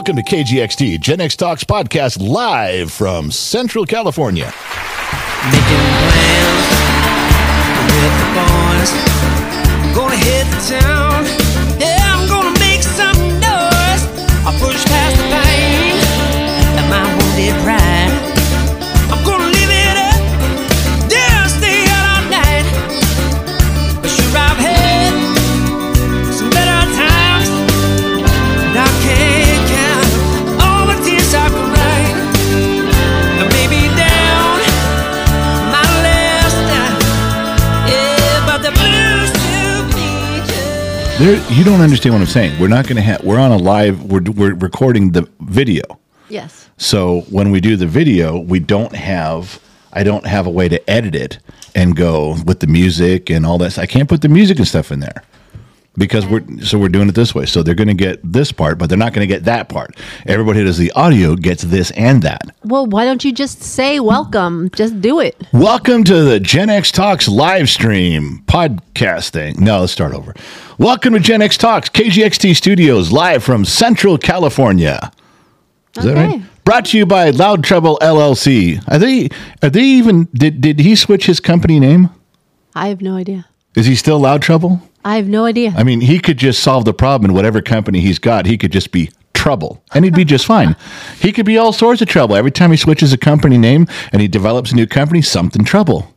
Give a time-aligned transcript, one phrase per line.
[0.00, 4.46] Welcome to KGXT Gen X Talks podcast live from Central California.
[5.52, 5.76] Making
[6.08, 6.68] plans
[7.92, 9.94] with the boys.
[9.94, 11.39] Gonna hit town.
[41.20, 42.58] There, you don't understand what I'm saying.
[42.58, 43.22] We're not going to have.
[43.22, 44.04] We're on a live.
[44.04, 45.82] We're we're recording the video.
[46.30, 46.70] Yes.
[46.78, 49.60] So when we do the video, we don't have.
[49.92, 51.38] I don't have a way to edit it
[51.74, 53.78] and go with the music and all that.
[53.78, 55.22] I can't put the music and stuff in there
[56.00, 57.44] because we're so we're doing it this way.
[57.46, 59.94] So they're going to get this part, but they're not going to get that part.
[60.26, 62.40] Everybody who does the audio gets this and that.
[62.64, 64.70] Well, why don't you just say welcome?
[64.70, 65.36] Just do it.
[65.52, 69.56] Welcome to the Gen X Talks live stream podcast thing.
[69.62, 70.34] No, let's start over.
[70.78, 75.12] Welcome to Gen X Talks, KGXT Studios, live from Central California.
[75.98, 76.26] Is that Okay.
[76.38, 76.42] right?
[76.64, 78.80] Brought to you by Loud Trouble LLC.
[78.88, 79.28] Are they?
[79.62, 80.28] Are they even?
[80.32, 82.08] Did Did he switch his company name?
[82.74, 83.46] I have no idea.
[83.74, 84.80] Is he still Loud Trouble?
[85.04, 85.72] I have no idea.
[85.76, 88.46] I mean, he could just solve the problem in whatever company he's got.
[88.46, 90.76] He could just be trouble, and he'd be just fine.
[91.20, 94.20] He could be all sorts of trouble every time he switches a company name and
[94.20, 95.22] he develops a new company.
[95.22, 96.14] Something trouble.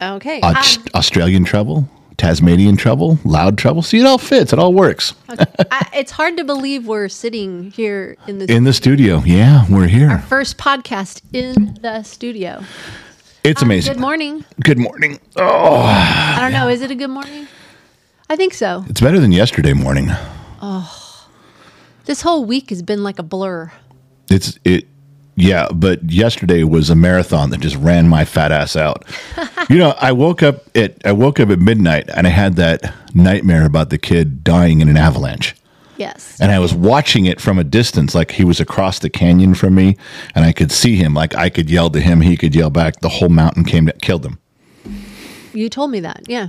[0.00, 0.40] okay.
[0.40, 3.82] Aus- um, Australian trouble, Tasmanian trouble, loud trouble.
[3.82, 4.52] See, it all fits.
[4.52, 5.14] It all works.
[5.28, 9.22] I, it's hard to believe we're sitting here in the In the studio.
[9.24, 10.18] Yeah, we're here.
[10.28, 12.64] first podcast in the studio.
[13.44, 13.92] It's um, amazing.
[13.94, 14.44] Good morning.
[14.60, 15.20] Good morning.
[15.36, 16.68] Oh, I don't know.
[16.68, 17.46] Is it a good morning?
[18.28, 18.84] I think so.
[18.88, 20.08] it's better than yesterday morning.
[20.60, 21.28] Oh,
[22.04, 23.70] this whole week has been like a blur.
[24.30, 24.86] It's it.
[25.34, 29.04] Yeah, but yesterday was a marathon that just ran my fat ass out.
[29.70, 32.94] you know, I woke up at I woke up at midnight and I had that
[33.14, 35.54] nightmare about the kid dying in an avalanche.
[35.98, 36.40] Yes.
[36.40, 39.76] and I was watching it from a distance, like he was across the canyon from
[39.76, 39.96] me,
[40.34, 41.14] and I could see him.
[41.14, 43.00] Like I could yell to him, he could yell back.
[43.00, 44.38] The whole mountain came to killed him.
[45.52, 46.22] You told me that.
[46.26, 46.48] Yeah.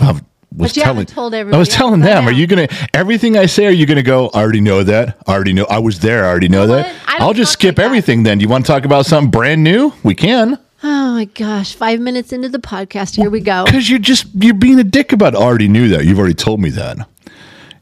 [0.00, 0.20] I
[0.52, 2.30] was But you telling, told I was telling them, now.
[2.30, 3.66] are you gonna everything I say?
[3.66, 4.30] Are you gonna go?
[4.32, 5.18] I already know that.
[5.26, 5.66] I already know.
[5.68, 6.24] I was there.
[6.24, 6.94] I already know You know that.
[7.06, 8.22] I'll just skip like everything.
[8.22, 9.92] Then, do you want to talk about something brand new?
[10.02, 10.58] We can.
[10.82, 11.74] Oh my gosh.
[11.74, 13.16] Five minutes into the podcast.
[13.16, 13.64] Here we go.
[13.64, 15.34] Because you're just you're being a dick about.
[15.34, 15.38] It.
[15.38, 16.04] I already knew that.
[16.04, 16.98] You've already told me that.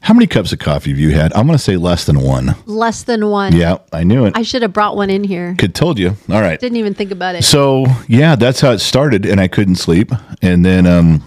[0.01, 1.33] How many cups of coffee have you had?
[1.33, 2.55] I'm gonna say less than one.
[2.67, 3.55] Less than one.
[3.55, 4.37] Yeah, I knew it.
[4.37, 5.55] I should have brought one in here.
[5.57, 6.09] Could told you.
[6.29, 6.59] All right.
[6.59, 7.43] Didn't even think about it.
[7.43, 10.11] So yeah, that's how it started, and I couldn't sleep.
[10.43, 11.23] And then um,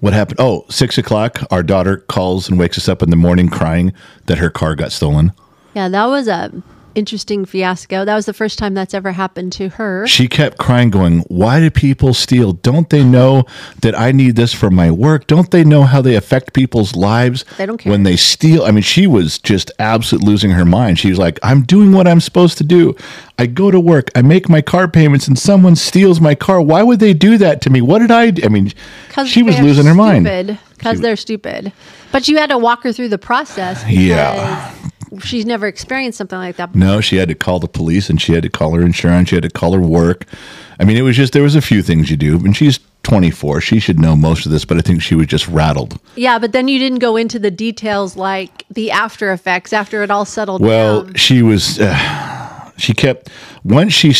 [0.00, 0.40] what happened?
[0.40, 1.40] Oh, six o'clock.
[1.50, 3.92] Our daughter calls and wakes us up in the morning crying
[4.26, 5.32] that her car got stolen.
[5.74, 6.50] Yeah, that was a
[6.94, 8.04] interesting fiasco.
[8.04, 10.06] That was the first time that's ever happened to her.
[10.06, 12.52] She kept crying, going, "Why do people steal?
[12.52, 13.44] Don't they know
[13.80, 15.26] that I need this for my work?
[15.26, 17.44] Don't they know how they affect people's lives?
[17.58, 17.90] They don't care.
[17.90, 20.98] when they steal." I mean, she was just absolute losing her mind.
[20.98, 22.94] She was like, "I'm doing what I'm supposed to do.
[23.38, 24.10] I go to work.
[24.14, 26.60] I make my car payments, and someone steals my car.
[26.60, 27.80] Why would they do that to me?
[27.80, 28.30] What did I?
[28.30, 28.42] do?
[28.44, 28.72] I mean,
[29.26, 30.58] she was losing her mind.
[30.76, 31.72] Because they're stupid.
[32.12, 33.84] But you had to walk her through the process.
[33.88, 34.72] Yeah.
[35.24, 36.74] She's never experienced something like that.
[36.74, 39.28] No, she had to call the police and she had to call her insurance.
[39.30, 40.24] She had to call her work.
[40.78, 43.60] I mean, it was just there was a few things you do, and she's 24.
[43.60, 45.98] She should know most of this, but I think she was just rattled.
[46.16, 50.10] Yeah, but then you didn't go into the details like the after effects after it
[50.10, 51.14] all settled Well, down.
[51.14, 51.78] she was.
[51.80, 53.28] Uh, she kept
[53.64, 54.14] once she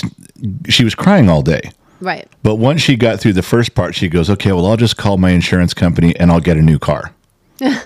[0.69, 1.71] she was crying all day,
[2.01, 2.29] Right.
[2.43, 5.17] but once she got through the first part, she goes, "Okay, well, I'll just call
[5.19, 7.13] my insurance company and I'll get a new car."
[7.63, 7.81] I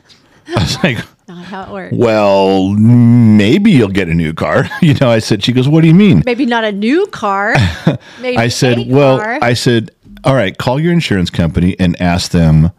[0.56, 0.98] was like.
[1.26, 1.94] Not how it works.
[1.96, 4.68] Well, maybe you'll get a new car.
[4.82, 6.22] You know, I said, she goes, What do you mean?
[6.26, 7.54] Maybe not a new car.
[8.20, 9.38] Maybe I said, a well, car.
[9.40, 9.90] I said,
[10.24, 12.70] all right, call your insurance company and ask them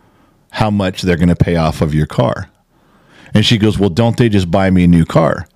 [0.51, 2.49] how much they're going to pay off of your car.
[3.33, 5.47] And she goes, well, don't they just buy me a new car?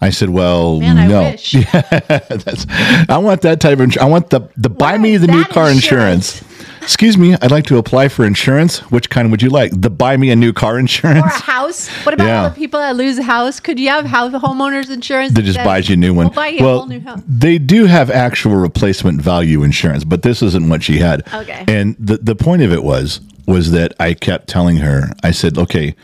[0.00, 1.22] I said, well, Man, I no.
[1.30, 2.66] That's,
[3.08, 4.04] I want that type of insurance.
[4.04, 6.40] I want the, the buy What me the new car insurance.
[6.42, 6.51] insurance?
[6.82, 8.80] Excuse me, I'd like to apply for insurance.
[8.90, 9.72] Which kind would you like?
[9.74, 11.88] The buy me a new car insurance or a house.
[12.04, 12.42] What about Yeah.
[12.42, 13.60] all the people that lose a house?
[13.60, 15.32] Could you have house homeowners insurance?
[15.34, 16.26] that just says, buys you a new one.
[16.26, 17.20] We'll buy you a whole new house.
[17.26, 21.22] They do have actual replacement value insurance, but this isn't what she had.
[21.32, 21.64] Okay.
[21.68, 25.12] And the the point of it was was that I kept telling her.
[25.22, 25.94] I said, okay,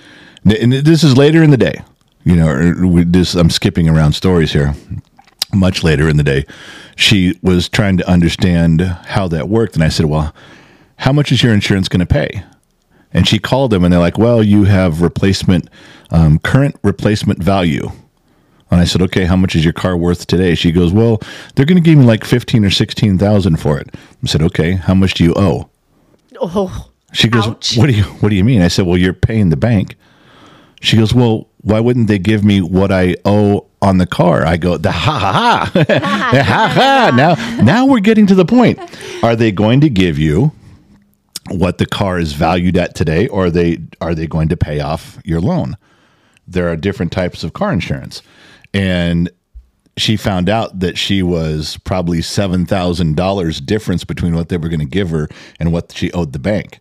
[0.44, 1.82] and this is later in the day.
[2.24, 4.74] You know, er, we, this I'm skipping around stories here.
[5.54, 6.44] Much later in the day,
[6.94, 10.34] she was trying to understand how that worked, and I said, well,
[10.98, 12.42] how much is your insurance going to pay?
[13.12, 15.68] And she called them, and they're like, well, you have replacement,
[16.10, 17.90] um, current replacement value.
[18.70, 20.54] And I said, okay, how much is your car worth today?
[20.54, 21.20] She goes, well,
[21.54, 23.94] they're going to give me like fifteen or sixteen thousand for it.
[24.22, 25.70] I said, okay, how much do you owe?
[26.38, 27.78] Oh, She goes, Ouch.
[27.78, 28.60] what do you what do you mean?
[28.60, 29.96] I said, well, you're paying the bank.
[30.82, 34.44] She goes, well, why wouldn't they give me what I owe on the car?
[34.44, 35.84] I go, the ha ha ha,
[36.44, 37.10] ha ha.
[37.16, 38.78] Now, now we're getting to the point.
[39.24, 40.52] Are they going to give you
[41.50, 44.80] what the car is valued at today, or are they are they going to pay
[44.80, 45.76] off your loan?
[46.46, 48.22] There are different types of car insurance,
[48.72, 49.30] and
[49.96, 54.68] she found out that she was probably seven thousand dollars difference between what they were
[54.68, 55.28] going to give her
[55.58, 56.78] and what she owed the bank.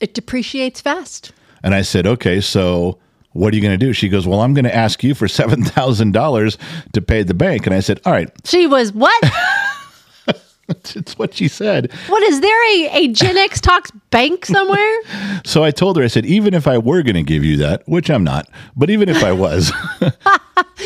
[0.00, 1.32] it depreciates fast.
[1.62, 2.98] And I said, okay, so
[3.32, 3.92] what are you going to do?
[3.92, 6.56] She goes, well, I'm going to ask you for seven thousand dollars
[6.92, 7.66] to pay the bank.
[7.66, 9.22] And I said, all right, She was what?
[10.94, 11.92] it's what she said.
[12.08, 15.00] what is there a, a Gen X Talks bank somewhere?
[15.46, 17.86] So I told her, I said, even if I were going to give you that,
[17.86, 19.70] which I'm not, but even if I was,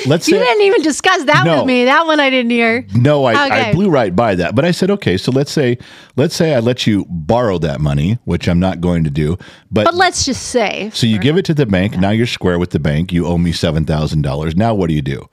[0.06, 1.58] let's You say didn't even discuss that No.
[1.58, 1.84] with me.
[1.84, 2.84] That one I didn't hear.
[2.94, 4.56] No, I, I blew right by that.
[4.56, 5.78] But I said, okay, so let's say
[6.16, 9.38] let's say I let you borrow that money, which I'm not going to do.
[9.70, 11.96] But, But let's just say so you give it to the bank.
[11.98, 13.12] Now you're square with the bank.
[13.12, 14.56] You owe me seven thousand dollars.
[14.56, 15.28] Now what do you do?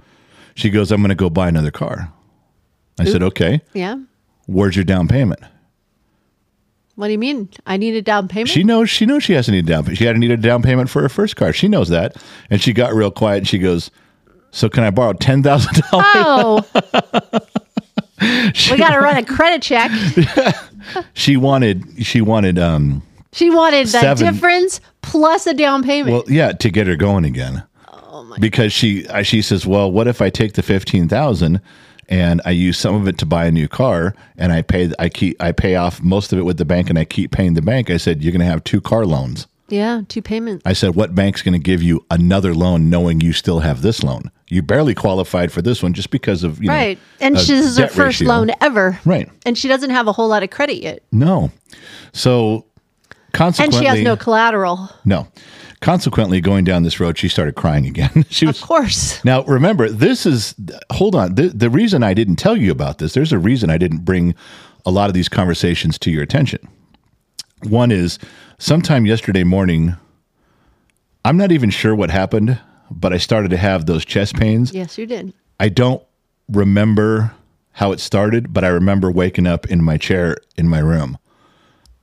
[0.53, 2.13] She goes, I'm going to go buy another car.
[2.99, 3.61] I said, okay.
[3.73, 3.97] Yeah.
[4.47, 5.39] Where's your down payment?
[6.95, 7.49] What do you mean?
[7.65, 8.49] I need a down payment?
[8.49, 9.97] She knows she knows she has to need a down payment.
[9.97, 11.51] She had to need a down payment for her first car.
[11.51, 12.15] She knows that.
[12.49, 13.91] And she got real quiet and she goes,
[14.51, 16.05] So can I borrow ten thousand dollars?
[16.15, 16.65] oh.
[18.21, 19.91] we got to run a credit check.
[21.15, 23.01] She wanted she wanted um
[23.33, 24.33] She wanted the Seven.
[24.33, 26.13] difference plus a down payment.
[26.13, 27.63] Well, yeah, to get her going again.
[27.91, 28.37] Oh my!
[28.37, 31.59] Because she she says, well, what if I take the fifteen thousand
[32.09, 35.09] and I use some of it to buy a new car and I pay I
[35.09, 37.61] keep I pay off most of it with the bank and I keep paying the
[37.61, 37.89] bank.
[37.89, 39.47] I said, you're going to have two car loans.
[39.69, 40.61] yeah, two payments.
[40.65, 44.03] I said, what bank's going to give you another loan knowing you still have this
[44.03, 44.29] loan?
[44.47, 46.97] You barely qualified for this one just because of you Right.
[46.97, 48.27] know, And a she, this is her first ratio.
[48.27, 48.99] loan ever.
[49.03, 49.27] Right.
[49.45, 51.01] And she doesn't have a whole lot of credit yet.
[51.11, 51.49] No,
[52.13, 52.65] so
[53.33, 54.89] consequently, And she has no collateral.
[55.03, 55.27] no.
[55.85, 58.25] Consequently, going down this road, she started crying again.
[58.31, 59.23] she was Of course.
[59.23, 60.55] Now, remember, this is,
[60.91, 61.35] hold on.
[61.35, 64.33] The, the reason I didn't tell you about this, there's a reason I didn't bring
[64.83, 66.67] a lot of these conversations to your attention.
[67.65, 68.17] One is
[68.57, 69.95] sometime yesterday morning,
[71.23, 72.59] I'm not even sure what happened,
[72.89, 74.73] but I started to have those chest pains.
[74.73, 75.35] Yes, you did.
[75.59, 76.01] I don't
[76.49, 77.31] remember
[77.73, 81.19] how it started, but I remember waking up in my chair in my room.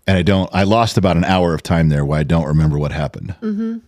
[0.06, 2.78] And I don't, I lost about an hour of time there where I don't remember
[2.78, 3.34] what happened.
[3.40, 3.78] Mm-hmm.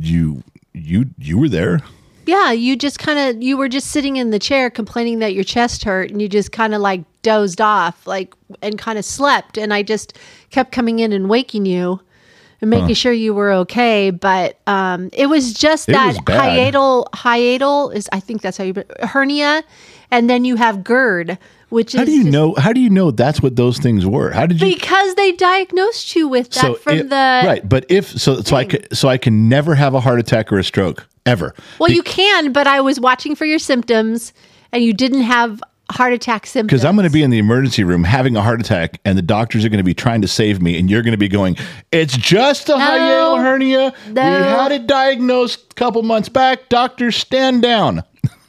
[0.00, 0.42] You,
[0.72, 1.80] you, you were there.
[2.26, 5.44] Yeah, you just kind of you were just sitting in the chair complaining that your
[5.44, 9.58] chest hurt and you just kind of like dozed off like and kind of slept
[9.58, 10.18] and I just
[10.50, 12.00] kept coming in and waking you
[12.60, 17.06] and making sure you were okay, but um it was just It that was hiatal
[17.10, 19.62] hiatal is I think that's how you hernia
[20.10, 21.38] and then you have GERD
[21.74, 22.54] which How is How do you know?
[22.56, 24.30] How do you know that's what those things were?
[24.30, 24.74] How did you?
[24.74, 28.64] because they diagnosed you with that from it- the right, but if so, so I
[28.64, 31.52] could, so I can never have a heart attack or a stroke ever.
[31.80, 34.32] Well, Be- you can, but I was watching for your symptoms
[34.72, 36.68] and you didn't have heart attack symptoms.
[36.68, 39.22] because I'm going to be in the emergency room having a heart attack, and the
[39.22, 41.56] doctors are going to be trying to save me, and you're going to be going,
[41.90, 43.92] "It's just a hiatal hernia.
[44.10, 44.22] No.
[44.22, 46.68] We had it diagnosed a couple months back.
[46.68, 48.04] Doctors, stand down."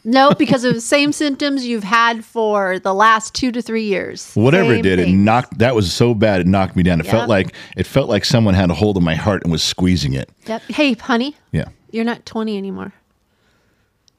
[0.05, 4.31] No, because of the same symptoms you've had for the last two to three years.
[4.35, 5.57] Whatever Same it did, it knocked.
[5.57, 6.99] That was so bad, it knocked me down.
[6.99, 7.11] It Yeah.
[7.13, 10.13] felt like it felt like someone had a hold of my heart and was squeezing
[10.13, 10.29] it.
[10.45, 10.61] Yep.
[10.69, 11.65] Hey, honey, Yeah.
[11.91, 12.93] you're not 20 anymore.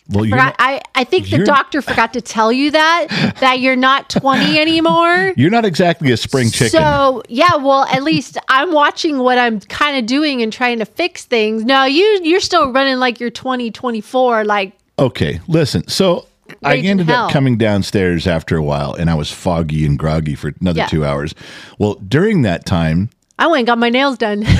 [0.08, 3.74] Well, Forgot, not, I, I think the doctor forgot to tell you that, that you're
[3.74, 5.32] not 20 anymore.
[5.36, 6.70] you're not exactly a spring chicken.
[6.80, 10.84] So yeah, well, at least I'm watching what I'm kind of doing and trying to
[10.84, 11.64] fix things.
[11.64, 14.44] No, you you're still running like you're 20, 24.
[14.44, 15.86] Like Okay, listen.
[15.88, 16.26] So
[16.62, 17.26] I ended hell.
[17.26, 20.86] up coming downstairs after a while, and I was foggy and groggy for another Yeah.
[20.86, 21.34] two hours.
[21.78, 24.44] Well, during that time, I went and got my nails done.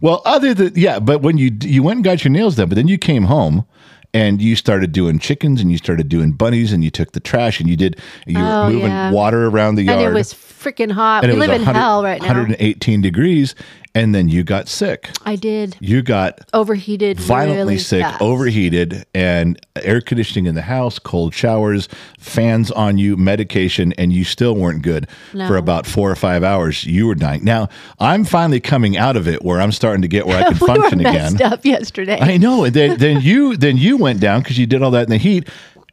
[0.00, 2.76] well, other than yeah, but when you you went and got your nails done, but
[2.76, 3.66] then you came home
[4.14, 7.60] and you started doing chickens and you started doing bunnies and you took the trash
[7.60, 9.10] and you did you were Oh, moving yeah.
[9.10, 11.24] water around the yard and it was freaking hot.
[11.24, 12.28] and We was live in 100 hell right now.
[12.28, 13.54] 118 degrees,
[13.96, 15.08] and then you got sick.
[15.24, 18.20] I did You got overheated, violently really sick, fast.
[18.20, 21.88] overheated, and air conditioning in the house, cold showers,
[22.18, 25.48] fans on you, medication, and you still weren't good No.
[25.48, 26.84] for about four or five hours.
[26.84, 27.42] You were dying.
[27.42, 30.54] Now I'm finally coming out of it, where I'm starting to get where I can
[30.54, 31.32] we were function again.
[31.32, 32.18] messed up yesterday.
[32.20, 32.64] I know.
[32.64, 35.16] And then, then you then you went down because you did all that in the
[35.16, 35.48] heat,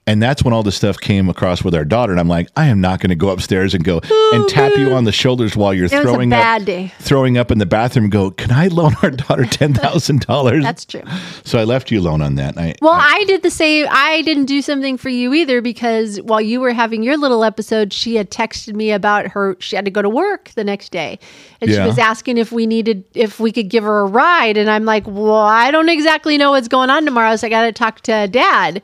[0.05, 2.11] And that's when all this stuff came across with our daughter.
[2.11, 4.01] And I'm like, I am not going to go upstairs and go
[4.33, 6.91] and tap you on the shoulders while you're a throwing bad up, day.
[6.99, 8.09] throwing up in the bathroom.
[8.09, 10.63] Go, can I loan our daughter ten thousand dollars?
[10.63, 11.03] That's true.
[11.45, 12.57] So I left you alone on that.
[12.57, 13.87] I, Well, I did the same.
[13.89, 17.93] I didn't do something for you either because while you were having your little episode,
[17.93, 19.55] she had texted me about her.
[19.59, 21.17] She had to go to work the next day,
[21.61, 21.77] and Yeah.
[21.83, 24.57] she was asking if we needed if we could give her a ride.
[24.57, 27.61] And I'm like, well, I don't exactly know what's going on tomorrow, so I got
[27.61, 28.81] to talk to Dad.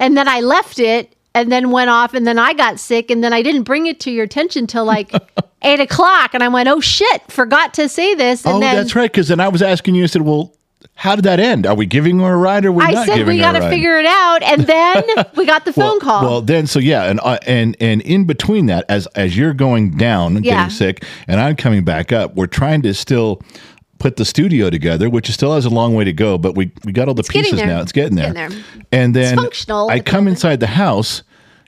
[0.00, 1.14] And then I left it.
[1.32, 4.00] And then went off, and then I got sick, and then I didn't bring it
[4.00, 5.12] to your attention till like
[5.62, 8.96] eight o'clock, and I went, "Oh shit, forgot to say this." And oh, then that's
[8.96, 9.08] right.
[9.08, 10.02] Because then I was asking you.
[10.02, 10.52] I said, well.
[10.94, 11.66] How did that end?
[11.66, 13.98] Are we giving her a ride or we I not said we got to figure
[13.98, 15.04] it out, and then
[15.36, 16.22] we got the phone well, call.
[16.22, 19.92] Well, then so yeah, and uh, and and in between that, as as you're going
[19.92, 20.56] down, and Yeah.
[20.56, 23.40] getting sick, and I'm coming back up, we're trying to still
[24.00, 26.90] put the studio together, which still has a long way to go, but we we
[26.90, 27.80] got all the getting pieces now.
[27.80, 28.48] It's getting It's there.
[28.48, 28.64] getting there.
[28.90, 30.36] And then I come moment.
[30.36, 31.22] inside the house.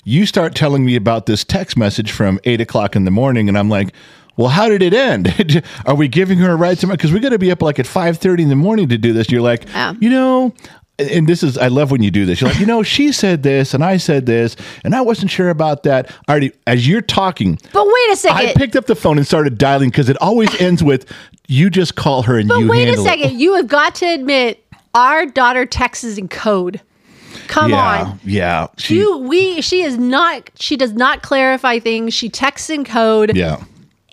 [0.05, 3.57] You start telling me about this text message from eight o'clock in the morning, and
[3.57, 3.95] I'm like.
[4.35, 5.63] Well, how did it end?
[5.85, 6.97] Are we giving her a ride tomorrow?
[6.97, 9.13] Because we got to be up like at five thirty in the morning to do
[9.13, 9.31] this.
[9.31, 9.93] You're like, Yeah.
[10.01, 10.55] you know,
[10.99, 12.41] and this is I love when you do this.
[12.41, 15.51] You're like, you know, she said this and I said this, and I wasn't sure
[15.51, 16.15] about that.
[16.29, 18.49] Already, as you're talking, but wait a second.
[18.49, 21.11] I picked up the phone and started dialing because it always ends with
[21.49, 23.33] you just call her and but you wait a second.
[23.33, 23.33] it.
[23.33, 26.81] You have got to admit, our daughter texts in code.
[27.49, 28.21] Come yeah, on.
[28.25, 30.51] yeah, she, You, we, she is not.
[30.55, 32.15] She does not clarify things.
[32.15, 33.37] She texts in code.
[33.37, 33.63] yeah.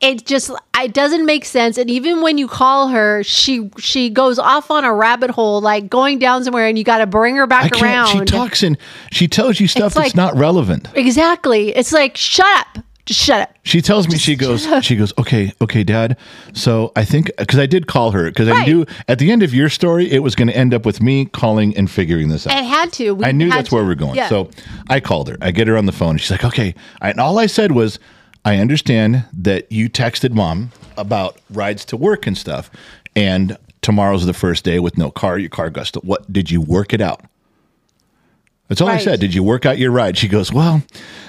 [0.02, 1.78] It just, it doesn't make sense.
[1.78, 5.90] And even when you call her, she, she goes off on a rabbit hole, like
[5.90, 8.08] going down somewhere, and you got to bring her back around.
[8.18, 8.78] She talks and
[9.12, 10.88] she tells you stuff It's that's like- not relevant.
[10.96, 11.76] exactly.
[11.76, 12.84] It's like, shut up.
[13.06, 13.56] Just shut up.
[13.64, 16.16] She tells me she goes she goes okay okay dad
[16.54, 19.52] so I think because I did call her because I knew at the end of
[19.52, 22.54] your story it was going to end up with me calling and figuring this out.
[22.56, 23.16] It had to.
[23.16, 23.76] We I knew that's to.
[23.76, 24.14] where we're going.
[24.16, 24.30] Yeah.
[24.30, 24.52] So
[24.92, 25.38] I called her.
[25.42, 26.18] I get her on the phone.
[26.18, 26.76] She's like, okay.
[27.02, 27.98] And all I said was,
[28.50, 32.72] I understand that you texted mom about rides to work and stuff.
[33.16, 35.38] And tomorrow's the first day with no car.
[35.38, 37.22] Your car got sto- What did you work it out?
[38.68, 39.20] That's all I said.
[39.20, 40.18] Did you work out your ride?
[40.18, 40.82] She goes, Well,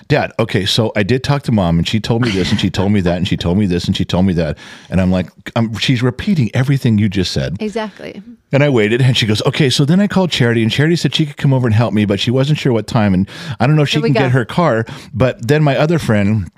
[0.09, 2.71] Dad, okay, so I did talk to mom and she told me this and she
[2.79, 4.57] told me that and she told me this and she told me that.
[4.89, 7.59] And I'm like, um, she's repeating everything you just said.
[7.61, 8.23] exactly.
[8.51, 11.15] And I waited, and she goes, "Okay." So then I called Charity, and Charity said
[11.15, 13.29] she could come over and help me, but she wasn't sure what time, and
[13.61, 14.19] I don't know if she can go.
[14.23, 14.87] get her car.
[15.15, 16.51] But then my other friend.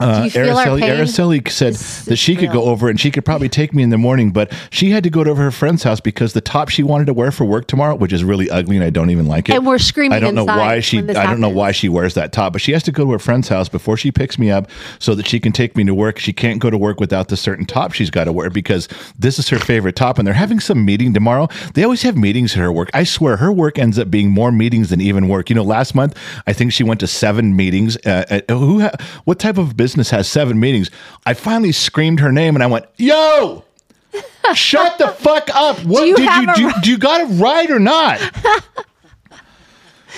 [0.00, 0.80] Uh, Do you feel our Araceli.
[1.42, 1.74] Araceli said
[2.06, 4.52] that she could go over and she could probably take me in the morning, but
[4.70, 7.30] she had to go to her friend's house because the top she wanted to wear
[7.32, 9.56] for work tomorrow, which is really ugly and I don't even like it.
[9.56, 10.98] And we're screaming I don't know why she.
[10.98, 13.18] I don't know why she wears that top, but she has to go to her
[13.18, 16.18] friend's house before she picks me up so that she can take me to work.
[16.18, 18.88] She can't go to work without the certain top she's got to wear because
[19.18, 20.18] this is her favorite top.
[20.18, 21.48] And they're having some meeting tomorrow.
[21.74, 22.90] They always have meetings at her work.
[22.94, 25.50] I swear, her work ends up being more meetings than even work.
[25.50, 27.96] You know, last month I think she went to seven meetings.
[28.06, 28.80] Uh, uh, who?
[28.80, 28.92] Ha-
[29.24, 30.90] what type of business has seven meetings?
[31.26, 33.64] I finally screamed her name and I went, "Yo!"
[34.54, 35.78] Shut the fuck up!
[35.84, 36.72] What you did you do?
[36.82, 38.18] Do you got it right or not?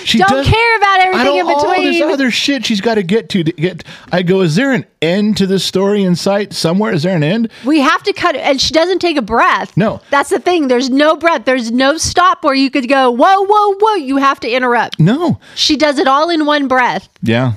[0.05, 3.03] She Don't care about I everything don't, in all this other shit she's got to
[3.03, 3.85] get to to get.
[4.13, 6.93] I go, is there an end to this story in sight somewhere?
[6.93, 7.51] Is there an end?
[7.65, 8.41] We have to cut it.
[8.41, 9.77] And she doesn't take a breath.
[9.77, 10.01] No.
[10.11, 10.69] That's the thing.
[10.69, 11.45] There's no breath.
[11.45, 13.95] There's no stop where you could go, whoa, whoa, whoa.
[13.97, 14.99] You have to interrupt.
[15.01, 15.39] No.
[15.55, 17.09] She does it all in one breath.
[17.23, 17.55] Yeah.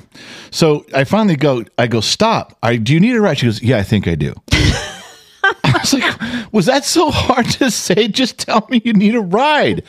[0.54, 1.64] So I finally go.
[1.78, 2.00] I go.
[2.00, 2.56] Stop.
[2.62, 3.38] I do you need a ride?
[3.38, 3.60] She goes.
[3.60, 4.32] Yeah, I think I do.
[4.52, 8.06] I was like, was that so hard to say?
[8.06, 9.82] Just tell me you need a ride.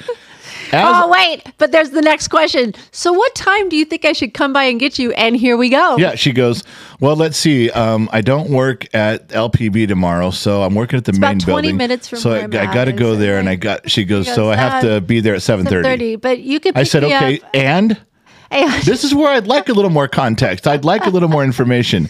[0.71, 1.43] As, oh, wait.
[1.59, 2.73] But there's the next question.
[2.89, 5.11] So, what time do you think I should come by and get you?
[5.11, 5.97] And here we go.
[5.97, 6.63] Yeah, she goes.
[6.99, 7.69] Well, let's see.
[7.69, 11.45] Um, I don't work at LPB tomorrow, so I'm working at the about main 20
[11.45, 11.77] building.
[11.77, 13.89] minutes from so I, I got to go there, and I got.
[13.89, 14.25] She goes.
[14.25, 16.15] She so I have uh, to be there at seven thirty.
[16.15, 17.49] But you could I said, okay, up.
[17.53, 18.01] and
[18.55, 20.67] And- this is where I'd like a little more context.
[20.67, 22.09] I'd like a little more information.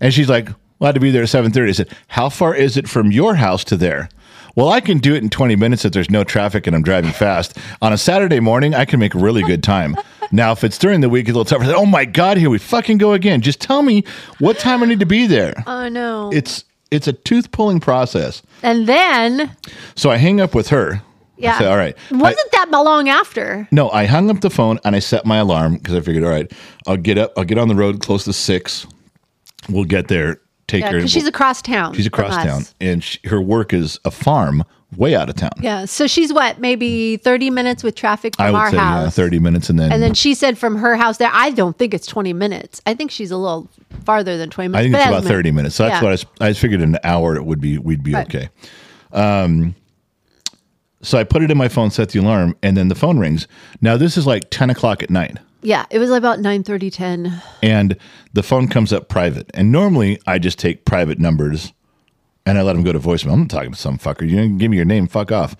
[0.00, 1.68] And she's like, well, I had to be there at 7.30.
[1.68, 4.08] I said, how far is it from your house to there?
[4.56, 7.12] Well, I can do it in 20 minutes if there's no traffic and I'm driving
[7.12, 7.58] fast.
[7.82, 9.96] On a Saturday morning, I can make really good time.
[10.32, 11.72] Now, if it's during the week, it's a little tougher.
[11.76, 13.42] Oh my God, here we fucking go again.
[13.42, 14.02] Just tell me
[14.38, 15.62] what time I need to be there.
[15.66, 16.30] oh, no.
[16.32, 18.42] It's it's a tooth pulling process.
[18.62, 19.54] and then,
[19.94, 21.02] So I hang up with her.
[21.36, 21.54] Yeah.
[21.54, 21.96] I say, all right.
[22.10, 23.66] Wasn't that long after?
[23.70, 26.30] no, I hung up the phone and I set my alarm because I figured, all
[26.30, 26.50] right,
[26.86, 28.86] I'll get up, I'll get on the road close to six.
[29.68, 31.08] We'll get there, take Yeah, her.
[31.08, 31.94] she's across town.
[31.94, 34.62] she's across town, and she, her work is a farm
[34.96, 35.50] way out of town.
[35.60, 35.84] Yeah.
[35.86, 39.04] So she's what, maybe 30 minutes with traffic I from would our say house.
[39.04, 41.76] yeah, thirty minutes, and then And then she said from her house there, I don't
[41.76, 42.80] think it's 20 minutes.
[42.86, 43.68] I think she's a little
[44.04, 44.78] farther than 20 minutes.
[44.80, 45.74] I think it's about thirty minutes.
[45.74, 46.10] So that's Yeah.
[46.10, 48.26] what I figured an hour it would be we'd be Right.
[48.32, 48.48] okay.
[49.12, 49.74] Um,
[51.06, 53.46] so I put it in my phone, set the alarm, and then the phone rings.
[53.80, 55.38] Now this is like ten o'clock at night.
[55.62, 57.42] Yeah, it was about 9 30, 10.
[57.62, 57.96] and
[58.34, 59.50] the phone comes up private.
[59.52, 61.72] And normally I just take private numbers
[62.44, 63.32] and I let them go to voicemail.
[63.32, 64.22] I'm not talking to some fucker.
[64.22, 65.08] You didn't give me your name.
[65.08, 65.56] Fuck off.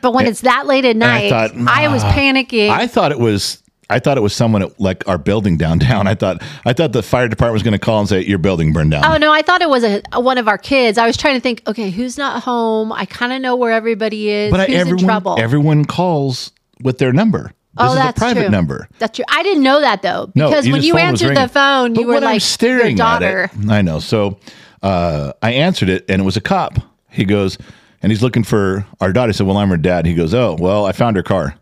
[0.00, 2.68] But when it's that late at night, I, thought, I was panicking.
[2.68, 3.62] I thought it was.
[3.90, 6.06] I thought it was someone at like our building downtown.
[6.08, 8.72] I thought I thought the fire department was going to call and say your building
[8.72, 9.04] burned down.
[9.04, 10.98] Oh no, I thought it was a, one of our kids.
[10.98, 12.92] I was trying to think, okay, who's not home?
[12.92, 14.50] I kind of know where everybody is.
[14.50, 15.36] but I, who's everyone in trouble?
[15.38, 17.52] everyone calls with their number.
[17.76, 18.50] This oh, is that's a private true.
[18.50, 18.88] number.
[19.00, 19.24] That's true.
[19.28, 22.14] I didn't know that though No, because when you answered the phone, But you were
[22.14, 23.50] when I'm like staring your at daughter.
[23.52, 23.68] it.
[23.68, 23.98] I know.
[23.98, 24.38] So
[24.82, 26.74] uh, I answered it, and it was a cop.
[27.10, 27.58] He goes,
[28.02, 29.30] and he's looking for our daughter.
[29.30, 31.56] I said, "Well, I'm her dad." He goes, "Oh, well, I found her car.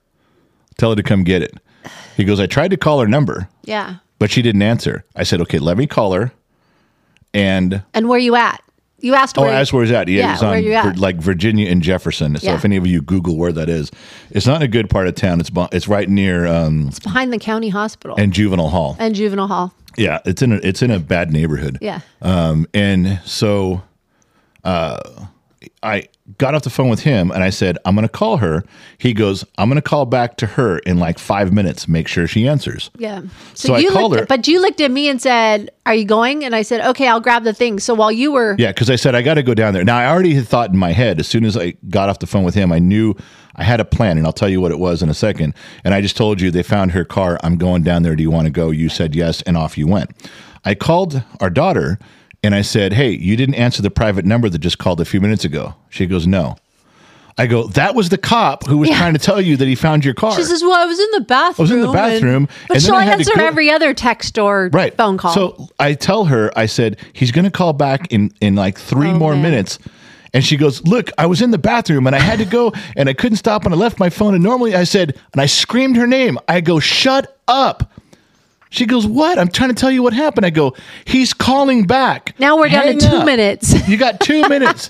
[0.77, 1.55] Tell her to come get it."
[2.17, 3.97] He goes, "I tried to call her number, Yeah.
[4.19, 6.33] but she didn't answer." I said, "Okay, let me call her."
[7.35, 8.63] And And where you at?
[9.01, 9.51] You asked Oh, where.
[9.53, 10.07] that's where he's at.
[10.07, 10.85] Yeah, Yeah, it's on where you at?
[10.95, 12.37] Vir- like Virginia and Jefferson.
[12.37, 12.55] So Yeah.
[12.55, 13.91] if any of you Google where that is,
[14.31, 15.41] it's not in a good part of town.
[15.41, 18.97] It's bu- it's right near um, it's behind the county hospital and Juvenile Hall.
[19.01, 19.75] and juvenile hall.
[19.97, 21.79] Yeah, it's in a it's in a bad neighborhood.
[21.81, 22.01] Yeah.
[22.21, 23.83] Um, and so,
[24.63, 25.01] uh,
[25.83, 26.09] I
[26.39, 28.63] got off the phone with him and I said, I'm going to call her.
[28.99, 31.89] He goes, I'm going to call back to her in like five minutes.
[31.89, 32.91] Make sure she answers.
[32.97, 33.23] Yeah.
[33.55, 34.23] So I you called looked her.
[34.23, 37.09] At, but you looked at me and said, "Are you going?" And I said, "Okay,
[37.09, 39.43] I'll grab the thing." So while you were, Yeah, because I said I got to
[39.43, 39.85] go down there.
[39.85, 42.27] Now I already had thought in my head as soon as I got off the
[42.27, 43.15] phone with him, I knew
[43.57, 45.55] I had a plan, and I'll tell you what it was in a second.
[45.85, 47.39] And I just told you they found her car.
[47.43, 48.15] I'm going down there.
[48.15, 48.71] Do you want to go?
[48.71, 50.11] You said yes, and off you went.
[50.65, 51.99] I called our daughter
[52.43, 55.21] and I said, "Hey, you didn't answer the private number that just called a few
[55.21, 56.57] minutes ago." She goes, "No."
[57.39, 58.99] I go, "That was the cop who was Yeah.
[58.99, 61.09] trying to tell you that he found your car." she says, "Well, I was in
[61.13, 63.95] the bathroom." I was in the and- bathroom, but and she'll I answer every other
[63.95, 65.33] text or right phone call.
[65.35, 69.09] So I tell her, I said he's going to call back in in like three
[69.11, 69.43] Oh, more man.
[69.43, 69.79] minutes.
[70.35, 73.07] And she goes, Look, I was in the bathroom and I had to go and
[73.09, 74.33] I couldn't stop and I left my phone.
[74.35, 76.39] And normally I said, and I screamed her name.
[76.49, 77.91] I go, Shut up.
[78.73, 79.39] She goes, What?
[79.39, 80.47] I'm trying to tell you what happened.
[80.47, 80.75] I go,
[81.05, 82.35] He's calling back.
[82.39, 83.27] now we're down Hang to two up.
[83.27, 83.75] minutes.
[83.89, 84.89] You got two minutes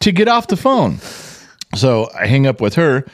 [0.00, 0.98] to get off the phone.
[1.74, 3.04] So I hang up with her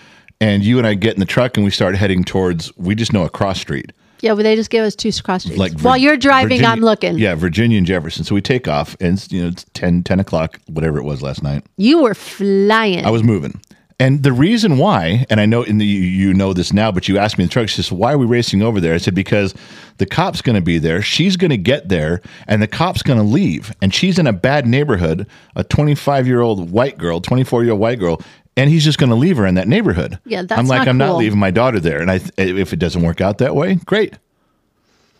[0.40, 3.12] and you and I get in the truck and we start heading towards, we just
[3.12, 3.92] know a cross street
[4.22, 5.58] yeah, but they just gave us two cross streets.
[5.58, 7.18] like while you're driving, Virginia- I'm looking.
[7.18, 8.22] Yeah, Virginia and Jefferson.
[8.22, 11.22] So we take off, and it's, you know it's 10, 10 o'clock, whatever it was
[11.22, 11.64] last night.
[11.78, 13.02] You were flying.
[13.06, 13.58] I was moving,
[14.00, 17.18] and the reason why, and I know in the you, know this now, but you
[17.18, 17.68] asked me in the truck.
[17.68, 19.54] She says, "Why are we racing over there?" I said, "Because
[19.98, 21.02] the cop's going to be there.
[21.02, 24.32] She's going to get there, and the cop's going to leave, and she's in a
[24.32, 25.26] bad neighborhood.
[25.54, 28.20] A twenty five year old white girl, twenty four year old white girl."
[28.56, 30.18] And he's just going to leave her in that neighborhood.
[30.24, 32.00] Yeah, that's I'm like, not I'm not leaving my daughter there.
[32.00, 34.18] And I, if it doesn't work out that way, great,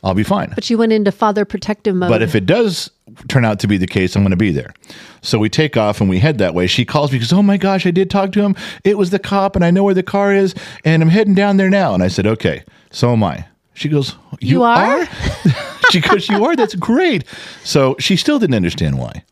[0.03, 0.53] I'll be fine.
[0.55, 2.09] but you went into father protective mode.
[2.11, 2.91] But if it does
[3.29, 4.73] turn out to be the case, I'm going to be there.
[5.21, 6.67] So we take off and we head that way.
[6.67, 8.57] She calls me because, oh my gosh, I did talk to him.
[8.85, 11.59] It was the cop and I know where the car is and I'm heading down
[11.59, 11.93] there now.
[11.93, 13.47] And I said, okay, so am I.
[13.75, 15.07] She goes, You, You are?
[15.91, 16.57] she goes, You are?
[16.57, 17.25] That's great.
[17.65, 19.25] So she still didn't understand why.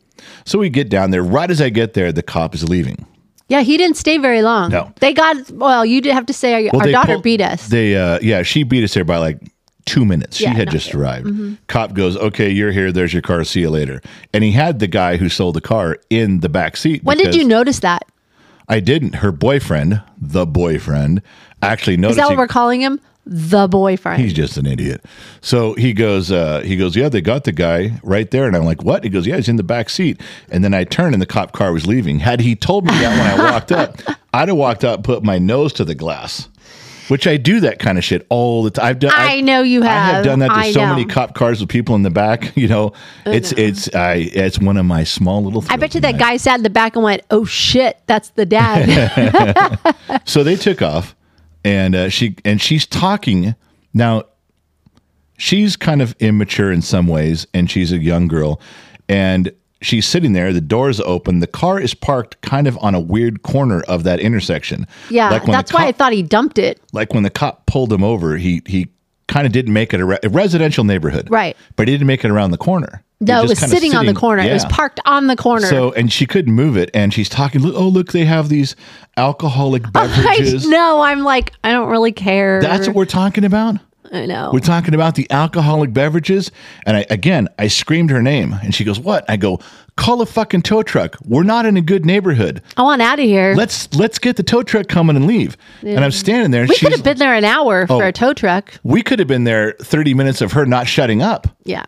[0.44, 1.22] So we get down there.
[1.22, 3.06] Right as I get there, the cop is leaving.
[3.48, 4.70] yeah, he didn't stay very long.
[4.70, 4.92] No.
[5.00, 5.50] they got.
[5.50, 7.68] Well, you did have to say our, Well, our daughter pulled- beat us.
[7.68, 9.38] They, uh, yeah, she beat us there by like
[9.88, 10.40] two minutes.
[10.40, 10.90] Yeah, she had just.
[10.90, 11.00] Mm-hmm.
[11.00, 11.66] arrived.
[11.68, 12.92] Cop goes, "Okay, you're here.
[12.92, 13.42] There's your car.
[13.44, 14.00] See you later."
[14.32, 17.02] And he had the guy who sold the car in the back seat.
[17.04, 18.04] when did you notice that?
[18.68, 19.16] I didn't.
[19.16, 21.22] Her boyfriend, the boyfriend,
[21.62, 23.00] actually Is that what he- we're calling him?
[23.30, 24.22] The boyfriend.
[24.22, 25.04] He's just an idiot.
[25.42, 28.46] So he goes, uh, he goes, yeah, they got the guy right there.
[28.46, 29.04] And I'm like, what?
[29.04, 30.18] He goes, yeah, he's in the back seat.
[30.50, 32.20] And then I turned and the cop car was leaving.
[32.20, 33.98] Had he told me that when I walked up,
[34.32, 36.48] I'd have walked up, put my nose to the glass,
[37.08, 38.86] which I do that kind of shit all the time.
[38.86, 39.12] I've done.
[39.14, 39.90] I I've- know you have.
[39.90, 40.90] I have done that to I so know.
[40.94, 42.52] many cop cars with people in the back.
[42.58, 42.92] You know,
[43.24, 45.64] it's it's I it's one of my small little.
[45.70, 48.44] I bet you that guy sat in the back and went, "Oh shit, that's the
[48.46, 49.78] dad."
[50.24, 51.14] so they took off
[51.64, 53.54] and uh, she and she's talking
[53.94, 54.22] now
[55.36, 58.60] she's kind of immature in some ways and she's a young girl
[59.08, 63.00] and she's sitting there the door's open the car is parked kind of on a
[63.00, 66.80] weird corner of that intersection yeah, like that's the why I thought he dumped it.
[66.92, 68.88] like when the cop pulled him over he he
[69.28, 71.56] kind of didn't make it a, re- a residential neighborhood Right.
[71.76, 74.14] but he didn't make it around the corner No, it was kinda sitting, on the
[74.14, 74.42] corner.
[74.42, 75.66] It was parked on the corner.
[75.66, 78.74] so and she couldn't move it and she's talking look oh look they have these
[79.16, 81.00] alcoholic beverages know.
[81.02, 82.60] I'm like, I don't really care.
[82.62, 83.76] that's what we're talking about
[84.12, 84.50] I know.
[84.52, 86.50] We're talking about the alcoholic beverages.
[86.86, 89.24] And I, again, I screamed her name and she goes, What?
[89.28, 89.60] I go,
[89.96, 91.16] Call a fucking tow truck.
[91.24, 92.62] We're not in a good neighborhood.
[92.76, 93.54] I want out of here.
[93.56, 95.56] Let's let's get the tow truck coming and leave.
[95.82, 96.60] And I'm standing there.
[96.62, 98.06] And we she's, could have been there an hour for Oh.
[98.06, 98.74] a tow truck.
[98.84, 101.84] we could have been there 30 minutes of her not shutting up Yeah.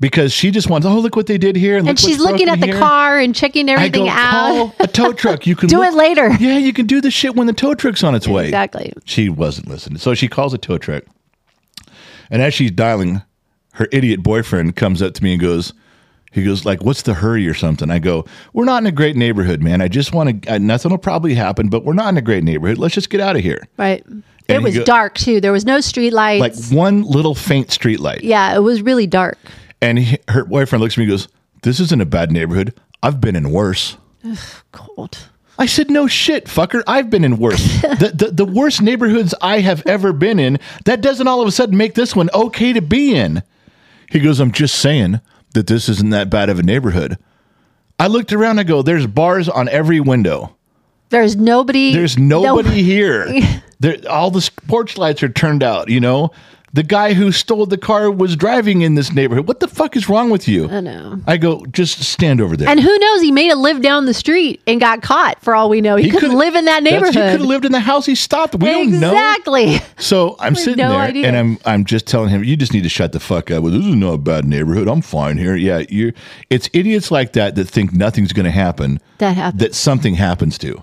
[0.00, 1.76] because she just wants, oh, look what they did here.
[1.76, 4.30] And, And she's looking at the here." car and checking I everything go, out.
[4.32, 5.46] Call a tow truck.
[5.46, 6.30] You can Do look- it later.
[6.40, 8.44] Yeah, you can do the shit when the tow truck's on its way.
[8.46, 8.90] Exactly.
[9.04, 9.98] She wasn't listening.
[9.98, 11.04] So she calls a tow truck.
[12.30, 13.22] And as she's dialing,
[13.74, 15.72] her idiot boyfriend comes up to me and goes,
[16.32, 19.14] he goes like, "What's the hurry or something?" I go, "We're not in a great
[19.14, 19.80] neighborhood, man.
[19.80, 20.58] I just want to.
[20.58, 22.76] Nothing will probably happen, but we're not in a great neighborhood.
[22.76, 24.04] Let's just get out of here." Right.
[24.06, 25.40] And it was go- dark too.
[25.40, 26.40] There was no street lights.
[26.72, 28.24] Like one little faint street light.
[28.24, 29.38] yeah, it was really dark.
[29.80, 31.28] And he, her boyfriend looks at me and goes,
[31.62, 32.74] This isn't a bad neighborhood.
[33.02, 33.96] I've been in worse.
[34.72, 35.28] Cold.
[35.58, 36.82] I said, No shit, fucker.
[36.86, 37.62] I've been in worse.
[37.82, 41.52] the, the, the worst neighborhoods I have ever been in, that doesn't all of a
[41.52, 43.42] sudden make this one okay to be in.
[44.10, 45.20] He goes, I'm just saying
[45.54, 47.18] that this isn't that bad of a neighborhood.
[47.98, 50.56] I looked around, I go, There's bars on every window.
[51.10, 51.92] There's nobody.
[51.92, 53.28] There's nobody here.
[53.80, 56.30] There, all the porch lights are turned out, you know?
[56.74, 59.46] The guy who stole the car was driving in this neighborhood.
[59.46, 60.68] What the fuck is wrong with you?
[60.68, 61.20] I know.
[61.24, 62.68] I go, just stand over there.
[62.68, 63.20] And who knows?
[63.22, 65.40] He may have lived down the street and got caught.
[65.40, 67.14] For all we know, he, couldn't could- live in that neighborhood.
[67.14, 68.56] He could have lived in the house he stopped.
[68.56, 69.12] We don't know.
[69.12, 69.78] exactly.
[69.98, 71.28] So I'm sitting no there idea.
[71.28, 73.62] and I'm I'm just telling him, you just need to shut the fuck up.
[73.62, 74.88] Well, this is not a bad neighborhood.
[74.88, 75.54] I'm fine here.
[75.54, 76.12] Yeah, you.
[76.50, 78.98] It's idiots like that that think nothing's going to happen.
[79.18, 79.60] That happens.
[79.60, 80.82] That something happens to,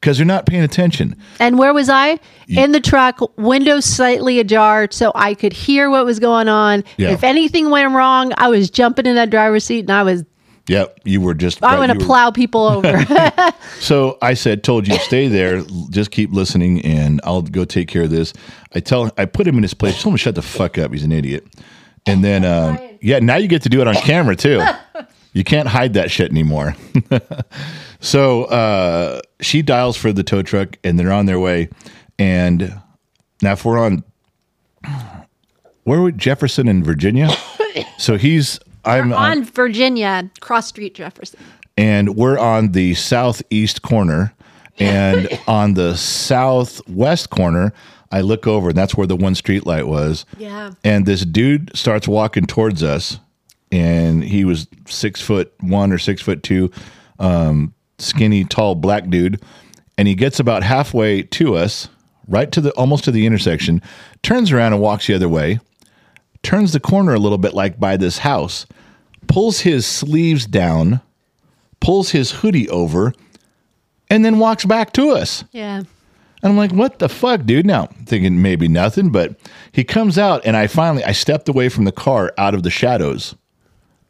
[0.00, 1.16] because they're not paying attention.
[1.40, 2.18] And where was I?
[2.48, 6.84] In the truck, windows slightly ajar, so I could hear what was going on.
[6.96, 7.10] Yeah.
[7.10, 10.24] If anything went wrong, I was jumping in that driver's seat and I was
[10.68, 11.64] Yep, you were just.
[11.64, 13.04] I'm going to plow people over.
[13.80, 15.62] So I said, told you, stay there.
[15.90, 18.32] Just keep listening, and I'll go take care of this.
[18.74, 20.02] I tell, I put him in his place.
[20.02, 20.92] Told him to shut the fuck up.
[20.92, 21.46] He's an idiot.
[22.04, 24.60] And then, um, yeah, now you get to do it on camera too.
[25.34, 26.74] You can't hide that shit anymore.
[28.00, 31.68] so uh, she dials for the tow truck, and they're on their way.
[32.18, 32.80] And
[33.42, 34.02] now, if we're on,
[35.84, 37.28] where would Jefferson in Virginia?
[37.98, 38.58] So he's.
[38.84, 41.38] I'm on Virginia, Cross Street Jefferson.
[41.76, 44.32] and we're on the southeast corner
[44.78, 47.72] and on the southwest corner
[48.12, 50.70] i look over and that's where the one street light was Yeah.
[50.84, 53.18] and this dude starts walking towards us
[53.70, 56.70] and he was six foot one or six foot two
[57.18, 59.42] um, skinny tall black dude
[59.96, 61.88] and he gets about halfway to us
[62.26, 63.82] right to the almost to the intersection
[64.22, 65.58] turns around and walks the other way
[66.42, 68.66] turns the corner a little bit like by this house
[69.26, 71.00] pulls his sleeves down
[71.80, 73.12] pulls his hoodie over,
[74.10, 75.44] and then walks back to us.
[75.52, 75.78] Yeah.
[75.78, 77.66] And I'm like, what the fuck, dude?
[77.66, 79.38] Now, thinking maybe nothing, but
[79.72, 82.70] he comes out, and I finally I stepped away from the car out of the
[82.70, 83.34] shadows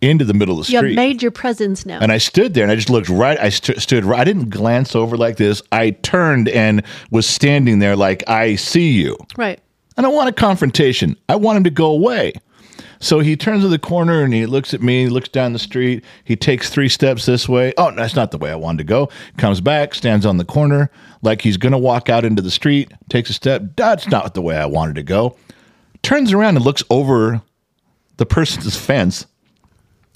[0.00, 0.78] into the middle of the street.
[0.80, 2.02] You have made your presence known.
[2.02, 3.38] and I stood there and I just looked right.
[3.40, 4.20] I st- stood right.
[4.20, 5.60] I didn't glance over like this.
[5.72, 9.16] I turned and was standing there like, I see you.
[9.36, 9.60] right.
[9.96, 11.16] And I don't want a confrontation.
[11.28, 12.32] I want him to go away.
[13.00, 15.58] So he turns to the corner and he looks at me, he looks down the
[15.58, 16.04] street.
[16.24, 17.72] He takes three steps this way.
[17.76, 19.08] Oh, that's not the way I wanted to go.
[19.38, 20.90] Comes back, stands on the corner
[21.22, 23.62] like he's going to walk out into the street, takes a step.
[23.76, 25.36] That's not the way I wanted to go.
[26.02, 27.42] Turns around and looks over
[28.18, 29.26] the person's fence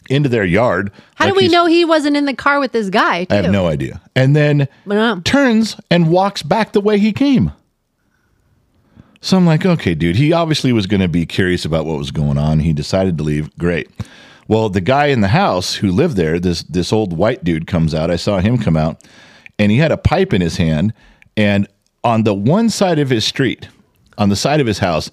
[0.09, 0.93] into their yard.
[1.15, 3.27] How like do we know he wasn't in the car with this guy?
[3.31, 4.01] I have no idea.
[4.15, 4.69] And then
[5.25, 7.53] turns and walks back the way he came.
[9.21, 12.11] So I'm like, okay, dude, he obviously was going to be curious about what was
[12.11, 12.59] going on.
[12.59, 13.57] He decided to leave.
[13.57, 13.89] Great.
[14.49, 17.95] Well, the guy in the house who lived there, this this old white dude comes
[17.95, 18.11] out.
[18.11, 19.03] I saw him come out
[19.59, 20.93] and he had a pipe in his hand
[21.37, 21.69] and
[22.05, 23.69] on the one side of his street,
[24.19, 25.11] on the side of his house,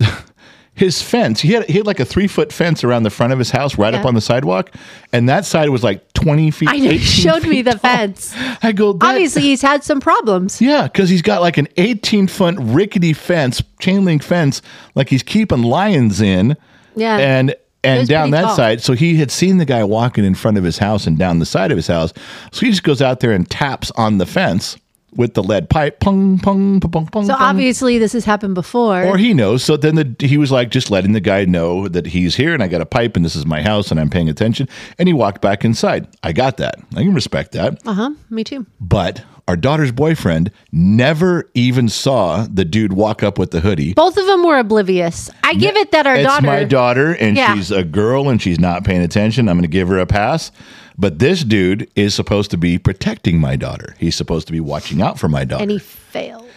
[0.74, 3.50] his fence, he had he had like a 3-foot fence around the front of his
[3.50, 4.70] house right up on the sidewalk,
[5.12, 6.84] and that side was like 20 feet I know.
[6.86, 7.80] 18 You showed me the tall.
[7.80, 8.34] fence.
[8.62, 10.60] I go, that- Obviously, he's had some problems.
[10.62, 14.62] yeah, because he's got like an 18 foot rickety fence, chain link fence,
[14.94, 16.56] like he's keeping lions in.
[16.96, 17.16] Yeah.
[17.18, 17.54] And
[17.84, 18.56] and down that tall.
[18.56, 18.80] side.
[18.80, 21.46] So he had seen the guy walking in front of his house and down the
[21.46, 22.12] side of his house.
[22.52, 24.76] So he just goes out there and taps on the fence
[25.14, 26.00] with the lead pipe.
[26.00, 27.26] Pung, pung, pung, pung, pung.
[27.26, 27.42] So pung.
[27.42, 29.02] obviously, this has happened before.
[29.04, 29.62] Or he knows.
[29.62, 32.62] So then the, he was like just letting the guy know that he's here and
[32.62, 34.68] I got a pipe and this is my house and I'm paying attention.
[34.98, 36.08] And he walked back inside.
[36.22, 36.76] I got that.
[36.96, 37.80] I can respect that.
[37.86, 38.10] uh huh.
[38.30, 38.66] Me too.
[38.80, 43.92] But our daughter's boyfriend never even saw the dude walk up with the hoodie.
[43.92, 45.30] Both of them were oblivious.
[45.42, 46.46] I give it that our it's daughter.
[46.46, 47.54] my daughter, and Yeah.
[47.54, 49.48] she's a girl, and she's not paying attention.
[49.48, 50.52] I'm going to give her a pass.
[50.98, 53.94] But this dude is supposed to be protecting my daughter.
[53.98, 56.48] He's supposed to be watching out for my daughter, and he failed.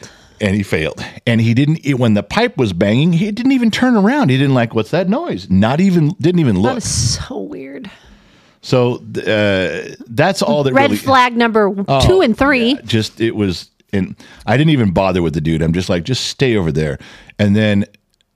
[0.42, 1.04] and he failed.
[1.26, 1.86] And he didn't.
[1.98, 4.30] when the pipe was banging, he didn't even turn around.
[4.30, 6.10] He didn't like, "What's that noise?" Not even.
[6.20, 6.72] Didn't even look.
[6.72, 7.90] That was so weird.
[8.62, 10.98] So uh, that's all that Red really.
[10.98, 12.74] flag number Oh, two and three.
[12.74, 14.16] yeah, just it was, and
[14.48, 15.62] I didn't even bother with the dude.
[15.62, 16.98] I'm just like, just stay over there.
[17.38, 17.86] And then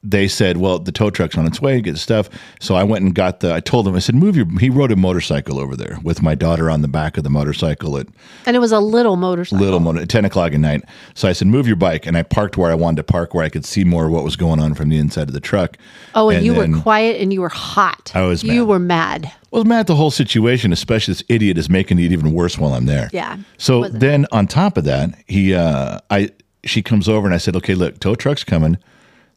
[0.02, 2.30] they said, well, the tow truck's on its way, get the stuff.
[2.62, 3.54] So I went and got the.
[3.54, 4.46] I told him, I said, move your.
[4.60, 7.98] He rode a motorcycle over there with my daughter on the back of the motorcycle
[7.98, 8.08] at
[8.46, 9.64] And it was a little motorcycle.
[9.64, 10.84] little motor, 10 o'clock at night.
[11.16, 12.06] So I said, move your bike.
[12.06, 14.24] And I parked where I wanted to park, where I could see more of what
[14.24, 15.78] was going on from the inside of the truck.
[16.16, 18.12] Oh, and, And you were quiet and you were hot.
[18.16, 18.68] I was You mad.
[18.70, 19.32] were mad.
[19.52, 22.86] Well, Matt, the whole situation, especially this idiot, is making it even worse while I'm
[22.86, 23.10] there.
[23.12, 23.38] Yeah.
[23.58, 26.30] So then on top of that, he, uh, I,
[26.64, 28.78] she comes over and I said, okay, look, tow truck's coming.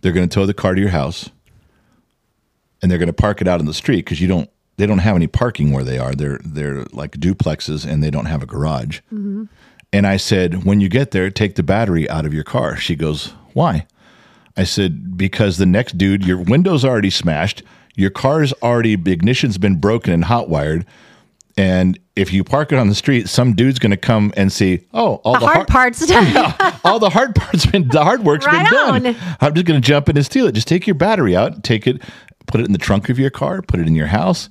[0.03, 1.31] They're going to tow the car to your house,
[2.83, 4.51] and they're going to park it out in the street because you don't.
[4.77, 6.15] They don't have any parking where they are.
[6.15, 9.01] They're they're like duplexes, and they don't have a garage.
[9.13, 9.45] Mm-hmm.
[9.93, 12.77] And I said, when you get there, take the battery out of your car.
[12.77, 13.87] She goes, why?
[14.57, 17.63] I said, because the next dude, your window's already smashed,
[17.95, 20.87] your car's already, the ignition's been broken and hot wired.
[21.59, 24.87] And if you park it on the street, some dude's going to come and see,
[24.95, 26.07] oh, all The, the, hard parts.
[26.07, 26.27] done.
[26.33, 29.17] yeah, all the hard parts been, the hard work's Right been done.
[29.41, 30.53] I'm just going to jump in and steal it.
[30.53, 32.01] Just take your battery out, take it,
[32.47, 34.49] put it in the trunk of your car, put it in your house.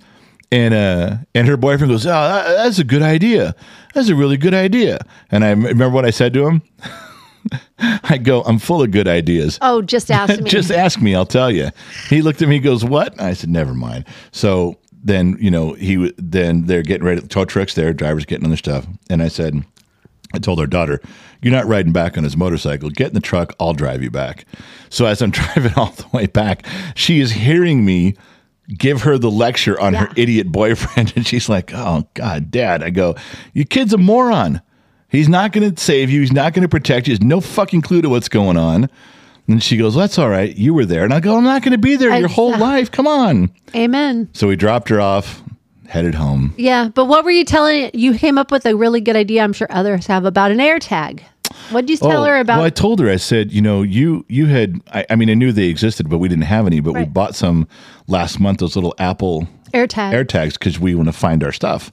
[0.51, 3.55] And uh, and her boyfriend goes, oh, that- that's a good idea.
[3.93, 4.99] That's a really good idea.
[5.31, 6.61] And I remember what I said to him.
[7.79, 9.57] I go, I'm full of good ideas.
[9.61, 10.49] oh, just ask me.
[10.49, 11.71] Just ask me, I'll tell you.
[12.09, 15.73] He looked at me, he goes, "What?" I said, "Never mind." So then, you know,
[15.73, 17.21] he then they're getting ready.
[17.21, 19.63] Tow trucks there, drivers getting on their stuff, and I said,
[20.33, 21.01] I told our daughter,
[21.41, 22.89] "You're not riding back on his motorcycle.
[22.89, 23.55] Get in the truck.
[23.59, 24.45] I'll drive you back."
[24.89, 28.15] So as I'm driving all the way back, she is hearing me
[28.77, 32.89] give her the lecture on her idiot boyfriend, and she's like, "Oh God, Dad!" I
[32.89, 33.15] go,
[33.53, 34.61] "Your kid's a moron."
[35.09, 36.21] He's not going to save you.
[36.21, 37.11] He's not going to protect you.
[37.11, 38.89] He has no fucking clue to what's going on.
[39.47, 40.55] And she goes, That's all right.
[40.55, 41.03] You were there.
[41.03, 42.91] And I go, I'm not going to be there your whole Exact- life.
[42.91, 43.51] Come on.
[43.75, 44.29] Amen.
[44.33, 45.43] So we dropped her off,
[45.87, 46.53] headed home.
[46.57, 47.91] Yeah, but what were you telling?
[47.93, 49.43] You came up with a really good idea.
[49.43, 51.23] I'm sure others have about an air tag.
[51.69, 52.55] What did you tell oh, her about?
[52.55, 55.29] Oh, Well, I told her, I said, you know, you you had, I, I mean,
[55.29, 56.79] I knew they existed, but we didn't have any.
[56.79, 57.67] But we bought some
[58.07, 60.13] last month, those little Apple air tag.
[60.13, 61.91] air tags because we want to find our stuff.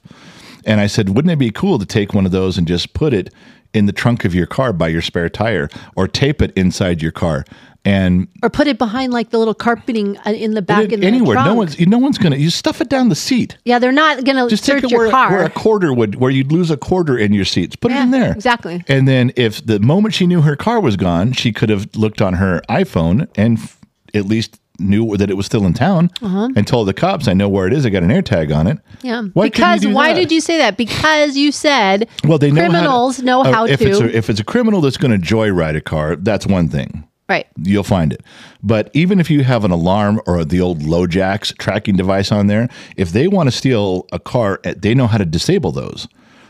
[0.65, 3.13] And I said, wouldn't it be cool to take one of those and just put
[3.13, 3.33] it
[3.73, 7.11] in the trunk of your car by your spare tire or tape it inside your
[7.11, 7.45] car?
[7.85, 11.07] And or put it behind like the little carpeting uh, in the back in the
[11.07, 11.35] anywhere.
[11.37, 11.57] No trunk.
[11.57, 12.35] one's no one's gonna.
[12.35, 13.57] You stuff it down the seat.
[13.63, 15.31] Yeah, they're not gonna Just search take it your where, car.
[15.31, 17.77] where a quarter would, where you'd lose a quarter in your seats.
[17.77, 18.33] Put it in there.
[18.33, 18.83] exactly.
[18.89, 22.21] And then if the moment she knew her car was gone, she could have looked
[22.21, 23.79] on her iPhone and f-
[24.13, 27.49] at least knew that it was still in town and told the cops, "I know
[27.49, 27.85] where it is.
[27.85, 28.97] I got an air tag on it." Uh-huh.
[29.03, 30.19] yeah, Why because why that?
[30.19, 30.77] did you say that?
[30.77, 33.89] Because you said Well, they know criminals how to, know uh, how if to.
[33.89, 37.05] It's a, if it's a criminal that's going to joyride a car, that's one thing.
[37.29, 37.45] right.
[37.63, 38.21] You'll find it.
[38.63, 42.67] But even if you have an alarm or the old LoJack's tracking device on there,
[42.97, 46.07] if they want to steal a car, eh, they know how to disable those.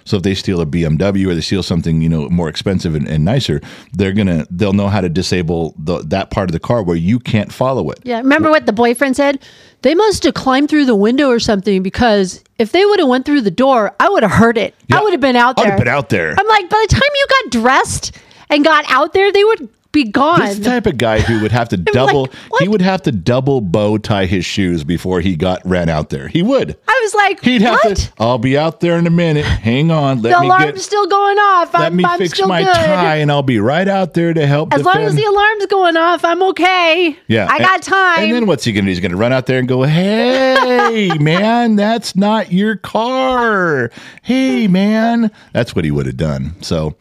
[0.09, 3.07] So if they steal a BMW or they steal something, you know, more expensive and,
[3.07, 3.61] and nicer,
[3.93, 7.19] they're gonna they'll know how to disable the, that part of the car where you
[7.19, 7.99] can't follow it.
[8.03, 9.45] Yeah, remember what the boyfriend said?
[9.83, 13.27] They must have climbed through the window or something because if they would have went
[13.27, 14.73] through the door, I would have heard it.
[14.91, 15.67] I would have been out there.
[15.67, 16.33] I'd have been out there.
[16.35, 18.17] I'm like, by the time you got dressed
[18.49, 20.39] and got out there, they would be gone.
[20.41, 22.61] This type of guy who would have to double what?
[22.61, 26.27] he would have to double bow tie his shoes before he got ran out there.
[26.27, 26.77] He would.
[26.87, 27.97] I was like, He'd have what?
[27.97, 28.11] to.
[28.19, 29.45] I'll be out there in a minute.
[29.45, 30.21] Hang on.
[30.21, 30.81] Let the alarm's get.
[30.81, 31.73] still going off.
[31.73, 32.73] let I'm, me I'm fix my good.
[32.75, 34.73] tie, and I'll be right out there to help.
[34.73, 37.17] As long as the alarm's going off, I'm okay.
[37.27, 38.19] yeah, I and- got time.
[38.25, 38.89] And then what's he gonna do?
[38.89, 43.91] He's gonna run out there and go, "Hey, man, that's not your car.
[44.21, 46.55] Hey, man." That's what he would have done.
[46.61, 46.95] So,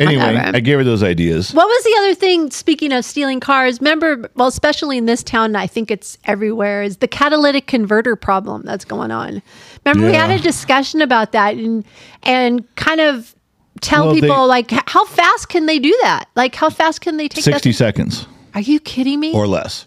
[0.00, 0.56] anyway, Whatever.
[0.56, 1.52] I gave her those ideas.
[1.52, 2.50] What was the other thing?
[2.50, 6.96] Speaking of stealing cars, remember, well, especially in this town, I think it's everywhere, is
[6.98, 9.42] the catalytic converter problem that's going on.
[9.84, 11.84] Remember, we had a discussion about that and
[12.22, 13.34] and kind of
[13.80, 16.28] tell Well, they- people like how fast can they do that?
[16.36, 17.76] Like how fast can they take Sixty that?
[17.76, 19.32] seconds Are you kidding me?
[19.32, 19.86] or less.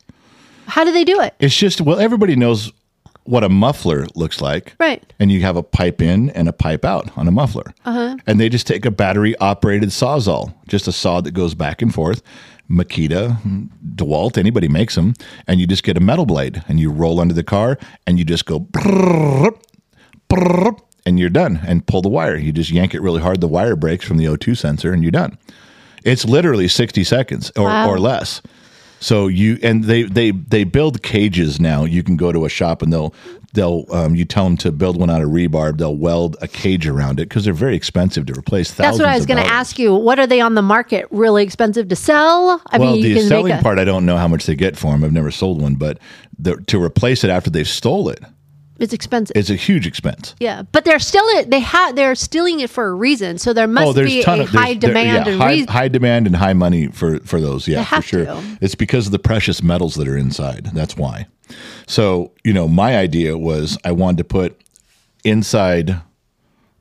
[0.67, 1.33] how do they do it?
[1.39, 2.71] It's just well, everybody knows
[3.25, 5.01] what a muffler looks like, Right.
[5.19, 8.17] And you have a pipe in and a pipe out on a muffler, uh-huh.
[8.27, 11.93] and they just take a battery operated sawzall, just a saw that goes back and
[11.93, 12.21] forth.
[12.69, 13.37] Makita,
[13.95, 15.13] Dewalt, anybody makes them,
[15.47, 18.25] and you just get a metal blade and you roll under the car and you
[18.25, 19.51] just go brrrr,
[20.29, 22.35] brrrr, and you're done and pull the wire.
[22.37, 25.11] You just yank it really hard, the wire breaks from the O2 sensor, and you're
[25.11, 25.37] done.
[26.03, 27.89] It's literally 60 seconds or, Wow.
[27.89, 28.41] or less.
[29.03, 31.83] So you and they they they build cages now.
[31.83, 33.13] You can go to a shop and they'll
[33.51, 35.77] they'll um, you tell them to build one out of rebar.
[35.77, 38.71] They'll weld a cage around it because they're very expensive to replace.
[38.73, 39.93] That's what I was going to ask you.
[39.93, 41.05] What are they on the market?
[41.11, 42.61] Really expensive to sell?
[42.67, 44.77] I well, mean, you the selling a, part, I don't know how much they get
[44.77, 45.03] for them.
[45.03, 45.99] I've never sold one, but
[46.39, 48.21] the, to replace it after they've stole it,
[48.83, 49.37] It's expensive.
[49.37, 50.35] It's a huge expense.
[50.41, 53.37] yeah, but they're still it they have they're stealing it for a reason.
[53.37, 56.35] So there must oh, be a of there's- high demand yeah, high, high demand and
[56.35, 57.65] high money for for those.
[57.65, 58.25] Yeah, for sure.
[58.25, 58.57] to.
[58.59, 60.65] It's because of the precious metals that are inside.
[60.73, 61.27] That's why.
[61.87, 64.61] So you know, my idea was I wanted to put
[65.23, 66.01] inside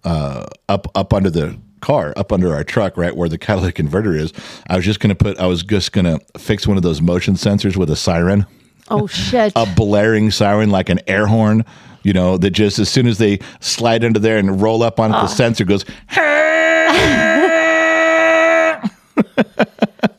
[0.02, 4.12] uh, up up under the car, up under our truck, right where the catalytic converter
[4.12, 4.32] is.
[4.68, 5.38] I was just going to put.
[5.38, 8.44] I was just going to fix one of those motion sensors with a siren
[8.92, 9.52] oh shit!
[9.56, 11.64] a blaring siren like an air horn,
[12.02, 15.10] you know, that just as soon as they slide into there and roll up on
[15.10, 15.26] it, the ah.
[15.26, 15.84] sensor goes,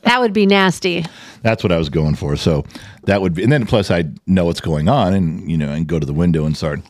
[0.02, 1.04] that would be nasty.
[1.42, 2.36] that's what I was going for.
[2.36, 2.64] So
[3.04, 5.86] that would be, and then plus I know what's going on and, you know, and
[5.86, 6.80] go to the window and start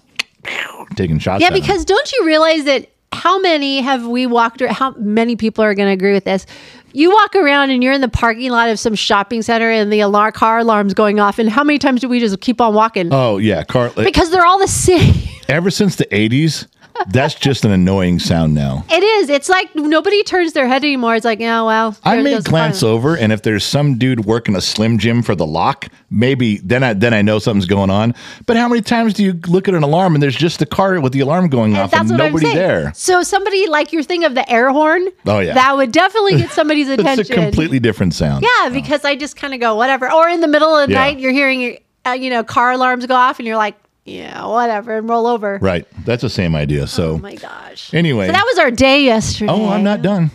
[0.97, 1.43] taking shots.
[1.43, 5.65] Yeah, because don't you realize that how many have we walked or how many people
[5.65, 6.47] are going to agree with this?
[6.93, 10.01] You walk around and you're in the parking lot of some shopping center and the
[10.01, 13.09] alarm car alarm's going off and how many times do we just keep on walking?
[13.13, 15.15] oh yeah, car, because they're all the same.
[15.49, 16.67] ever since the 80s,
[17.09, 18.85] that's just an annoying sound now.
[18.91, 19.29] It is.
[19.29, 21.15] It's like nobody turns their head anymore.
[21.17, 21.97] It's like, oh well.
[22.05, 25.47] I may glance over, and if there's some dude working a Slim Jim for the
[25.47, 28.15] lock, maybe then I then I know something's going on.
[28.47, 31.01] But how many times do you look at an alarm and there's just a car
[31.01, 32.93] with the alarm going off That's and nobody there?
[32.95, 35.09] So somebody like your thing of the air horn.
[35.27, 35.55] Oh, yeah.
[35.55, 37.21] That would definitely get somebody's attention.
[37.21, 38.45] It's a completely different sound.
[38.45, 40.11] Yeah, because I just kind of go whatever.
[40.13, 41.01] Or in the middle of the Yeah.
[41.01, 44.99] night, you're hearing uh, you know car alarms go off, and you're like, yeah, whatever,
[44.99, 45.59] and roll over.
[45.61, 45.87] Right.
[46.05, 46.87] That's the same idea.
[46.87, 47.93] So, Oh my gosh.
[47.95, 48.27] Anyway.
[48.27, 49.51] so that was our day yesterday.
[49.53, 50.31] oh, I'm not done.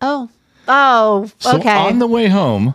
[0.00, 0.28] Oh,
[0.68, 1.70] oh, So okay.
[1.76, 2.74] on the way home,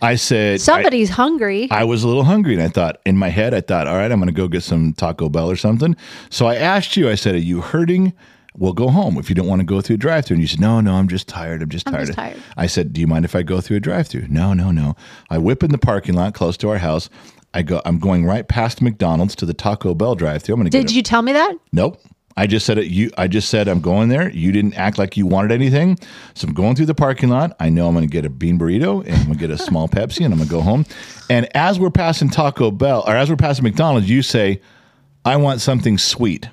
[0.00, 1.68] I said, Somebody's hungry.
[1.70, 3.94] I, I was a little hungry, and I thought, in my head, I thought, all
[3.96, 5.96] right, I'm going to go get some Taco Bell or something.
[6.28, 8.12] So I asked you, I said, are you hurting?
[8.54, 10.34] We'll go home if you don't want to go through a drive through.
[10.34, 11.62] And you said, no, no, I'm just tired.
[11.62, 12.06] I'm just I'm tired.
[12.08, 12.42] just tired.
[12.56, 14.26] I said, do you mind if I go through a drive through?
[14.28, 14.94] No, no, no.
[15.30, 17.08] I whip in the parking lot close to our house.
[17.54, 20.54] I go, I'm going right past McDonald's to the Taco Bell drive through.
[20.54, 21.54] I'm going to Did you tell me that?
[21.72, 22.00] Nope.
[22.36, 22.86] I just said it.
[22.86, 23.10] You.
[23.18, 24.30] I just said I'm going there.
[24.30, 25.98] You didn't act like you wanted anything,
[26.34, 27.54] so I'm going through the parking lot.
[27.60, 29.58] I know I'm going to get a bean burrito and I'm going to get a
[29.58, 30.86] small Pepsi and I'm going to go home.
[31.28, 34.62] And as we're passing Taco Bell or as we're passing McDonald's, you say,
[35.24, 36.48] "I want something sweet."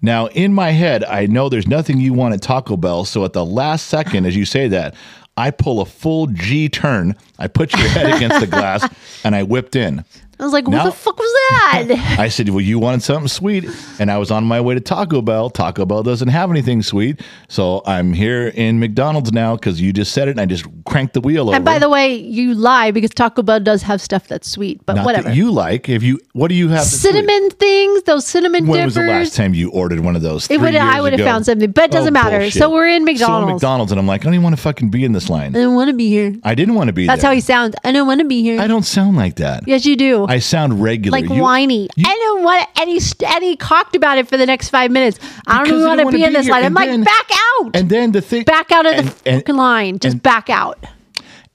[0.00, 3.04] Now, in my head, I know there's nothing you want at Taco Bell.
[3.04, 4.94] So at the last second, as you say that,
[5.38, 7.14] I pull a full G turn.
[7.38, 8.92] I put your head against the glass
[9.24, 10.04] and I whipped in.
[10.40, 12.16] I was like, what the fuck was that?
[12.18, 13.66] I said, Well, you wanted something sweet.
[13.98, 15.50] And I was on my way to Taco Bell.
[15.50, 17.20] Taco Bell doesn't have anything sweet.
[17.48, 21.14] So I'm here in McDonald's now because you just said it and I just cranked
[21.14, 21.56] the wheel over.
[21.56, 24.94] and by the way, you lie because Taco Bell does have stuff that's sweet, but
[24.94, 25.32] Not whatever.
[25.32, 25.88] you like.
[25.88, 26.78] If you, what do you have?
[26.78, 27.12] that's sweet?
[27.14, 28.84] cinnamon things, those cinnamon When dippers.
[28.84, 30.48] was the last time you ordered one of those?
[30.50, 32.38] It would- I would have found something, but it doesn't Oh, matter.
[32.38, 32.60] bullshit.
[32.60, 33.48] So we're in McDonald's.
[33.50, 33.54] So.
[33.54, 35.56] McDonald's, and I'm like, I don't even want to fucking be in this line.
[35.56, 36.34] I don't want to be here.
[36.44, 37.30] I didn't want to be That's there.
[37.30, 37.74] how he sounds.
[37.82, 38.60] I don't want to be here.
[38.60, 39.64] I don't sound like that.
[39.66, 40.26] yes, you do.
[40.28, 41.18] I sound regular.
[41.18, 41.88] like You- whiny.
[41.96, 43.00] you- I don't want any.
[43.26, 45.18] And he cocked about it for the next five minutes.
[45.46, 46.64] I don't even want to be in this line.
[46.64, 47.70] I'm And like, back out.
[47.74, 49.98] And then the thing, back out of the and- and- fucking line.
[49.98, 50.78] Just and- back out.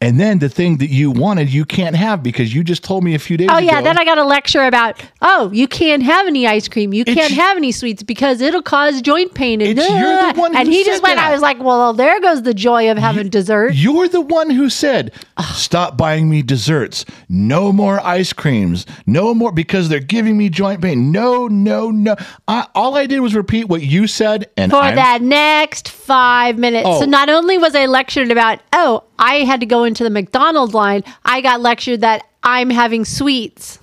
[0.04, 3.16] And then the thing that you wanted, you can't have because you just told me
[3.16, 3.66] a few days oh, ago.
[3.66, 3.78] Oh ago.
[3.78, 7.02] yeah, then I got a lecture about oh you can't have any ice cream, you
[7.02, 9.62] It's- can't have any sweets because it'll cause joint pain.
[9.62, 11.16] And, It's- you're the one and who he said just went.
[11.16, 11.30] that.
[11.30, 13.74] I was like, well, there goes the joy of having dessert.
[13.76, 15.14] You're the one who said,
[15.54, 17.06] "Stop buying me desserts.
[17.30, 18.86] No more ice creams.
[19.06, 22.16] No more because they're giving me joint pain." No, no, no.
[22.48, 26.58] I, all I did was repeat what you said, and for I'm, that next five
[26.58, 26.88] minutes.
[26.88, 27.00] Oh.
[27.02, 30.74] So not only was I lectured about, oh, I had to go into the McDonald's
[30.74, 33.80] line, I got lectured that I'm having sweets.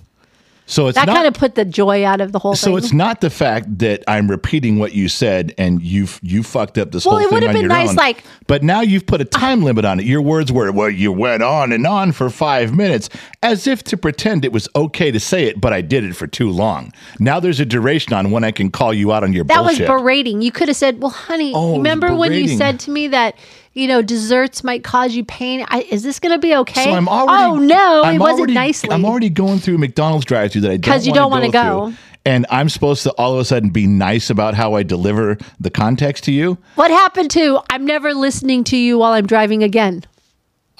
[0.66, 1.16] So it's That not.
[1.16, 2.78] kind of put the joy out of the whole so thing.
[2.78, 6.92] it's not the fact that I'm repeating what you said and you've you fucked up
[6.92, 7.96] this Well, whole it thing would've on been your nice, own.
[7.96, 10.06] like- but now you've put a time limit on it.
[10.06, 13.08] Your words were, "Well, you went on and on for five minutes,"
[13.42, 16.28] as if to pretend it was okay to say it, but I did it for
[16.28, 16.92] too long.
[17.18, 19.88] Now there's a duration on when I can call you out on your that bullshit.
[19.88, 20.40] was berating.
[20.40, 23.34] You could have said, well, honey, Oh, remember when you said to me that,
[23.72, 25.64] you know, desserts might cause you pain?
[25.68, 26.84] I, is this going to be okay?
[26.84, 27.44] So I'm already.
[27.44, 28.90] oh, no, I'm it wasn't already, nicely.
[28.90, 31.92] I'm already going through McDonald's drive-through that I don't 'Cause you don't wanna go go.
[32.26, 35.70] And I'm supposed to all of a sudden be nice about how I deliver the
[35.70, 36.58] context to you.
[36.74, 40.04] what happened to, I'm never listening to you while I'm driving again?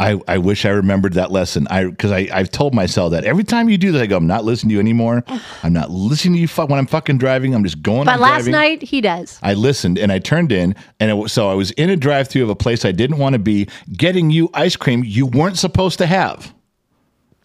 [0.00, 1.68] I, I wish I remembered that lesson.
[1.68, 4.26] I because I I've told myself that every time you do that, I go, I'm
[4.26, 5.22] not listening to you anymore.
[5.62, 7.54] I'm not listening to you fu- when I'm fucking driving.
[7.54, 8.06] I'm just going.
[8.06, 8.52] But last driving.
[8.52, 9.38] night, he does.
[9.42, 12.48] I listened and I turned in, and it so I was in a drive-through of
[12.48, 16.06] a place I didn't want to be, getting you ice cream you weren't supposed to
[16.06, 16.54] have,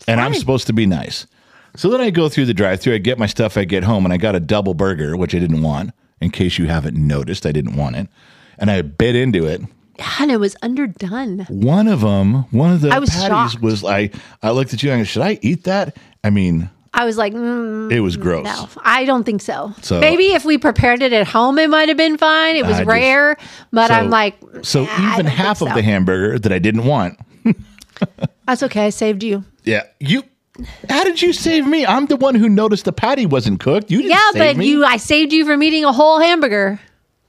[0.07, 1.27] and I'm supposed to be nice.
[1.75, 4.13] So then I go through the drive-through, I get my stuff, I get home, and
[4.13, 5.91] I got a double burger, which I didn't want.
[6.21, 8.07] In case you haven't noticed, I didn't want it,
[8.57, 9.61] and I bit into it.
[10.19, 11.39] And it was underdone.
[11.49, 13.61] One of them, one of the I was patties shocked.
[13.63, 15.95] was like, I looked at you and I go, should I eat that?
[16.23, 18.45] I mean, I was like, mm, It was gross.
[18.45, 19.73] no, I don't think so.
[19.81, 22.55] So- Maybe if we prepared it at home, it might have been fine.
[22.55, 23.37] It was I just- rare,
[23.71, 27.19] but I'm like, So "Nah, even half of so." the hamburger that I didn't want.
[28.47, 28.85] That's okay.
[28.87, 29.43] I saved you.
[29.63, 30.23] Yeah, you.
[30.89, 31.85] How did you save me?
[31.85, 33.91] I'm the one who noticed the patty wasn't cooked.
[33.91, 34.67] You didn't Yeah, but me.
[34.69, 36.79] you, I saved you from eating a whole hamburger.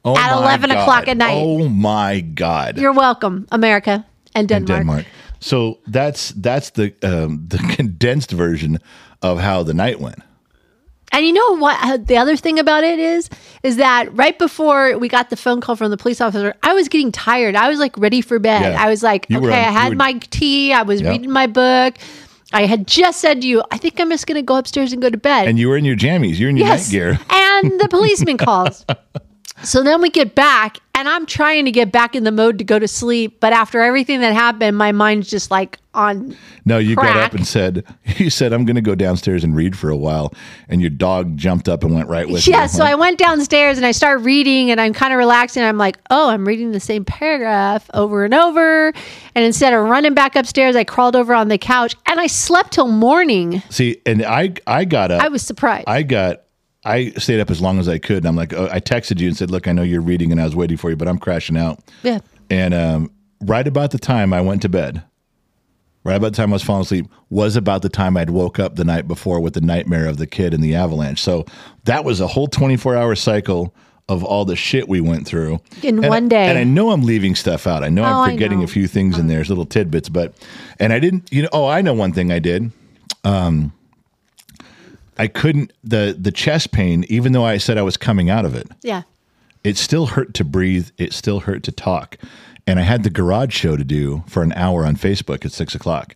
[0.06, 1.34] Oh at my 11 o'clock at night.
[1.42, 2.78] Oh my god!
[2.78, 4.78] You're welcome, America and Denmark.
[4.80, 5.04] Denmark.
[5.40, 8.78] So that's that's the um, the condensed version
[9.22, 10.20] of how the night went.
[11.12, 11.76] And you know what?
[11.82, 13.30] uh, The other thing about it is,
[13.62, 16.88] is that right before we got the phone call from the police officer, I was
[16.88, 17.54] getting tired.
[17.56, 18.72] I was like ready for bed.
[18.72, 18.82] Yeah.
[18.84, 20.72] I was like, You okay, on- I had were- my tea.
[20.72, 21.10] I was Yep.
[21.12, 21.94] reading my book.
[22.52, 25.00] I had just said to you, I think I'm just going to go upstairs and
[25.02, 25.48] go to bed.
[25.48, 26.38] And you were in your jammies.
[26.38, 26.86] You're in your yes.
[26.86, 27.18] night gear.
[27.30, 28.84] and the policeman calls.
[29.62, 32.64] So then we get back, and I'm trying to get back in the mode to
[32.64, 33.40] go to sleep.
[33.40, 36.36] But after everything that happened, my mind's just like on.
[36.66, 37.84] No, you got up and said,
[38.16, 40.34] "You said I'm going to go downstairs and read for a while,"
[40.68, 42.52] and your dog jumped up and went right with you.
[42.52, 45.62] Yeah, so I went downstairs and I start reading, and I'm kind of relaxing.
[45.62, 48.88] I'm like, oh, I'm reading the same paragraph over and over.
[49.34, 52.72] And instead of running back upstairs, I crawled over on the couch and I slept
[52.72, 53.62] till morning.
[53.70, 55.22] See, and I I got up.
[55.22, 55.88] I was surprised.
[55.88, 56.42] I got.
[56.86, 59.28] I stayed up as long as I could, and I'm like, oh, I texted you
[59.28, 61.18] and said, "Look, I know you're reading, and I was waiting for you, but I'm
[61.18, 62.20] crashing out." yeah.
[62.48, 63.10] And um,
[63.40, 65.02] right about the time I went to bed,
[66.04, 68.76] right about the time I was falling asleep, was about the time I'd woke up
[68.76, 71.20] the night before with the nightmare of the kid and the avalanche.
[71.20, 71.44] So
[71.84, 73.74] that was a whole 24 hour cycle
[74.08, 76.46] of all the shit we went through In And one I- day.
[76.48, 77.82] And I know I'm leaving stuff out.
[77.82, 78.64] I know Oh, I'm forgetting know.
[78.64, 80.32] a few things in there, little tidbits, but
[80.78, 81.28] and I didn't.
[81.32, 82.70] You know, oh, I know one thing I did.
[83.24, 83.72] Um,
[85.18, 88.54] I couldn't the the chest pain, even though I said I was coming out of
[88.54, 89.02] it Yeah.
[89.64, 90.90] it still hurt to breathe.
[90.98, 92.16] It still hurt to talk.
[92.66, 95.74] And I had the garage show to do for an hour on Facebook at six
[95.74, 96.14] o'clock.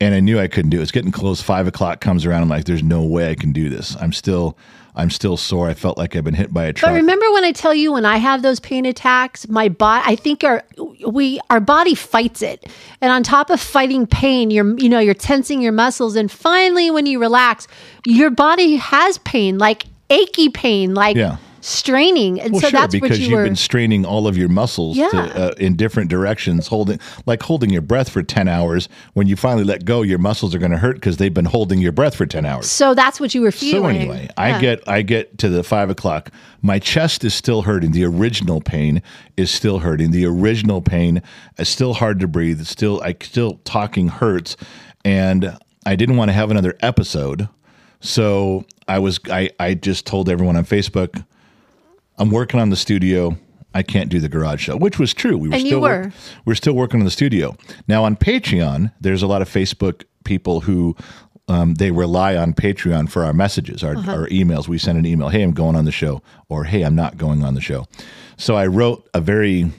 [0.00, 0.82] And I knew I couldn't do it.
[0.82, 1.40] It's getting close.
[1.40, 2.42] Five o'clock comes around.
[2.42, 3.96] I'm like, there's no way I can do this.
[4.00, 4.58] I'm still,
[4.96, 5.68] I'm still sore.
[5.68, 6.90] I felt like I've been hit by a truck.
[6.92, 10.14] But remember when I tell you when I have those pain attacks, my body I
[10.14, 10.62] think our
[11.06, 12.64] we our body fights it.
[13.00, 16.90] And on top of fighting pain, you're you know, you're tensing your muscles and finally
[16.90, 17.66] when you relax,
[18.06, 21.38] your body has pain, like achy pain, like Yeah.
[21.66, 22.40] Straining.
[22.40, 24.48] And well, so sure, that's because what you you've were been straining all of your
[24.48, 25.08] muscles Yeah.
[25.10, 25.18] to,
[25.50, 28.88] uh, in different directions, holding like holding your breath for ten hours.
[29.14, 31.78] When you finally let go, your muscles are going to hurt because they've been holding
[31.80, 32.70] your breath for ten hours.
[32.70, 33.82] so that's what you were feeling.
[33.82, 36.30] So anyway, I get I get to the five o'clock.
[36.62, 37.92] My chest is still hurting.
[37.92, 39.02] The original pain
[39.36, 40.10] is still hurting.
[40.12, 41.22] The original pain
[41.58, 42.60] is still hard to breathe.
[42.60, 44.56] It's still I still talking hurts,
[45.04, 45.56] and
[45.86, 47.48] I didn't want to have another episode.
[48.00, 51.24] So I was I I just told everyone on Facebook,
[52.18, 53.36] I'm working on the studio.
[53.76, 55.36] I can't do the garage show, which was true.
[55.36, 56.02] We were And you still were.
[56.02, 56.12] work-
[56.44, 57.56] we're still working on the studio
[57.88, 58.92] now on Patreon.
[59.00, 60.94] There's a lot of Facebook people who
[61.48, 64.12] um, they rely on Patreon for our messages, our, Uh-huh.
[64.12, 64.66] our emails.
[64.68, 67.42] We send an email, "Hey, I'm going on the show," or "Hey, I'm not going
[67.44, 67.84] on the show."
[68.38, 69.70] So I wrote a very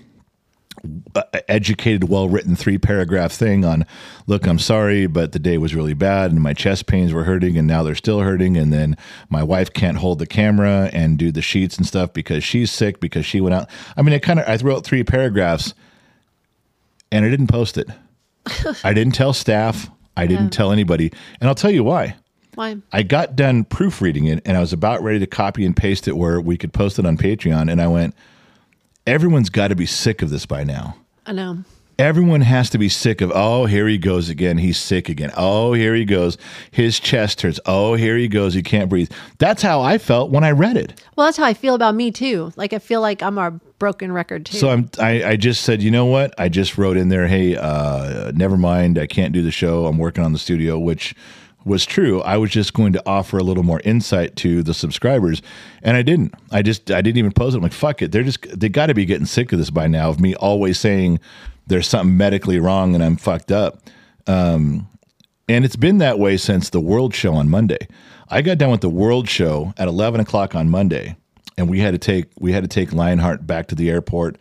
[1.15, 3.85] Uh, educated, well written three paragraph thing on
[4.27, 7.57] look, I'm sorry, but the day was really bad and my chest pains were hurting
[7.57, 8.57] and now they're still hurting.
[8.57, 8.97] And then
[9.29, 12.99] my wife can't hold the camera and do the sheets and stuff because she's sick
[12.99, 13.69] because she went out.
[13.95, 15.73] I mean, I kind of, I wrote three paragraphs
[17.11, 17.89] and I didn't post it.
[18.83, 19.89] I didn't tell staff.
[20.17, 21.11] I didn't tell anybody.
[21.39, 22.15] And I'll tell you why.
[22.55, 22.77] Why?
[22.93, 26.15] I got done proofreading it and I was about ready to copy and paste it
[26.15, 27.69] where we could post it on Patreon.
[27.69, 28.15] And I went,
[29.07, 30.97] everyone's got to be sick of this by now.
[31.25, 31.63] I know.
[31.97, 34.57] Everyone has to be sick of, oh, here he goes again.
[34.57, 35.31] He's sick again.
[35.37, 36.37] Oh, here he goes.
[36.71, 37.57] His chest hurts.
[37.65, 38.53] Oh, here he goes.
[38.53, 39.09] He can't breathe.
[39.37, 41.01] That's how I felt when I read it.
[41.15, 42.51] Well, that's how I feel about me too.
[42.57, 44.57] Like I feel like I'm a broken record too.
[44.57, 46.33] So I'm, I, I just said, you know what?
[46.37, 48.99] I just wrote in there, hey, uh, never mind.
[48.99, 49.85] I can't do the show.
[49.85, 51.15] I'm working on the studio, which
[51.65, 52.21] was true.
[52.21, 55.41] I was just going to offer a little more insight to the subscribers,
[55.81, 56.33] and I didn't.
[56.51, 57.57] I just I didn't even post it.
[57.57, 58.11] I'm like, fuck it.
[58.11, 60.79] They're just they got to be getting sick of this by now of me always
[60.79, 61.19] saying
[61.67, 63.81] there's something medically wrong and I'm fucked up.
[64.27, 64.87] Um,
[65.47, 67.87] and it's been that way since the World Show on Monday.
[68.29, 71.15] I got done with the World Show at 11 o'clock on Monday,
[71.57, 74.37] and we had to take we had to take Lionheart back to the airport,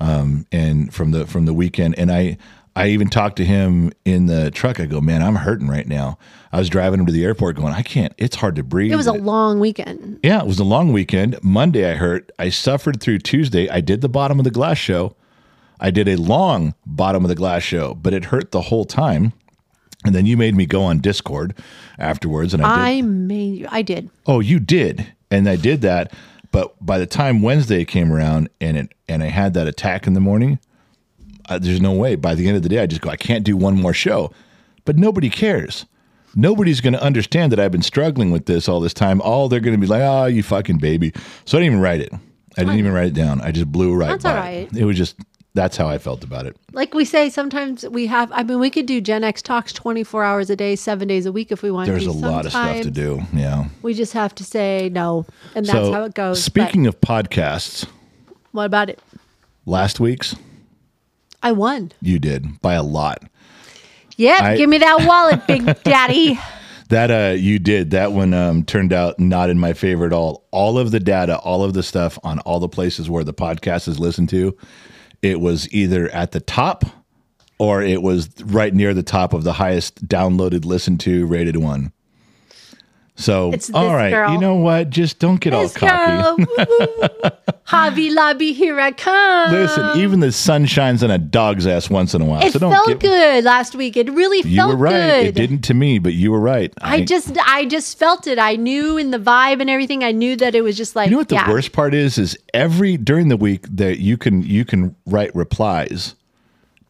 [0.00, 1.98] um, and from the from the weekend.
[1.98, 2.38] And I
[2.76, 4.78] I even talked to him in the truck.
[4.78, 6.18] I go, man, I'm hurting right now.
[6.52, 8.12] I was driving him to the airport, going, I can't.
[8.18, 8.92] It's hard to breathe.
[8.92, 10.20] it was a long weekend.
[10.22, 11.42] Yeah, it was a long weekend.
[11.42, 12.30] Monday, I hurt.
[12.38, 13.68] I suffered through Tuesday.
[13.70, 15.16] I did the bottom of the glass show.
[15.80, 19.32] I did a long bottom of the glass show, but it hurt the whole time.
[20.04, 21.54] And then you made me go on Discord
[21.98, 22.98] afterwards, and I did.
[22.98, 23.66] I made you.
[23.70, 24.10] I did.
[24.26, 26.12] Oh, you did, and I did that.
[26.52, 30.12] But by the time Wednesday came around, and it and I had that attack in
[30.12, 30.58] the morning,
[31.48, 32.16] there's no way.
[32.16, 34.32] By the end of the day, I just go, I can't do one more show.
[34.84, 35.86] But nobody cares.
[36.34, 39.20] Nobody's going to understand that I've been struggling with this all this time.
[39.22, 41.12] All they're going to be like, "Oh, you fucking baby."
[41.46, 42.12] So I didn't even write it.
[42.58, 43.40] I didn't even write it down.
[43.40, 44.40] I just blew right That's by all it.
[44.40, 44.76] right.
[44.76, 45.16] It was just
[45.54, 46.56] that's how I felt about it.
[46.72, 48.30] Like we say, sometimes we have.
[48.32, 51.24] I mean, we could do Gen X talks twenty four hours a day, seven days
[51.24, 51.88] a week if we want.
[51.88, 52.10] There's to.
[52.10, 53.22] There's a lot of stuff to do.
[53.32, 53.68] Yeah.
[53.82, 56.38] We just have to say no, and that's so how it goes.
[56.38, 57.86] But speaking of podcasts,
[58.52, 59.00] what about it?
[59.64, 60.36] last week's
[61.46, 61.92] I won.
[62.02, 63.22] you did by a lot.
[64.16, 66.38] Yeah, I- give me that wallet, Big Daddy.
[66.88, 67.90] That uh you did.
[67.92, 70.44] That one um turned out not in my favor at all.
[70.50, 73.86] All of the data, all of the stuff on all the places where the podcast
[73.88, 74.56] is listened to,
[75.22, 76.84] it was either at the top
[77.58, 81.92] or it was right near the top of the highest downloaded, listened to, rated one.
[83.18, 84.32] So all girl.
[84.32, 84.90] you know what?
[84.90, 86.44] Just don't get all cocky.
[87.64, 89.50] Hobby Lobby, here I come.
[89.52, 92.44] Listen, even the sun shines on a dog's ass once in a while.
[92.44, 93.96] it so don't felt get, good last week.
[93.96, 94.92] It really You felt were right.
[94.92, 95.26] good.
[95.28, 96.72] It didn't to me, but you were right.
[96.80, 98.38] I just, I just felt it.
[98.38, 100.04] I knew in the vibe and everything.
[100.04, 101.06] I knew that it was just like.
[101.06, 101.48] You know what the yeah.
[101.50, 102.18] worst part is?
[102.18, 106.14] Is every during the week that you can you can write replies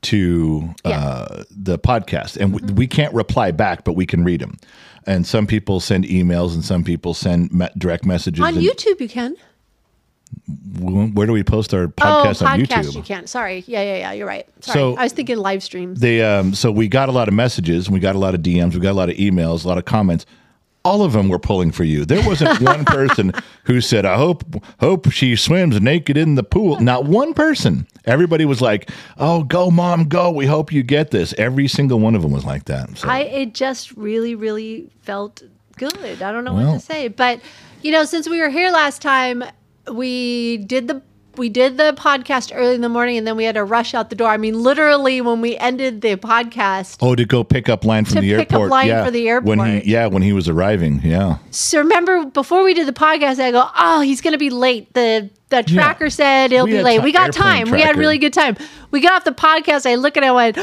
[0.02, 0.98] to Yeah.
[0.98, 4.58] uh, the podcast, and we, we can't reply back, but we can read them.
[5.06, 8.44] And some people send emails, and some people send me- direct messages.
[8.44, 9.00] on and YouTube?
[9.00, 9.36] You can.
[10.80, 12.94] Where do we post our podcast oh, on podcast YouTube?
[12.96, 13.26] you can.
[13.26, 13.64] Sorry.
[13.66, 14.12] Yeah, yeah, yeah.
[14.12, 14.46] You're right.
[14.60, 14.78] Sorry.
[14.78, 16.00] So- I was thinking live streams.
[16.00, 18.40] They um, so we got a lot of messages, and we got a lot of
[18.40, 20.26] DMs, we got a lot of emails, a lot of comments.
[20.86, 22.04] All of them were pulling for you.
[22.04, 23.32] There wasn't one person
[23.64, 24.44] who said, "I hope
[24.80, 27.86] hope she swims naked in the pool." Not one person.
[28.04, 30.30] Everybody was like, "Oh, go, mom, go!
[30.30, 32.96] We hope you get this." Every single one of them was like that.
[32.98, 35.42] So I it just really, really felt
[35.76, 36.22] good.
[36.22, 37.40] I don't know Well- what to say, but
[37.82, 39.44] you know, since we were here last time,
[39.92, 41.02] we did the
[41.38, 44.10] we did the podcast early in the morning, and then we had to rush out
[44.10, 44.28] the door.
[44.28, 46.98] I mean, literally, when we ended the podcast.
[47.00, 48.70] oh, to go pick up Lion from the pick up airport.
[48.70, 51.00] Lion yeah, for the when he yeah when he was arriving.
[51.02, 54.50] Yeah, So remember, before we did the podcast, I go, "Oh, he's going to be
[54.50, 56.98] late." The the tracker said he'll We be late.
[56.98, 57.70] ti- we got time.
[57.70, 58.00] We had tracker.
[58.00, 58.56] really good time.
[58.90, 59.88] We got off the podcast.
[59.88, 60.26] I look at it.
[60.26, 60.58] I went,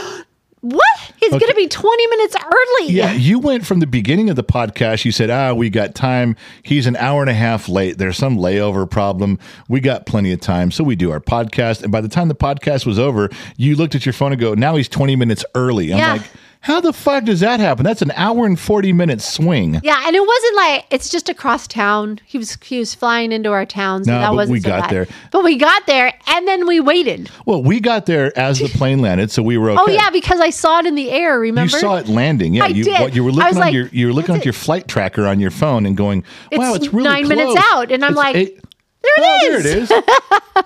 [0.63, 0.81] "What?
[1.17, 4.43] He's going to be twenty minutes early." Yeah, you went from the beginning of the
[4.43, 5.03] podcast.
[5.05, 7.97] You said, "Ah, we got time." He's an hour and a half late.
[7.97, 9.39] There's some layover problem.
[9.67, 11.83] We got plenty of time, so we do our podcast.
[11.83, 14.53] And by the time the podcast was over, you looked at your phone and go,
[14.53, 16.13] "Now he's 20 minutes early." I'm Yeah.
[16.13, 16.21] like,
[16.63, 17.83] "How the fuck does that happen?
[17.85, 21.67] That's an hour and 40 minute swing." Yeah, and it wasn't like it's just across
[21.67, 22.19] town.
[22.25, 24.69] He was he was flying into our town, so No, that but wasn't we so
[24.69, 24.89] got bad.
[24.89, 25.07] there.
[25.31, 27.29] But we got there, and then we waited.
[27.45, 29.81] Well, we got there as the plane landed, so we were oh, okay.
[29.83, 31.39] Oh yeah, because I saw it in the air.
[31.39, 31.71] Remember?
[31.71, 32.65] You saw it landing, yeah.
[32.65, 32.99] I you did.
[32.99, 35.39] What, you were looking on like, your you were looking at your flight tracker on
[35.39, 38.35] your phone and going, "Wow, It's it's really nine minutes out, and I'm It's like,
[38.35, 38.59] eight-
[39.01, 39.63] There it oh, is.
[39.89, 40.01] there it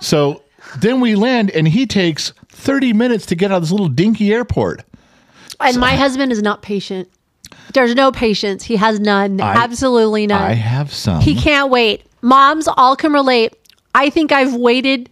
[0.06, 0.42] so
[0.78, 4.32] then we land, and he takes 30 minutes to get out of this little dinky
[4.32, 4.82] airport.
[5.60, 7.08] And my husband is not patient.
[7.74, 8.64] There's no patience.
[8.64, 9.40] He has none.
[9.40, 10.42] I- Absolutely none.
[10.42, 11.20] I have some.
[11.20, 12.04] he can't wait.
[12.22, 13.54] Moms all can relate.
[13.94, 15.08] I think I've waited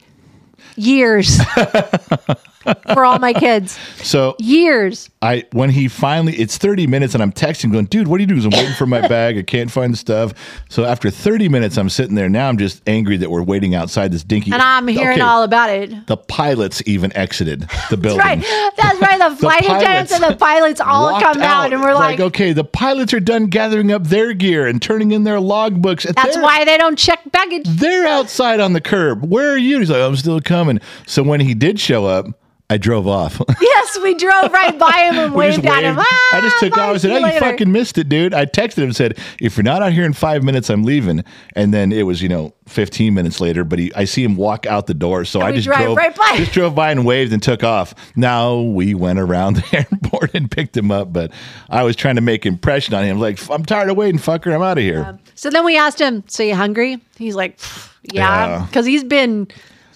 [0.77, 1.39] years
[2.93, 3.79] for all my kids.
[4.03, 5.11] so Years.
[5.23, 8.27] I when he finally it's 30 minutes and I'm texting going, dude, what are you
[8.27, 8.45] doing?
[8.45, 9.39] I'm waiting for my bag.
[9.39, 10.33] I can't find the stuff.
[10.69, 12.29] So after 30 minutes, I'm sitting there.
[12.29, 14.53] Now I'm just angry that we're waiting outside this dinky.
[14.53, 16.07] And I'm hearing Okay, all about it.
[16.07, 18.19] The pilots even exited the building.
[18.19, 18.73] That's right.
[18.77, 19.17] That's right.
[19.27, 23.15] The flight attendants and the pilots all come out, and we're like, okay, the pilots
[23.15, 26.03] are done gathering up their gear and turning in their logbooks.
[26.15, 27.65] that's why they don't check baggage.
[27.67, 29.25] they're outside on the curb.
[29.25, 29.79] Where are you?
[29.79, 30.81] He's like, I'm still coming.
[31.07, 32.27] So when he did show up,
[32.69, 33.41] I drove off.
[33.61, 35.97] yes, we drove right by him and waved at him.
[35.99, 36.95] Ah, I just took off.
[36.95, 39.63] I said, "Oh, you fucking missed it, dude." I texted him and said, "If you're
[39.65, 41.23] not out here in five minutes, I'm leaving."
[41.55, 43.63] And then it was, you know, 15 minutes later.
[43.63, 46.39] But he, I see him walk out the door, so I just drove right by.
[46.39, 47.95] just drove by and waved and took off.
[48.17, 51.31] Now we went around the airport and picked him up, but
[51.71, 53.21] I was trying to make impression on him.
[53.21, 54.53] Like, I'm tired of waiting, fucker.
[54.53, 55.19] I'm out of here.
[55.37, 57.61] So then we asked him, "So you hungry?" He's like,
[58.03, 58.67] "Yeah," Yeah.
[58.67, 59.47] because he's been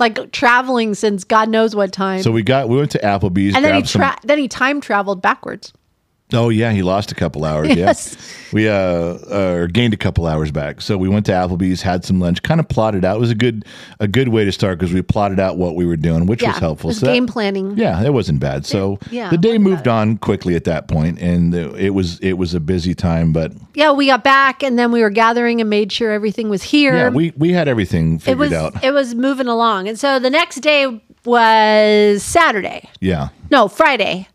[0.00, 2.22] like traveling since God knows what time.
[2.22, 3.54] so we got we went to Applebee's.
[3.54, 5.72] and then he some- tra- then he time traveled backwards.
[6.32, 7.68] Oh yeah, he lost a couple hours.
[7.76, 8.16] Yes.
[8.16, 10.80] Yeah, we uh, uh gained a couple hours back.
[10.80, 13.16] So we went to Applebee's, had some lunch, kind of plotted out.
[13.16, 13.64] It was a good
[14.00, 16.50] a good way to start because we plotted out what we were doing, which Yeah,
[16.50, 16.88] was helpful.
[16.88, 17.76] it was So that- game planning.
[17.76, 18.66] yeah, it wasn't bad.
[18.66, 22.54] So Yeah, the day moved on quickly at that point, and it was it was
[22.54, 23.32] a busy time.
[23.32, 26.62] But Yeah, we got back and then we were gathering and made sure everything was
[26.62, 26.94] here.
[26.94, 28.84] yeah, we we had everything it figured was out.
[28.84, 29.88] it was moving along.
[29.88, 32.88] And so the next day was Saturday.
[33.00, 34.28] yeah, No, Friday.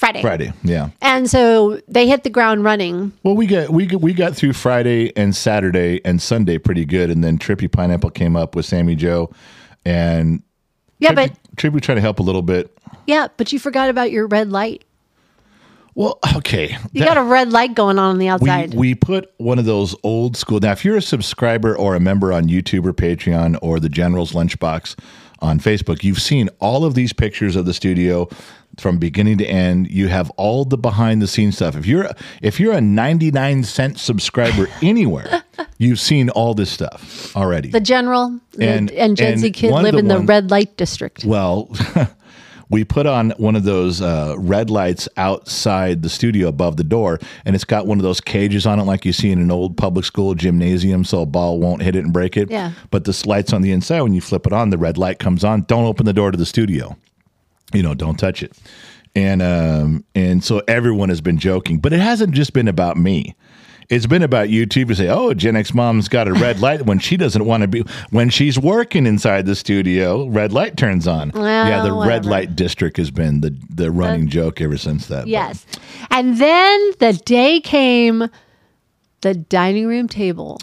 [0.00, 0.22] Friday.
[0.22, 0.52] Friday.
[0.64, 0.88] Yeah.
[1.02, 3.12] And so they hit the ground running.
[3.22, 7.10] Well, we got we got, we got through Friday and Saturday and Sunday pretty good,
[7.10, 9.30] and then Trippy Pineapple came up with Sammy Joe,
[9.84, 10.42] and
[11.00, 12.74] Yeah, Trippy, but Trippy tried to help a little bit.
[13.06, 14.84] yeah, but you forgot about your red light.
[15.94, 16.78] Well, okay.
[16.92, 18.72] You got a red light going on on the we, outside.
[18.74, 20.60] we put one of those old school.
[20.60, 24.32] Now, if you're a subscriber or a member on YouTube or Patreon or the General's
[24.32, 24.98] Lunchbox
[25.40, 28.28] on Facebook, you've seen all of these pictures of the studio
[28.80, 29.90] from beginning to end.
[29.90, 31.76] You have all the behind the scenes stuff.
[31.76, 32.08] If you're
[32.42, 35.42] if you're a 99 cent subscriber anywhere,
[35.78, 37.68] you've seen all this stuff already.
[37.70, 41.24] the general And- and, Gen Z kid live in the ones- red light district.
[41.24, 41.68] Well,
[42.70, 47.18] we put on one of those uh, red lights outside the studio above the door,
[47.44, 49.76] and it's got one of those cages on it, like you see in an old
[49.76, 52.48] public school gymnasium, so a ball won't hit it and break it.
[52.50, 52.72] Yeah.
[52.90, 54.02] But this light's on the inside.
[54.02, 55.62] When you flip it on, the red light comes on.
[55.62, 56.96] Don't open the door to the studio.
[57.72, 58.52] You know, don't touch it.
[59.14, 63.34] And um, and so everyone has been joking, but it hasn't just been about me.
[63.88, 67.00] It's been about YouTube to say, "Oh, Gen X mom's got a red light when
[67.00, 70.26] she doesn't want to be when she's working inside the studio.
[70.28, 71.32] Red light turns on.
[71.34, 75.22] Well, yeah, the red light district has been the the running joke ever since that.
[75.22, 75.66] but- Yes.
[76.12, 78.28] And then the day came
[79.22, 80.60] the dining room table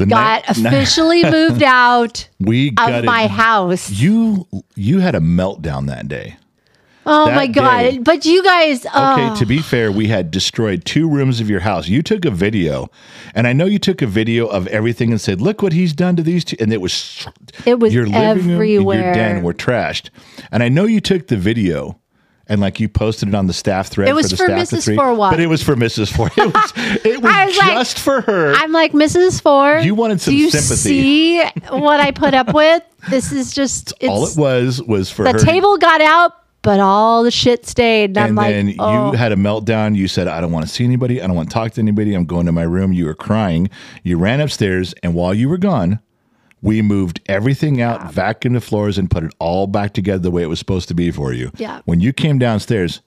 [0.00, 3.90] the got officially moved out we of my house.
[3.90, 6.36] You you had a meltdown that day.
[7.06, 7.80] Oh that my god.
[7.82, 9.62] day- But you guys Okay, oh, to be oh.
[9.62, 11.88] fair, we had destroyed two rooms of your house.
[11.88, 12.90] You took a video,
[13.34, 16.16] and I know you took a video of everything and said, "Look what he's done
[16.16, 16.56] to these two.
[16.60, 17.26] And it was
[17.66, 18.70] It was your living room and
[19.00, 20.10] your den were trashed.
[20.52, 21.98] And I know you took the video.
[22.50, 24.58] And like you posted it on the staff thread It was for the for staff
[24.80, 24.84] Mrs.
[24.84, 25.30] three, Forwat.
[25.30, 26.12] but it was for Mrs.
[26.14, 26.30] Four.
[26.36, 26.72] It was,
[27.04, 28.52] it was, was like- just for her.
[28.54, 29.40] I'm like Mrs.
[29.40, 29.78] Four.
[29.78, 30.74] You wanted some Do you sympathy.
[30.76, 32.82] see what I put up with?
[33.08, 35.38] This is just All it was was for the her.
[35.38, 36.32] table got out,
[36.62, 38.10] but all the shit stayed.
[38.10, 39.12] And, I'm and like, then oh.
[39.12, 39.94] you had a meltdown.
[39.96, 41.22] You said, I don't want to see anybody.
[41.22, 42.14] I don't want to talk to anybody.
[42.14, 42.92] I'm going to my room.
[42.92, 43.70] You were crying.
[44.02, 44.92] You ran upstairs.
[45.04, 46.00] And while you were gone,
[46.62, 50.42] we moved everything out, vacuumed the floors, and put it all back together the way
[50.42, 51.50] it was supposed to be for you.
[51.56, 51.80] Yeah.
[51.84, 53.00] When you came downstairs,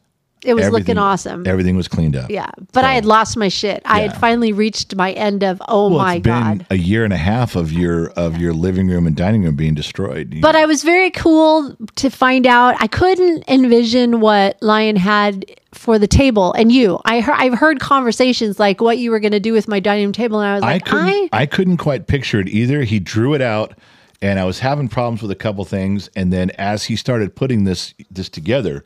[0.46, 1.48] it was everything- looking awesome.
[1.48, 2.30] Everything was cleaned up.
[2.30, 3.82] yeah, but I had lost my shit.
[3.86, 6.66] I had finally reached my end of oh Well, my it's been god.
[6.70, 9.74] a year and a half of your of your living room and dining room being
[9.74, 10.40] destroyed.
[10.42, 12.76] But I was very cool to find out.
[12.80, 17.00] I couldn't envision what Lion had for the table, and you.
[17.06, 20.06] I heard, I've heard conversations like what you were going to do with my dining
[20.06, 22.84] room table, and I was I like, couldn't I, I, couldn't quite picture it either.
[22.84, 23.74] He drew it out
[24.22, 27.66] and I was having problems with a couple things and then as he started putting
[27.66, 28.86] this this together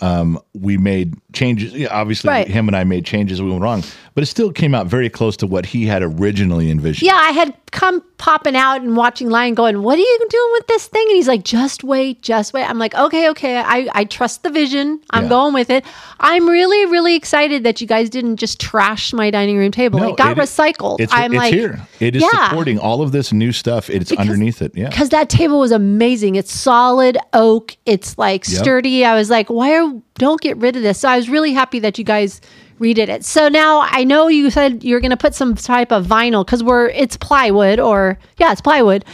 [0.00, 1.72] um, we made changes.
[1.72, 2.46] Yeah, obviously, Right.
[2.48, 3.42] him and I made changes.
[3.42, 3.82] We went wrong,
[4.14, 7.06] but it still came out very close to what he had originally envisioned.
[7.06, 10.66] yeah, I had come popping out and watching Lion going, What are you doing with
[10.66, 11.04] this thing?
[11.08, 12.64] And he's like, Just wait, just wait.
[12.68, 13.58] I'm like, Okay, okay.
[13.58, 15.00] I, I trust the vision.
[15.10, 15.28] I'm Yeah.
[15.28, 15.84] going with it.
[16.20, 19.98] I'm really, really excited that you guys didn't just trash my dining room table.
[20.00, 21.00] No, it got it- recycled.
[21.00, 21.80] It's, I'm it's like, here.
[22.00, 22.48] It is yeah.
[22.48, 23.88] supporting all of this new stuff.
[23.90, 24.72] It's underneath it.
[24.74, 24.88] Yeah.
[24.88, 26.34] because that table was amazing.
[26.36, 27.76] It's solid oak.
[27.86, 28.58] It's like Yep.
[28.60, 29.04] sturdy.
[29.04, 30.98] I was like, why are don't get rid of this?
[30.98, 32.40] So I was really happy that you guys
[32.78, 33.24] redid it.
[33.24, 36.62] So now I know you said you're going to put some type of vinyl because
[36.62, 39.04] we're it's plywood or yeah, it's plywood.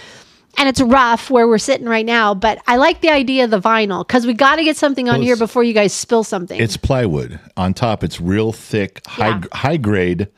[0.57, 3.61] And it's rough where we're sitting right now, but I like the idea of the
[3.61, 6.61] vinyl because we got to get something on Well, here before you guys spill something.
[6.61, 7.41] It's plywood.
[7.57, 9.43] On top, it's real thick, high Yeah.
[9.53, 10.29] high grade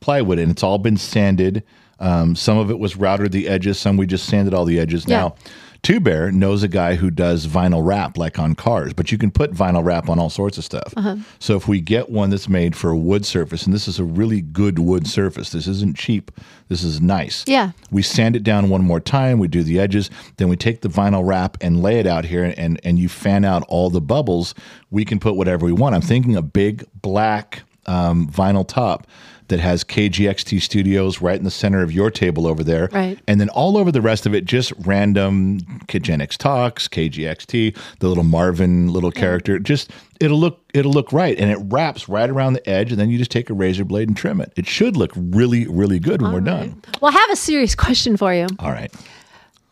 [0.00, 1.62] plywood, and it's all been sanded.
[2.00, 3.78] Um, some of it was routed the edges.
[3.78, 5.04] Some we just sanded all the edges.
[5.06, 5.18] Yeah.
[5.18, 5.34] Now,
[5.82, 9.30] Two Bear knows a guy who does vinyl wrap, like on cars, but you can
[9.30, 10.92] put vinyl wrap on all sorts of stuff.
[10.96, 11.16] Uh-huh.
[11.38, 14.04] So if we get one that's made for a wood surface, and this is a
[14.04, 16.30] really good wood surface, this isn't cheap.
[16.68, 17.44] This is nice.
[17.46, 17.72] Yeah.
[17.90, 19.38] We sand it down one more time.
[19.38, 20.10] We do the edges.
[20.36, 23.44] Then we take the vinyl wrap and lay it out here, and and you fan
[23.44, 24.54] out all the bubbles.
[24.90, 25.94] We can put whatever we want.
[25.94, 29.06] I'm thinking a big black um, vinyl top
[29.50, 33.18] that has KGXT Studios right in the center of your table over there, Right.
[33.28, 38.08] And then all over the rest of it, just random Gen X Talks, KGXT, the
[38.08, 39.58] little Marvin little character.
[39.58, 39.90] Just
[40.20, 43.18] it'll look it'll look right, and it wraps right around the edge, and then you
[43.18, 44.52] just take a razor blade and trim it.
[44.56, 46.82] It should look really really good when we're done.
[47.00, 48.46] well, I have a serious question for you.
[48.58, 48.92] All right.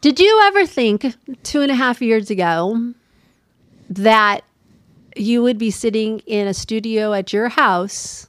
[0.01, 2.93] Did you ever think two and a half years ago
[3.91, 4.45] that
[5.17, 8.29] you would be sitting in a studio at your house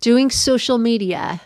[0.00, 1.40] doing social media?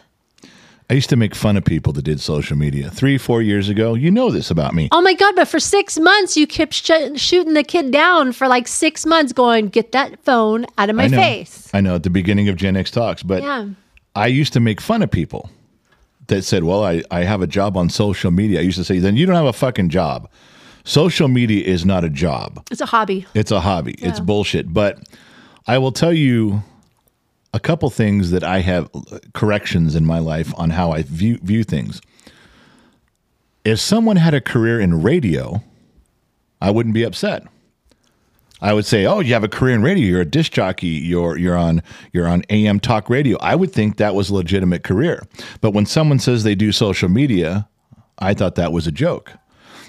[0.91, 3.95] I used to make fun of people that did social media three, four years ago.
[3.95, 4.89] You know this about me.
[4.93, 8.47] Oh my God, but for six months, you kept sh- shooting the kid down for
[8.47, 11.17] like six months, going, get that phone out of my I know.
[11.17, 11.71] face.
[11.73, 13.69] I know at the beginning of Gen X Talks, but Yeah.
[14.15, 15.49] I used to make fun of people
[16.27, 18.59] that said, Well, I, I have a job on social media.
[18.61, 20.29] I used to say, Then you don't have a fucking job.
[20.85, 23.25] Social media is not a job, It's a hobby.
[23.35, 23.95] it's a hobby.
[23.99, 24.75] It's bullshit.
[24.75, 24.99] But
[25.67, 26.63] I will tell you
[27.53, 28.91] a couple things that I have
[29.35, 32.01] corrections in my life on how I view, view things.
[33.65, 35.63] If someone had a career in radio,
[36.61, 37.45] I wouldn't be upset.
[38.61, 40.07] I would say, "Oh, you have a career in radio.
[40.07, 40.87] You're a disc jockey.
[40.87, 41.83] You're you're on
[42.13, 45.27] you're on AM talk radio." I would think that was a legitimate career.
[45.61, 47.69] But when someone says they do social media,
[48.19, 49.33] I thought that was a joke.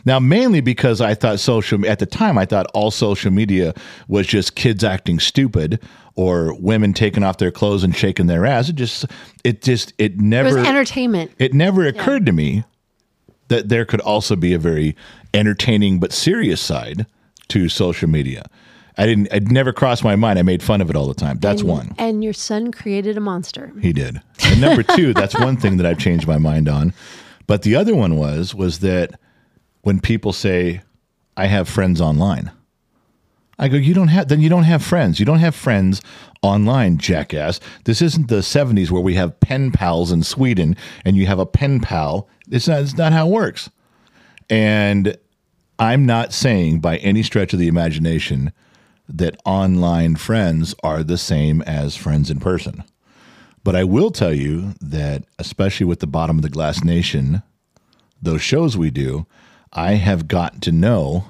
[0.06, 3.74] Now, mainly because I thought social at the time, I thought all social media
[4.08, 5.80] was just kids acting stupid
[6.16, 8.70] or women taking off their clothes and shaking their ass.
[8.70, 9.06] It just,
[9.44, 11.32] it just, it It never, was entertainment.
[11.40, 12.64] it never occurred to me
[13.48, 14.96] that there could also be a very
[15.34, 17.06] entertaining but serious side
[17.50, 18.46] to social media.
[18.98, 19.28] I didn't.
[19.34, 20.38] It never crossed my mind.
[20.38, 21.40] I made fun of it all the time.
[21.40, 21.96] That's and, one.
[21.98, 23.72] And your son created a monster.
[23.82, 24.22] He did.
[24.46, 26.94] And number two, that's one thing that I've changed my mind on.
[27.48, 29.20] But the other one was was that
[29.84, 30.82] when people say,
[31.38, 32.52] "I have friends online,"
[33.60, 34.28] I go, "You don't have.
[34.28, 35.20] Then you don't have friends.
[35.20, 36.02] You don't have friends
[36.42, 37.60] online, jackass.
[37.84, 40.76] This isn't the '70s where we have pen pals in Sweden
[41.06, 42.28] and you have a pen pal.
[42.50, 42.82] It's not.
[42.82, 43.70] It's not how it works.
[44.50, 45.16] And
[45.80, 48.52] I'm not saying by any stretch of the imagination
[49.08, 52.84] that online friends are the same as friends in person.
[53.64, 57.44] But I will tell you that, especially with the Bottom of the Glass Nation,
[58.22, 59.26] those shows we do,
[59.74, 61.26] I have gotten to know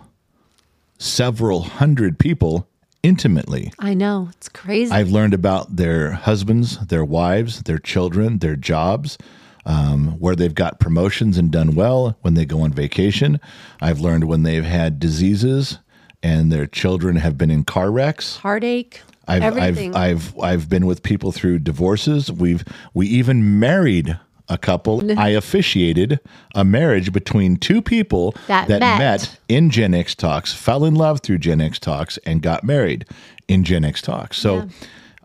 [0.97, 2.67] several hundred people
[3.01, 3.71] intimately.
[3.79, 4.29] I know.
[4.33, 4.91] It's crazy.
[4.91, 9.17] I've learned about their husbands, their wives, their children, their jobs,
[9.65, 13.39] um, where they've got promotions and done well when they go on vacation.
[13.81, 15.79] I've learned when they've had diseases
[16.21, 18.37] and their children have been in car wrecks.
[18.37, 19.01] Heartache.
[19.27, 19.95] I've, everything.
[19.95, 22.29] I've I've I've been with people through divorces.
[22.29, 24.19] We've we even married
[24.49, 25.17] a couple.
[25.19, 26.19] I officiated
[26.55, 29.39] a marriage between two people That met.
[29.47, 33.05] in Gen X Talks, fell in love through Gen X Talks, and got married
[33.47, 34.37] in Gen X Talks.
[34.37, 34.67] So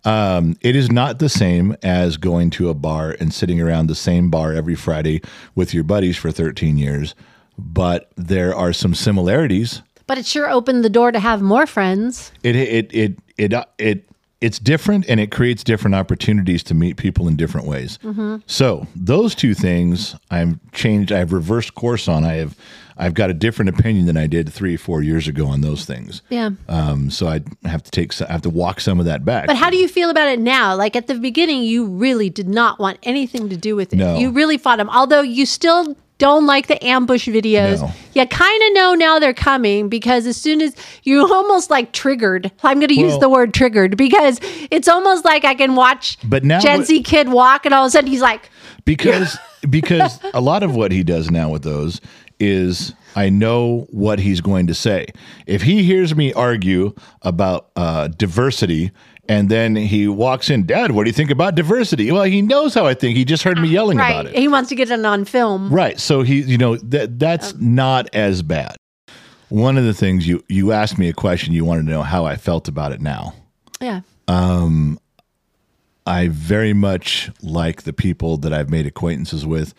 [0.04, 3.94] um, it is not the same as going to a bar and sitting around the
[3.94, 5.22] same bar every Friday
[5.54, 7.14] with your buddies for 13 years.
[7.58, 12.32] But there are some similarities but it sure opened the door to have more friends.
[12.42, 14.07] it it it it uh, it
[14.40, 17.98] it's different and it creates different opportunities to meet people in different ways.
[18.46, 21.12] So those two things I've changed.
[21.12, 22.24] I've reversed course on.
[22.24, 22.56] I have
[23.00, 26.22] I've got a different opinion than I did three four years ago on those things.
[26.28, 26.50] Yeah.
[26.68, 29.46] Um, so I have to take I have to walk some of that back.
[29.46, 30.74] But how do you feel about it now?
[30.76, 33.96] Like at the beginning, you really did not want anything to do with it.
[33.96, 34.18] No.
[34.18, 37.80] You really fought them, although you still don't like the ambush videos.
[37.80, 37.92] No.
[38.14, 42.50] You kind of know now they're coming because as soon as you almost like triggered,
[42.62, 44.40] I'm going to use the word triggered because
[44.70, 47.88] it's almost like I can watch But now Gen Z kid walk and all of
[47.88, 48.50] a sudden he's like,
[48.84, 49.38] because
[49.70, 52.00] because a lot of what he does now with those
[52.40, 55.06] is I know what he's going to say.
[55.46, 58.92] If he hears me argue about uh, diversity
[59.28, 62.10] and then he walks in, Dad, what do you think about diversity?
[62.10, 63.16] Well, he knows how I think.
[63.16, 64.10] He just heard me yelling right.
[64.10, 64.36] about it.
[64.36, 65.70] He wants to get it on film.
[65.70, 66.00] Right.
[66.00, 68.76] So he, you know, that that's not as bad.
[69.50, 72.24] One of the things you you asked me a question, you wanted to know how
[72.24, 73.34] I felt about it now.
[73.80, 74.00] Yeah.
[74.26, 74.98] Um
[76.06, 79.74] I very much like the people that I've made acquaintances with.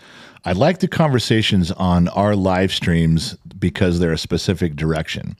[0.46, 5.36] I like the conversations on our live streams because they're a specific direction.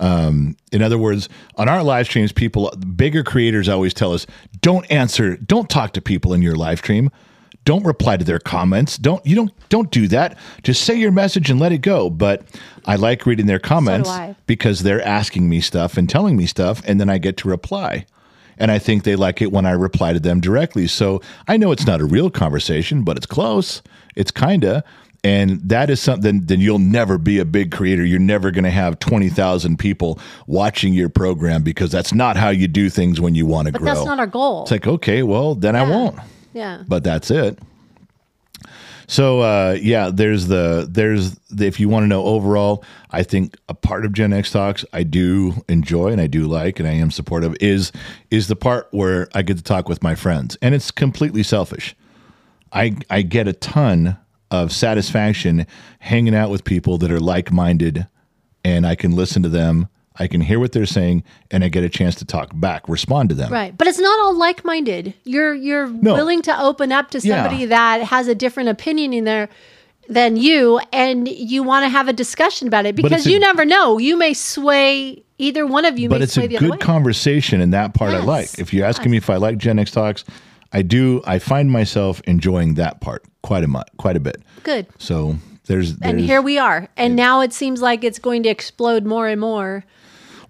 [0.00, 4.26] Um, in other words, on our live streams, people, bigger creators always tell us,
[4.60, 7.10] don't answer, don't talk to people in your live stream.
[7.64, 8.98] Don't reply to their comments.
[8.98, 10.36] Don't you don't don't do that.
[10.62, 12.10] Just say your message and let it go.
[12.10, 12.42] But
[12.84, 14.36] I like reading their comments I.
[14.46, 18.04] because they're asking me stuff and telling me stuff, and then I get to reply.
[18.58, 20.86] And I think they like it when I reply to them directly.
[20.86, 23.82] So I know it's not a real conversation, but it's close.
[24.14, 24.84] It's kinda.
[25.24, 28.04] And that is something, then you'll never be a big creator.
[28.04, 32.68] You're never going to have 20,000 people watching your program because that's not how you
[32.68, 33.94] do things when you want to But grow.
[33.94, 34.62] that's not our goal.
[34.62, 36.18] it's like, okay, well, then I won't
[36.52, 36.82] yeah.
[36.86, 37.58] but that's it.
[39.06, 43.56] So uh, yeah, there's the there's the, if you want to know overall, I think
[43.68, 46.92] a part of Gen X talks I do enjoy and I do like and I
[46.92, 47.92] am supportive is
[48.30, 51.94] is the part where I get to talk with my friends and it's completely selfish.
[52.72, 54.16] I I get a ton
[54.62, 55.66] of satisfaction
[55.98, 58.06] hanging out with people that are like minded
[58.64, 59.88] and I can listen to them.
[60.16, 63.30] I can hear what they're saying and I get a chance to talk back, respond
[63.30, 63.52] to them.
[63.52, 63.76] Right.
[63.76, 65.12] But it's not all like minded.
[65.24, 67.42] You're you're willing to open up to Yeah.
[67.42, 69.48] somebody that has a different opinion in there
[70.08, 73.40] than you and you want to have a discussion about it because it's a- you
[73.40, 73.98] never know.
[73.98, 76.76] You may sway either one of you but may it's a sway the other way.
[76.76, 78.56] good conversation and that part I like.
[78.58, 80.24] If you're asking me if I like Gen X talks,
[80.74, 81.22] I do.
[81.24, 84.42] I find myself enjoying that part quite a much, quite a bit.
[84.64, 84.86] good.
[84.98, 86.88] So there's, And here we are.
[86.96, 89.84] And now it seems like it's going to explode more and more.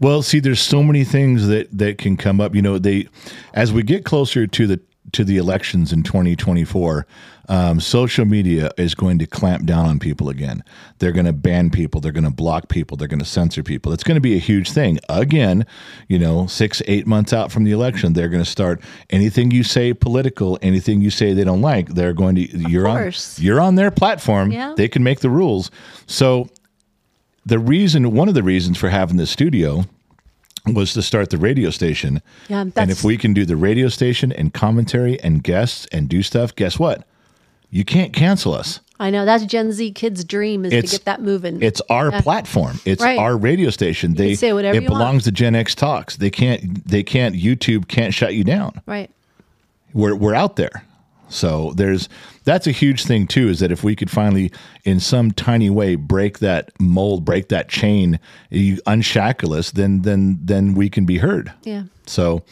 [0.00, 2.54] well, see, there's so many things that that can come up.
[2.54, 3.06] You know, they
[3.52, 4.80] as we get closer to the
[5.12, 7.06] to the elections in 2024,
[7.48, 10.64] um, social media is going to clamp down on people again.
[10.98, 12.00] They're going to ban people.
[12.00, 12.96] They're going to block people.
[12.96, 13.92] They're going to censor people.
[13.92, 14.98] It's going to be a huge thing.
[15.08, 15.66] Again,
[16.08, 18.80] you know, six, eight months out from the election, they're going to start
[19.10, 23.12] anything you say political, anything you say they don't like, they're going to, you're on,
[23.36, 24.50] you're on their platform.
[24.50, 24.74] Yeah.
[24.76, 25.70] They can make the rules.
[26.06, 26.48] So
[27.46, 29.84] the reason, one of the reasons for having this studio
[30.66, 32.22] was to start the radio station.
[32.48, 36.22] Yeah, and if we can do the radio station and commentary and guests and do
[36.22, 37.06] stuff, guess what?
[37.74, 38.78] You can't cancel us.
[39.00, 41.60] I know that's Gen Z kids' dream is It's- to get that moving.
[41.60, 42.78] It's our platform.
[42.84, 43.18] It's Right.
[43.18, 44.14] our radio station.
[44.14, 44.98] They say whatever it you want.
[45.00, 46.16] belongs to Gen X Talks.
[46.16, 48.80] They can't they can't YouTube can't shut you down.
[48.86, 49.10] right.
[49.92, 50.84] We're we're out there.
[51.28, 52.08] So there's
[52.44, 54.52] that's a huge thing too is that if we could finally
[54.84, 58.20] in some tiny way break that mold, break that chain,
[58.50, 61.52] you unshackle us, then then then we can be heard.
[61.64, 61.84] Yeah.
[62.06, 62.44] So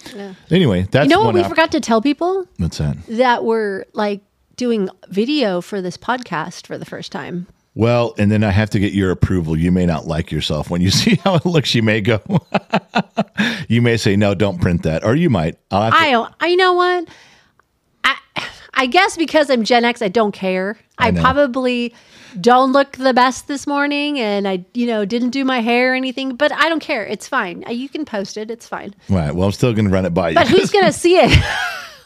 [0.50, 2.96] anyway, that's You know what we op- forgot to tell people What's that?
[3.08, 4.22] that we're like
[4.62, 7.48] doing video for this podcast for the first time.
[7.74, 9.58] Well, and then I have to get your approval.
[9.58, 11.74] You may not like yourself when you see how it looks.
[11.74, 12.20] You may go,
[13.68, 15.02] you may say, no, don't print that.
[15.02, 15.58] Or you might.
[15.72, 16.32] I'll have to, I don't.
[16.38, 17.08] I you know what.
[18.04, 18.16] I
[18.72, 20.78] I guess because I'm Gen X, I don't care.
[20.96, 21.20] I, know.
[21.20, 21.92] probably
[22.40, 25.94] don't look the best this morning, and I you know didn't do my hair or
[25.96, 26.36] anything.
[26.36, 27.04] But I don't care.
[27.04, 27.64] It's fine.
[27.68, 28.48] You can post it.
[28.48, 28.94] It's fine.
[29.08, 29.34] right.
[29.34, 30.34] Well, I'm still going to run it by you.
[30.36, 31.36] But who's gonna see it?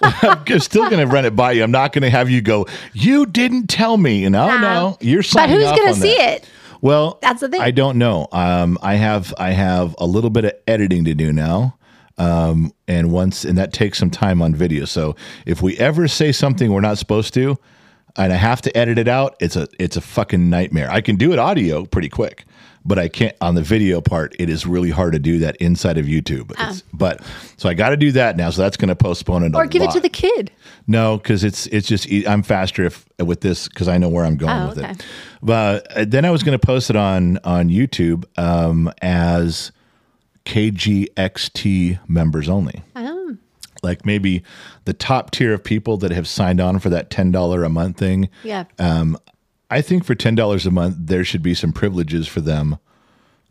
[0.03, 1.63] I'm still going to run it by you.
[1.63, 4.29] I'm not going to have you go, you didn't tell me.
[4.29, 4.59] No, Nah.
[4.59, 4.99] no.
[5.01, 5.57] You're signing.
[5.61, 6.43] but who's gonna see that.
[6.43, 6.51] it?
[6.83, 7.61] Well, That's the thing.
[7.61, 8.29] I don't know.
[8.33, 11.77] Um, I have I have a little bit of editing to do now,
[12.19, 14.85] um, and once and that takes some time on video.
[14.85, 15.17] So
[15.47, 17.59] if we ever say something we're not supposed to,
[18.17, 20.91] and I have to edit it out, it's a it's a fucking nightmare.
[20.91, 22.45] I can do it audio pretty quick,
[22.87, 24.35] but I can't on the video part.
[24.39, 26.53] It is really hard to do that inside of YouTube.
[26.59, 27.21] It's, but
[27.57, 28.51] so I got to do that now.
[28.51, 29.55] So that's going to postpone it.
[29.55, 30.51] Or give it to the kid.
[30.87, 34.37] No, because it's it's just I'm faster if with this because I know where I'm
[34.37, 34.91] going Oh, with okay.
[34.93, 35.05] it.
[35.43, 39.73] But uh, then I was going to post it on on YouTube um, as
[40.45, 42.83] KGXT members only.
[42.95, 43.37] Oh,
[43.83, 44.43] Like maybe
[44.85, 47.99] the top tier of people that have signed on for that ten dollar a month
[47.99, 48.29] thing.
[48.43, 48.65] yeah.
[48.79, 49.19] Um,
[49.71, 52.79] I think for ten dollars a month, there should be some privileges for them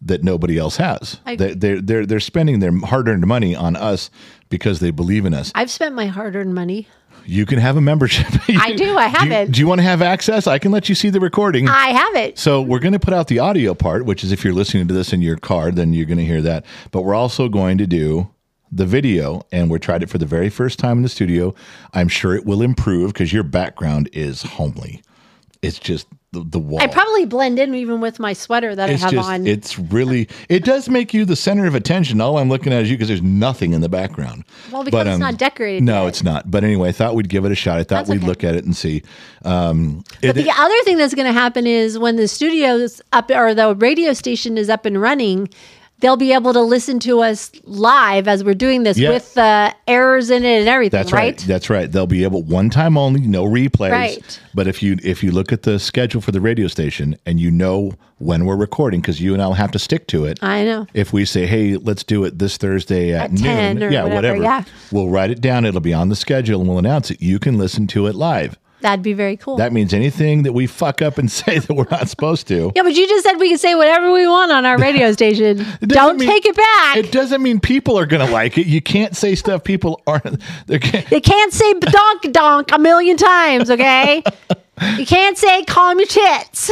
[0.01, 1.20] that nobody else has.
[1.26, 4.09] They, they're they're they're spending their hard earned money on us
[4.49, 5.51] because they believe in us.
[5.55, 6.88] I've spent my hard earned money.
[7.28, 8.28] You can have a membership.
[8.49, 9.51] I do, I have do you, it.
[9.51, 10.45] Do you want to have access?
[10.45, 11.68] I can let you see the recording.
[11.68, 12.38] I have it.
[12.38, 14.93] so we're going to put out the audio part, which is if you're listening to
[14.93, 16.66] this in your car, then you're going to hear that.
[16.91, 18.30] But we're also going to do
[18.72, 21.55] the video, and we tried it for the very first time in the studio.
[21.93, 25.01] I'm sure it will improve because your background is homely.
[25.61, 26.81] It's just the, the wall.
[26.81, 29.47] I probably blend in even with my sweater that it's I have just, on.
[29.47, 32.19] it's really, it does make you the center of attention.
[32.21, 34.43] All I'm looking at is you because there's nothing in the background.
[34.71, 36.09] Well, because it's not decorated No, yet.
[36.09, 36.51] it's not.
[36.51, 37.77] But anyway, I thought we'd give it a shot.
[37.79, 38.27] I thought That's we'd okay.
[38.27, 39.01] look at it and see.
[39.43, 43.31] Um, But it- the other thing that's going to happen is when the studio's up
[43.31, 45.49] or the radio station is up and running,
[45.99, 50.29] they'll be able to listen to us live as we're doing this with the errors
[50.29, 51.37] in it and everything, That's right?
[51.39, 51.91] That's right.
[51.91, 53.91] They'll be able one time only, no replays.
[53.91, 54.41] Right.
[54.53, 57.51] But if you if you look at the schedule for the radio station and you
[57.51, 60.39] know when we're recording, because you and I'll have to stick to it.
[60.41, 60.87] I know.
[60.93, 64.03] if we say, "Hey, let's do it this Thursday at, At noon," 10 or yeah,
[64.03, 64.63] whatever, yeah.
[64.91, 65.65] we'll write it down.
[65.65, 67.21] It'll be on the schedule, and we'll announce it.
[67.21, 68.57] You can listen to it live.
[68.82, 69.55] That'd be very cool.
[69.57, 72.71] That means anything that we fuck up and say that we're not supposed to.
[72.76, 75.65] yeah, but you just said we can say whatever we want on our radio station.
[75.82, 76.97] Don't mean- take it back.
[76.97, 78.67] It doesn't mean people are going to like it.
[78.67, 80.41] You can't say stuff people aren't.
[80.67, 81.09] They can't.
[81.11, 84.23] you can't say donk donk a million times, okay?
[84.97, 86.69] you can't say calm your tits.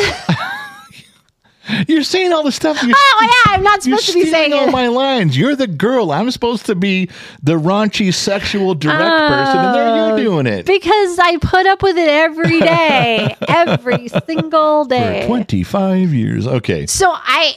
[1.88, 2.82] You're saying all the stuff.
[2.84, 4.72] You're, oh yeah, I'm not supposed to be saying all it.
[4.72, 5.38] my lines.
[5.38, 6.12] You're the girl.
[6.12, 7.10] I'm supposed to be
[7.42, 10.66] the raunchy sexual direct person, and there Oh, you're doing it.
[10.66, 15.24] Because I put up with it every day, every single For day.
[15.26, 16.48] 25 years.
[16.48, 16.86] Okay.
[16.86, 17.56] So I,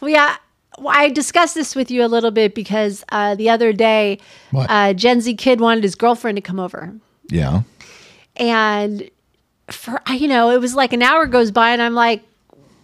[0.00, 0.34] we, uh,
[0.88, 4.18] I discussed this with you a little bit because uh, the other day,
[4.50, 4.68] What?
[4.68, 6.92] uh, Gen Z kid wanted his girlfriend to come over,
[7.28, 7.62] Yeah.
[8.36, 9.08] and
[9.68, 12.22] for I- you know, it was like an hour goes by, and I'm like,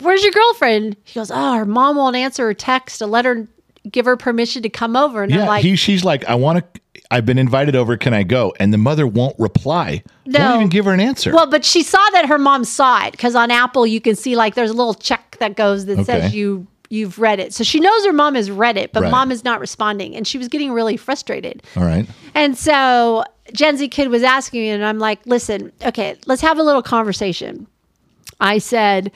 [0.01, 3.47] "Where's your girlfriend?" He goes, "Oh, her mom won't answer her text to let her
[3.91, 5.47] give her permission to come over," and I'm Yeah.
[5.47, 6.81] like, he, she's like, I want to.
[7.09, 7.97] I've been invited over.
[7.97, 8.53] Can I go?
[8.59, 10.03] And the mother won't reply.
[10.27, 10.41] No.
[10.41, 11.31] Won't even give her an answer.
[11.33, 14.35] Well, but she saw that her mom saw it because on Apple you can see
[14.35, 16.05] like there's a little check that goes that Okay.
[16.05, 17.53] says you you've read it.
[17.55, 19.11] So she knows her mom has read it, but Right.
[19.11, 21.63] mom is not responding, and she was getting really frustrated.
[21.77, 22.07] all right.
[22.35, 26.59] And so Gen Z kid was asking me, and I'm like, listen, okay, let's have
[26.59, 27.67] a little conversation.
[28.41, 29.11] I said,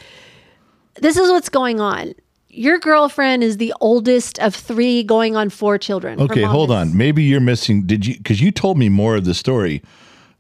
[1.01, 2.15] this is what's going on.
[2.53, 6.21] your girlfriend is the oldest of three, going on four children.
[6.21, 6.97] Okay, hold is- on.
[6.97, 7.83] Maybe you're missing.
[7.87, 8.17] Did you?
[8.17, 9.83] Because you told me more of the story.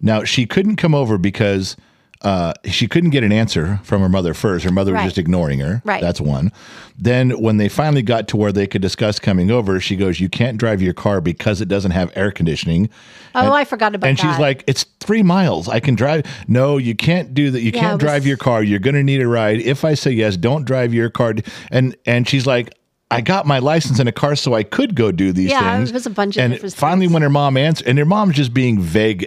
[0.00, 1.76] Now she couldn't come over because
[2.22, 4.64] uh, she couldn't get an answer from her mother first.
[4.64, 5.80] Her mother was just ignoring her.
[5.86, 6.02] Right.
[6.02, 6.52] That's one.
[6.98, 10.28] Then when they finally got to where they could discuss coming over, she goes, "You
[10.28, 12.90] can't drive your car because it doesn't have air conditioning."
[13.34, 14.08] Oh, I forgot about that.
[14.08, 14.32] and that.
[14.32, 15.66] she's like, "It's three miles.
[15.68, 17.60] I can drive." No, you can't do that.
[17.62, 18.62] You Yeah, can't it drive your car.
[18.62, 19.60] You're going to need a ride.
[19.60, 21.34] If I say yes, don't drive your car.
[21.70, 22.74] And and she's like,
[23.10, 25.88] "I got my license in a car, so I could go do these Yeah, things."
[25.88, 27.14] Yeah, it was a bunch of and finally, things.
[27.14, 29.26] when her mom answered, and her mom's just being vague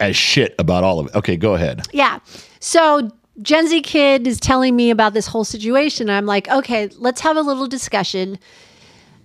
[0.00, 1.14] as shit about all of it.
[1.14, 1.86] Okay, go ahead.
[1.92, 2.18] Yeah.
[2.60, 3.10] So
[3.42, 6.10] Gen Z kid is telling me about this whole situation.
[6.10, 8.38] I'm like, okay, let's have a little discussion.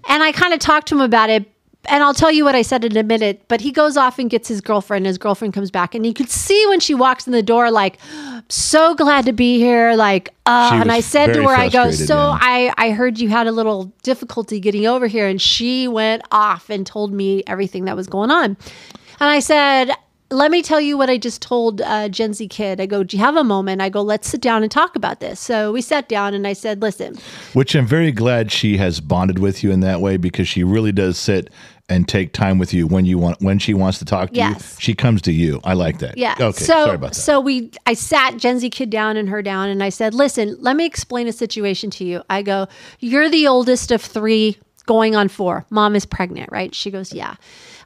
[0.08, 1.50] And I kind of talked to him about it.
[1.86, 3.44] And I'll tell you what I said in a minute.
[3.48, 5.08] But he goes off and gets his girlfriend.
[5.08, 7.98] His girlfriend comes back, and you could see when she walks in the door, like,
[8.50, 9.96] so glad to be here.
[9.96, 12.38] Like, uh, and I said to her, I go, so yeah.
[12.40, 15.28] I, I heard you had a little difficulty getting over here.
[15.28, 18.58] And she went off and told me everything that was going on.
[19.20, 19.90] And I said,
[20.32, 22.80] let me tell you what I just told uh, Gen Z kid.
[22.82, 23.82] I go, do you have a moment?
[23.82, 25.40] I go, let's sit down and talk about this.
[25.40, 27.18] So we sat down and I said, listen,
[27.54, 30.92] Which I'm very glad she has bonded with you in that way because she really
[30.92, 31.50] does sit
[31.90, 34.76] and take time with you when you want when she wants to talk to Yes.
[34.78, 34.82] you.
[34.82, 35.60] She comes to you.
[35.66, 36.18] I like that.
[36.18, 36.36] Yeah.
[36.40, 36.64] Okay.
[36.64, 37.20] So sorry about that.
[37.20, 40.56] so we I sat Gen Z kid down and her down and I said, "Listen,
[40.62, 42.68] let me explain a situation to you." I go,
[43.02, 45.66] "You're the oldest of 3 going on 4.
[45.70, 47.36] Mom is pregnant, right?" She goes, "Yeah."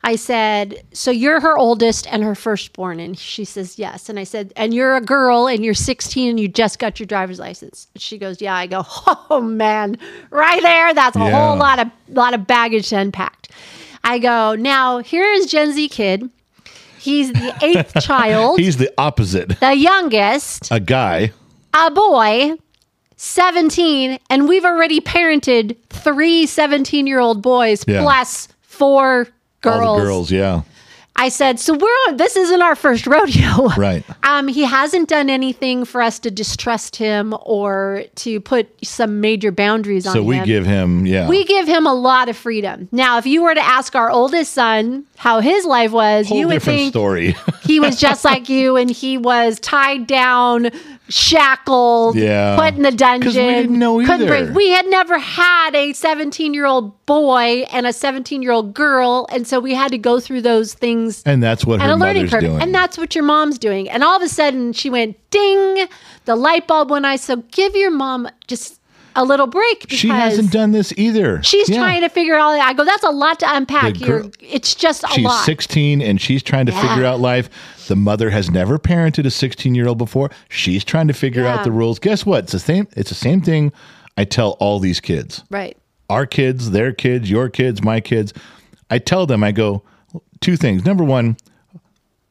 [0.07, 4.23] I said, "So you're her oldest and her firstborn?" And she says, "Yes." And I
[4.23, 7.87] said, "And you're a girl and you're 16 and you just got your driver's license."
[7.97, 8.83] She goes, "Yeah." I go,
[9.29, 9.97] "Oh man,
[10.29, 11.31] right there, that's a Yeah.
[11.31, 13.47] whole lot of lot of baggage to unpack."
[14.03, 16.29] I go, "Now, here is Gen Z kid.
[16.99, 19.59] He's the eighth child, He's the opposite.
[19.59, 21.31] the youngest, A guy.
[21.73, 22.53] a boy,
[23.17, 28.01] 17, and we've already parented three 17 year old boys Yeah.
[28.01, 29.27] plus four
[29.65, 29.85] girls.
[29.87, 30.31] All the girls.
[30.31, 30.61] Yeah.
[31.17, 33.69] I said, so we're on, this isn't our first rodeo.
[33.77, 34.03] Right.
[34.23, 39.49] Um, he hasn't done anything for us to distrust him or to put some major
[39.53, 40.25] boundaries on So him.
[40.27, 41.05] we give him.
[41.05, 41.29] Yeah.
[41.29, 42.89] we give him a lot of freedom.
[42.91, 46.47] Now, if you were to ask our oldest son how his life was, Whole you
[46.49, 47.37] would think story.
[47.63, 50.69] he was just like you and he was tied down
[51.09, 52.55] shackled Yeah.
[52.57, 54.27] put in the dungeon we didn't know couldn't either.
[54.45, 54.55] breathe.
[54.55, 59.27] we had never had a 17 year old boy and a 17 year old girl
[59.31, 62.31] and so we had to go through those things and that's what and her mother's
[62.31, 62.61] curve doing.
[62.61, 65.87] and that's what your mom's doing and all of a sudden she went ding
[66.25, 68.79] the light bulb went on so give your mom just
[69.15, 71.41] a little break because she hasn't done this either.
[71.43, 71.77] she's Yeah.
[71.77, 75.07] trying to figure out i go that's a lot to unpack girl- it's just a
[75.07, 76.87] She's lot 16 and she's trying to Yeah.
[76.89, 77.49] figure out life.
[77.87, 80.29] The mother has never parented a 16 year old before.
[80.49, 81.55] She's trying to figure Yeah.
[81.55, 81.99] out the rules.
[81.99, 82.45] Guess what?
[82.45, 82.87] It's the same.
[82.95, 83.71] It's the same thing.
[84.17, 85.77] I tell all these kids, right
[86.09, 88.33] our kids, their kids, your kids, my kids.
[88.89, 89.81] I tell them, I go
[90.41, 90.85] two things.
[90.85, 91.37] Number one,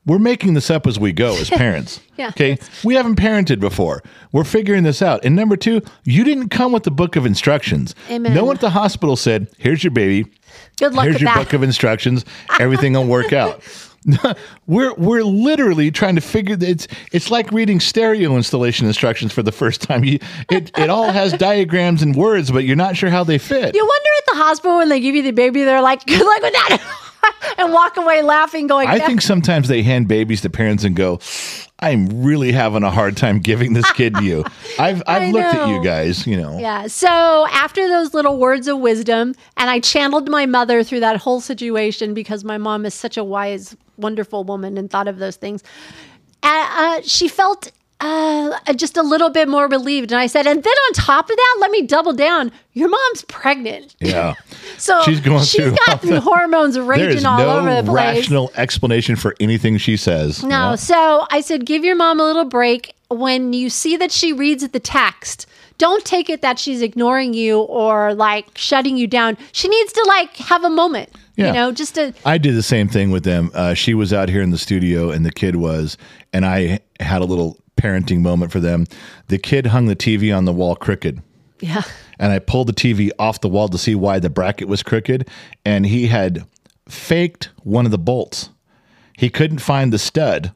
[0.07, 2.00] we're making this up as we go as parents.
[2.16, 2.28] Yeah.
[2.28, 2.59] Okay.
[2.84, 4.02] We haven't parented before.
[4.32, 5.24] We're figuring this out.
[5.24, 7.94] And number two, you didn't come with the book of instructions.
[8.11, 8.34] Amen.
[8.34, 10.30] No one at the hospital said, "Here's your baby.
[10.76, 12.24] good luck Here's your that book of instructions.
[12.61, 13.62] Everything will work out.
[14.66, 19.52] we're we're literally trying to figure it's it's like reading stereo installation instructions for the
[19.52, 20.05] first time.
[20.05, 20.18] You,
[20.50, 23.74] it it all has diagrams and words, but you're not sure how they fit.
[23.74, 26.42] You wonder at the hospital when they give you the baby, they're like, good luck
[26.42, 27.00] with that.
[27.58, 31.20] and walk away laughing, going, I think sometimes they hand babies to parents and go,
[31.80, 34.44] "I'm really having a hard time giving this kid to you."
[34.78, 36.58] I've I've looked at you guys, you know.
[36.58, 36.86] Yeah.
[36.86, 41.40] So after those little words of wisdom, and I channeled my mother through that whole
[41.40, 45.62] situation because my mom is such a wise, wonderful woman and thought of those things.
[46.42, 47.72] Uh, uh, she felt
[48.05, 50.12] uh, just a little bit more relieved.
[50.12, 52.52] And I said, and then on top of that, let me double down.
[52.74, 53.94] Your mom's pregnant.
[54.00, 54.34] Yeah.
[54.76, 58.16] So She's going she's got the- hormones raging all no over the place.
[58.18, 60.42] rational explanation for anything she says.
[60.42, 60.48] No.
[60.70, 60.74] Yeah.
[60.74, 62.92] So I said, give your mom a little break.
[63.09, 65.46] When you see that she reads the text,
[65.78, 69.38] don't take it that she's ignoring you or like shutting you down.
[69.52, 71.46] She needs to like have a moment, Yeah.
[71.48, 73.52] you know, just to, I did the same thing with them.
[73.55, 75.96] Uh, she was out here in the studio, and the kid was,
[76.32, 78.86] and I had a little parenting moment for them.
[79.28, 81.22] The kid hung the TV on the wall crooked,
[81.60, 81.82] yeah.
[82.18, 85.28] and I pulled the TV off the wall to see why the bracket was crooked,
[85.64, 86.46] and he had
[86.88, 88.50] faked one of the bolts.
[89.16, 90.52] He couldn't find the stud.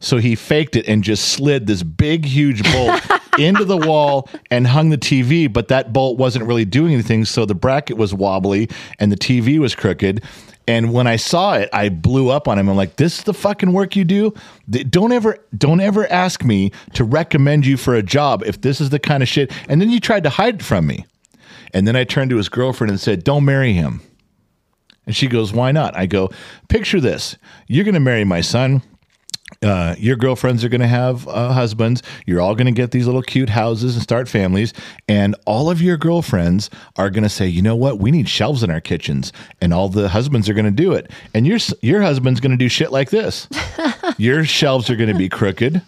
[0.00, 3.02] So he faked it and just slid this big, huge bolt
[3.38, 7.24] into the wall and hung the TV, but that bolt wasn't really doing anything.
[7.24, 10.22] So the bracket was wobbly and the TV was crooked.
[10.68, 12.68] And when I saw it, I blew up on him.
[12.68, 14.34] I'm like, "This is the fucking work you do.
[14.68, 18.90] Don't ever, don't ever ask me to recommend you for a job if this is
[18.90, 21.06] the kind of shit." And then you tried to hide it from me.
[21.72, 24.00] And then I turned to his girlfriend and said, Don't marry him.
[25.06, 25.96] And she goes, Why not?
[25.96, 26.30] I go,
[26.68, 27.36] Picture this.
[27.66, 28.82] You're going to marry my son.
[29.60, 32.02] Uh, your girlfriends are going to have uh, husbands.
[32.26, 34.72] You're all going to get these little cute houses and start families.
[35.08, 37.98] And all of your girlfriends are going to say, you know what?
[37.98, 39.32] We need shelves in our kitchens.
[39.60, 41.10] And all the husbands are going to do it.
[41.34, 43.48] And your, your husband's going to do shit like this.
[44.18, 45.82] your shelves are going to be crooked.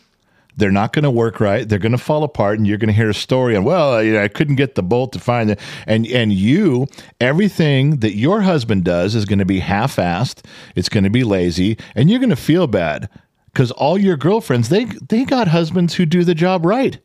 [0.56, 1.66] They're not going to work right.
[1.66, 4.12] They're going to fall apart, and you're going to hear a story on, well, you
[4.12, 5.60] know, I couldn't get the bolt to find it.
[5.86, 6.86] And and you,
[7.20, 10.44] everything that your husband does is going to be half-assed.
[10.74, 13.08] It's going to be lazy, and you're going to feel bad
[13.52, 16.98] because all your girlfriends they they got husbands who do the job right.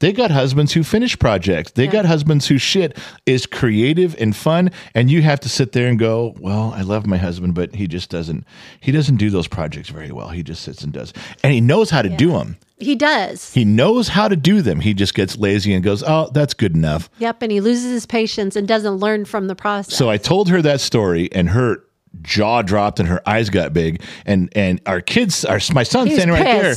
[0.00, 1.72] They got husbands who finish projects.
[1.72, 5.88] They got husbands whose shit is creative and fun, and you have to sit there
[5.88, 8.44] and go, "Well, I love my husband, but he just doesn't.
[8.78, 10.28] He doesn't do those projects very well.
[10.28, 11.12] He just sits and does,
[11.42, 12.58] and he knows how to do them.
[12.78, 13.52] He does.
[13.52, 14.78] He knows how to do them.
[14.78, 18.06] He just gets lazy and goes, "Oh, that's good enough." Yep, and he loses his
[18.06, 19.96] patience and doesn't learn from the process.
[19.96, 21.82] So I told her that story, and her
[22.22, 24.02] jaw dropped and her eyes got big.
[24.26, 26.76] And and our kids, our my son standing right there.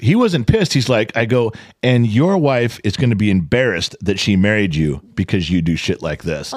[0.00, 0.74] He wasn't pissed.
[0.74, 4.76] He's like, I go, and your wife is going to be embarrassed that she married
[4.76, 6.54] you because you do shit like this.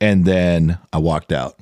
[0.00, 1.58] And then I walked out.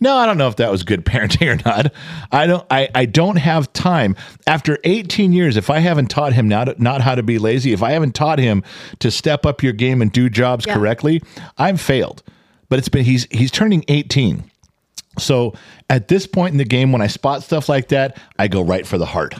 [0.00, 1.92] No, I don't know if that was good parenting or not.
[2.30, 2.64] I don't.
[2.70, 4.14] I, I don't have time.
[4.46, 7.82] After 18 years, if I haven't taught him not not how to be lazy, if
[7.82, 8.62] I haven't taught him
[9.00, 10.74] to step up your game and do jobs Yeah.
[10.74, 11.20] correctly,
[11.56, 12.22] I've failed.
[12.68, 14.48] But it's been he's he's turning 18.
[15.18, 15.54] So
[15.90, 18.86] at this point in the game, when I spot stuff like that, I go right
[18.86, 19.34] for the heart.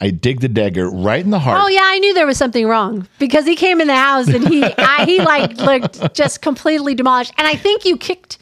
[0.00, 1.60] I dig the dagger right in the heart.
[1.62, 4.46] Oh yeah, I knew there was something wrong because he came in the house and
[4.46, 7.32] he I, he like looked just completely demolished.
[7.38, 8.38] And I think you kicked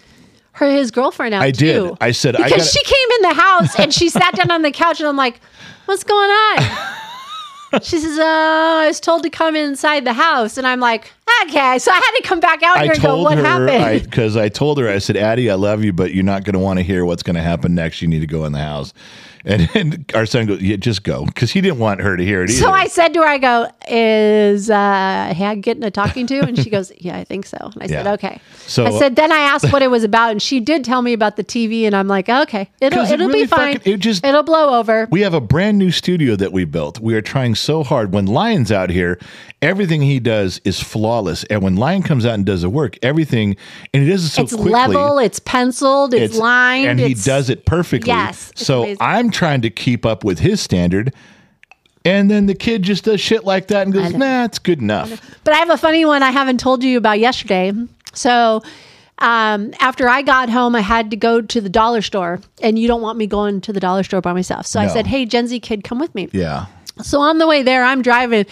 [0.52, 1.42] her his girlfriend out.
[1.42, 1.74] I did.
[1.74, 1.96] too.
[2.00, 4.62] I said, I because gotta- she came in the house and she sat down on
[4.62, 5.40] the couch and I'm like,
[5.84, 6.58] what's going on?
[7.80, 10.58] She says, uh, I was told to come inside the house.
[10.58, 11.10] And I'm like,
[11.44, 11.78] okay.
[11.78, 14.02] So I had to come back out I here and go, told what her happened?
[14.10, 16.58] because I, told her I said, Addie, I love you, but you're not going to
[16.58, 18.02] want to hear what's going to happen next.
[18.02, 18.92] You need to go in the house.
[19.44, 22.42] And, and our son goes, yeah, just go because he didn't want her to hear
[22.42, 22.60] it either.
[22.60, 26.38] so I said to her, I go, is uh, Hag getting a talking to?
[26.40, 27.56] And she goes, yeah, I think so.
[27.74, 28.12] And I said, Yeah.
[28.12, 28.40] okay.
[28.66, 30.30] So- I said, then I asked what it was about.
[30.32, 31.84] And she did tell me about the TV.
[31.84, 33.74] And I'm like, okay, it'll, 'Cause it it'll really be fine.
[33.78, 35.08] fucking- it just- it'll blow over.
[35.10, 37.00] We have a brand new studio that we built.
[37.00, 38.12] We are trying so hard.
[38.12, 39.18] When Lion's out here,
[39.60, 41.44] everything he does is flawless.
[41.44, 43.56] And when Lion comes out and does the work, everything,
[43.92, 44.70] and he does it so it's quickly.
[44.72, 46.86] level, it's penciled, it's, lined.
[46.88, 48.08] and he it's- does it perfectly.
[48.08, 48.98] Yes, it's So amazing.
[49.00, 51.12] I'm trying to keep up with his standard.
[52.04, 55.20] And then the kid just does shit like that and goes, nah, it's good enough.
[55.44, 57.72] But I have a funny one I haven't told you about yesterday.
[58.12, 58.62] So
[59.18, 62.88] um, after I got home, I had to go to the dollar store, and you
[62.88, 64.66] don't want me going to the dollar store by myself.
[64.66, 66.66] So I said, "Hey, Gen Z kid, come with me." Yeah.
[67.02, 68.46] So on the way there, I'm driving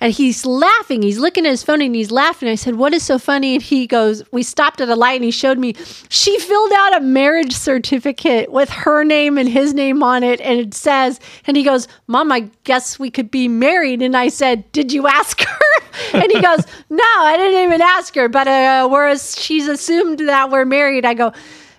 [0.00, 1.02] and he's laughing.
[1.02, 2.48] He's looking at his phone and he's laughing.
[2.48, 3.54] I said, What is so funny?
[3.54, 5.74] And he goes, We stopped at a light and he showed me
[6.08, 10.40] she filled out a marriage certificate with her name and his name on it.
[10.40, 14.02] And it says, and he goes, Mom, I guess we could be married.
[14.02, 15.54] And I said, Did you ask her?
[16.12, 20.48] And he goes, No, I didn't even ask her, but uh, whereas she's assumed that
[20.48, 21.32] we're married, I go,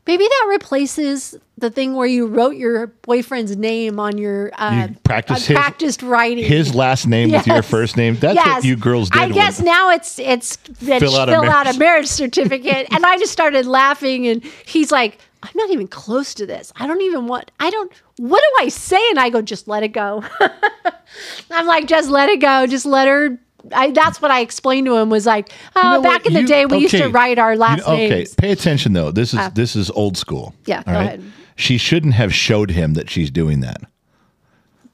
[0.09, 4.95] Maybe that replaces the thing where you wrote your boyfriend's name on your uh, You
[5.03, 6.45] practice uh, his- practiced writing.
[6.45, 8.15] His last name with your first name.
[8.15, 9.21] That's what you girls did.
[9.21, 13.19] I guess now it's it's Fill fill, out a out, a marriage certificate, and I
[13.19, 16.73] just started laughing, and he's like, "I'm not even close to this.
[16.75, 17.51] I don't even want.
[17.59, 17.91] I don't.
[18.17, 20.23] What do I say?" And I go, "Just let it go."
[21.51, 22.65] I'm like, "Just let it go.
[22.65, 23.37] Just let her."
[23.73, 26.27] I, that's what I explained to him was like, oh, You know back what?
[26.27, 28.35] in the You- day, we used to write our You last know- okay, names.
[28.35, 29.11] pay attention though.
[29.11, 30.53] This is uh, this is old school.
[30.65, 31.23] Yeah, all go ahead.
[31.55, 33.81] She shouldn't have showed him that she's doing that.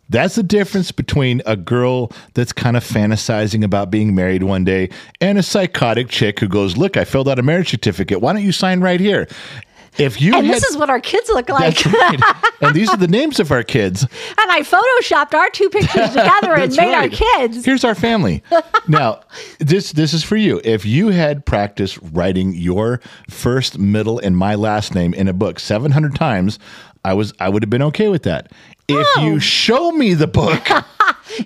[0.10, 4.90] That's the difference between a girl that's kind of fantasizing about being married one day
[5.20, 8.22] and a psychotic chick who goes, "Look, I filled out a marriage certificate.
[8.22, 9.28] Why don't you sign right here?"
[9.98, 11.76] If you And had, this is what our kids look like.
[11.78, 12.20] that's right.
[12.62, 14.04] and these are the names of our kids.
[14.04, 16.96] and I photoshopped our two pictures together and made right.
[16.96, 17.64] our kids.
[17.66, 18.44] Here's our family.
[18.88, 19.22] now,
[19.60, 20.60] this this is for you.
[20.64, 25.60] If you had practiced writing your first, middle, and my last name in a book
[25.60, 26.60] 700 times,
[27.04, 28.52] I was I would have been okay with that.
[28.88, 29.22] If Oh.
[29.26, 30.62] you show me the book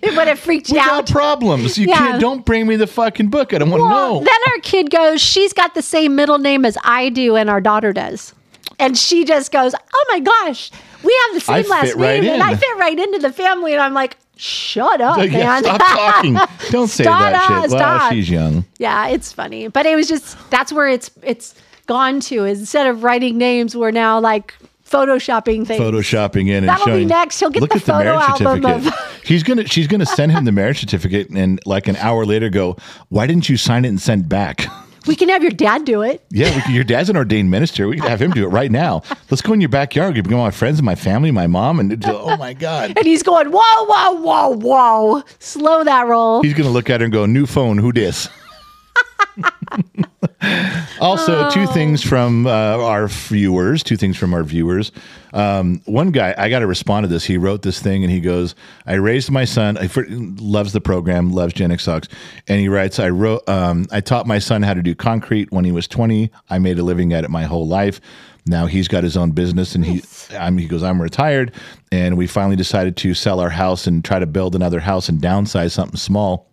[0.02, 1.10] It would have freaked you without out.
[1.10, 1.98] problems, you Yeah.
[1.98, 2.22] can't.
[2.22, 3.54] Don't bring me the fucking book.
[3.54, 4.20] I don't want to Well, know.
[4.20, 7.62] then our kid goes, she's got the same middle name as I do, and our
[7.62, 8.34] daughter does.
[8.80, 10.72] And she just goes, Oh my gosh,
[11.04, 11.98] we have the I same last name.
[12.04, 12.42] right and.
[12.44, 13.74] I fit right into the family.
[13.74, 15.26] And I'm like, Shut up, Yeah,
[15.60, 15.64] man.
[15.64, 16.34] stop talking.
[16.72, 17.72] Don't say Stop, that shit.
[17.72, 18.64] Well, she's young.
[18.78, 19.68] yeah, it's funny.
[19.68, 21.56] But it was just, that's where it's, it's
[21.88, 22.46] gone to.
[22.46, 24.56] Is Instead of writing names, we're now like
[24.90, 25.82] photoshopping things.
[25.82, 27.08] photoshopping in and That'll be showing.
[27.10, 27.40] next.
[27.42, 28.94] He'll get look the at the photo marriage album certificate.
[29.00, 29.68] of- He's gonna.
[29.68, 32.78] She's gonna send him the marriage certificate, and like an hour later, go.
[33.10, 34.66] Why didn't you sign it and send back?
[35.10, 36.24] We can have your dad do it.
[36.30, 37.88] Yeah, we can, your dad's an ordained minister.
[37.88, 39.02] We could have him do it right now.
[39.32, 40.16] Let's go in your backyard.
[40.16, 43.08] You can go my friends and my family, my mom, and oh my god, And
[43.08, 45.24] he's going, whoa, whoa, whoa, whoa.
[45.40, 46.44] Slow that roll.
[46.44, 48.30] he's gonna look at her and go, "New phone, who dis?"
[51.02, 53.82] also, two things from uh, our viewers.
[53.82, 54.92] Two things from our viewers.
[55.34, 57.26] Um, one guy, I got to respond to this.
[57.26, 59.78] He wrote this thing and he goes, "I raised my son.
[59.78, 59.90] I
[60.40, 62.08] loves the program, loves Gen X Talks."
[62.48, 65.66] And he writes, "I wrote, um, I taught my son how to do concrete when
[65.66, 66.32] he was 20.
[66.50, 68.02] I made a living at it my whole life."
[68.46, 70.02] Now he's got his own business, and he,
[70.36, 71.52] I'm, he goes, I'm retired,
[71.92, 75.22] and we finally decided to sell our house and try to build another house and
[75.22, 76.49] downsize something small.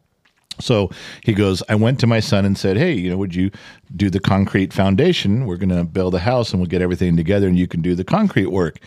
[0.61, 0.91] So
[1.23, 3.51] he goes, I went to my son and said, Hey, you know, would you
[3.95, 5.47] do the concrete foundation?
[5.47, 7.95] We're going to build a house and we'll get everything together and you can do
[7.95, 8.78] the concrete work.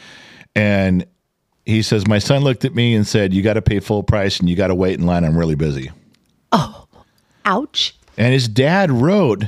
[0.56, 1.06] And
[1.66, 4.40] he says, My son looked at me and said, You got to pay full price
[4.40, 5.24] and you got to wait in line.
[5.24, 5.92] I'm really busy.
[6.52, 6.88] Oh,
[7.46, 7.96] ouch.
[8.18, 9.44] And his dad wrote,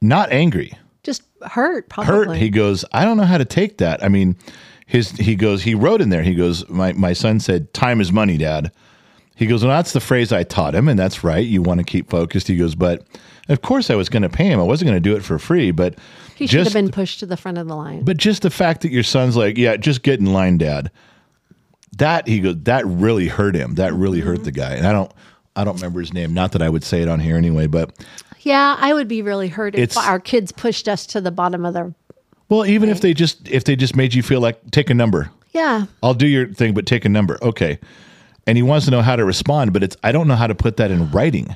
[0.00, 0.72] not angry,
[1.02, 2.14] Just hurt, probably.
[2.14, 2.36] hurt.
[2.38, 4.02] He goes, I don't know how to take that.
[4.02, 4.36] I mean,
[4.86, 8.12] his he goes, he wrote in there, he goes, My my son said, Time is
[8.12, 8.72] money, Dad.
[9.36, 11.46] He goes, Well, that's the phrase I taught him, and that's right.
[11.46, 12.48] You want to keep focused.
[12.48, 13.06] He goes, But
[13.48, 14.58] of course I was gonna pay him.
[14.58, 15.94] I wasn't gonna do it for free, but
[16.34, 18.02] he should just have been pushed to the front of the line.
[18.02, 20.90] but just the fact that your son's like, Yeah, just get in line, Dad.
[21.98, 23.76] That he goes, that really hurt him.
[23.76, 24.60] That really hurt the mm-hmm.
[24.60, 24.74] guy.
[24.74, 25.12] And I don't
[25.54, 26.34] I don't remember his name.
[26.34, 27.92] Not that I would say it on here anyway, but
[28.40, 31.74] yeah, I would be really hurt if our kids pushed us to the bottom of
[31.74, 31.94] the.
[32.48, 35.30] well, even if they just if they just made you feel like take a number.
[35.52, 35.86] Yeah.
[36.02, 37.38] I'll do your thing, but take a number.
[37.42, 37.78] Okay.
[38.46, 40.54] And he wants to know how to respond, but it's I don't know how to
[40.54, 41.54] put that in writing.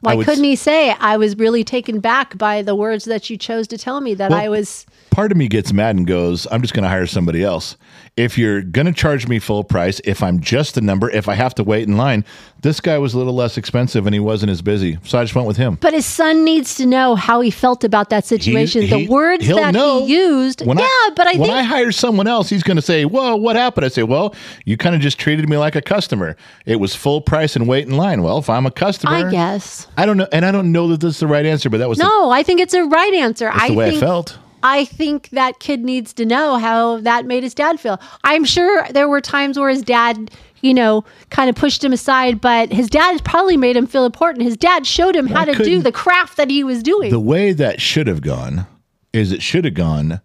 [0.00, 3.66] Why couldn't he say, I was really taken back by the words that you chose
[3.68, 4.86] to tell me that Well- I was.
[5.10, 7.76] Part of me gets mad and goes, I'm just going to hire somebody else.
[8.18, 11.34] If you're going to charge me full price, if I'm just a number, if I
[11.34, 12.24] have to wait in line,
[12.62, 14.98] this guy was a little less expensive and he wasn't as busy.
[15.04, 15.76] So I just went with him.
[15.80, 18.82] But his son needs to know how he felt about that situation.
[18.82, 20.66] He- the he- words he'll that he used.
[20.66, 23.04] When yeah, I, but I when think I hire someone else, he's going to say,
[23.04, 24.34] "Whoa, what happened?" I say, "Well,
[24.64, 26.36] you kind of just treated me like a customer.
[26.66, 28.22] It was full price and wait in line.
[28.22, 29.86] Well, if I'm a customer, I guess.
[29.96, 31.88] I don't know, and I don't know that this is the right answer, but that
[31.88, 33.44] was the, No, I think it's a right answer.
[33.46, 34.38] that's I the way think I felt.
[34.62, 38.00] I think that kid needs to know how that made his dad feel.
[38.24, 40.30] I'm sure there were times where his dad,
[40.60, 44.44] you know, kind of pushed him aside, but his dad probably made him feel important.
[44.44, 47.10] His dad showed him how to do the craft that he was doing.
[47.10, 48.66] The way that should have gone
[49.12, 50.20] is it should have gone.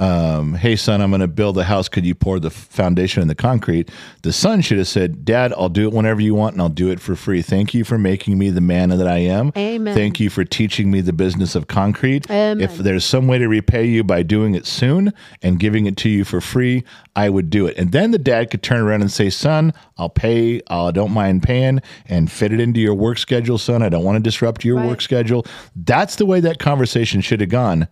[0.00, 1.88] Um, hey son, I'm going to build a house.
[1.90, 3.90] Could you pour the foundation and the concrete?
[4.22, 6.90] The son should have said, "Dad, I'll do it whenever you want, and I'll do
[6.90, 7.42] it for free.
[7.42, 9.52] Thank you for making me the man that I am.
[9.58, 9.94] Amen.
[9.94, 12.30] Thank you for teaching me the business of concrete.
[12.30, 12.62] Amen.
[12.62, 15.12] If there's some way to repay you by doing it soon
[15.42, 16.82] and giving it to you for free,
[17.14, 17.76] I would do it.
[17.76, 20.62] And then the dad could turn around and say, "Son, I'll pay.
[20.68, 23.82] I don't mind paying, and fit it into your work schedule, son.
[23.82, 24.86] I don't want to disrupt your Right.
[24.86, 25.44] work schedule."
[25.76, 27.86] That's the way that conversation should have gone,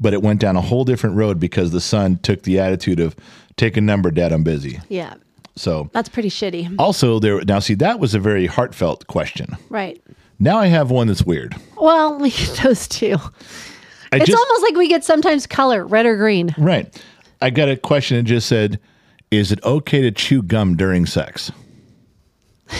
[0.00, 3.14] but it went down a whole different road because the son took the attitude of,
[3.56, 4.32] "Take a number, Dad.
[4.32, 5.14] I'm busy." yeah,
[5.56, 5.88] So.
[5.92, 6.74] that's pretty shitty.
[6.78, 9.56] Also, there now see that was a very heartfelt question.
[9.70, 10.02] Right.
[10.38, 11.54] Now I have one that's weird.
[11.76, 13.16] Well, we get those two.
[14.12, 16.54] I It's just, almost like we get sometimes color, red or green.
[16.58, 16.94] Right.
[17.42, 18.78] I got a question that just said,
[19.30, 21.50] "Is it okay to chew gum during sex?"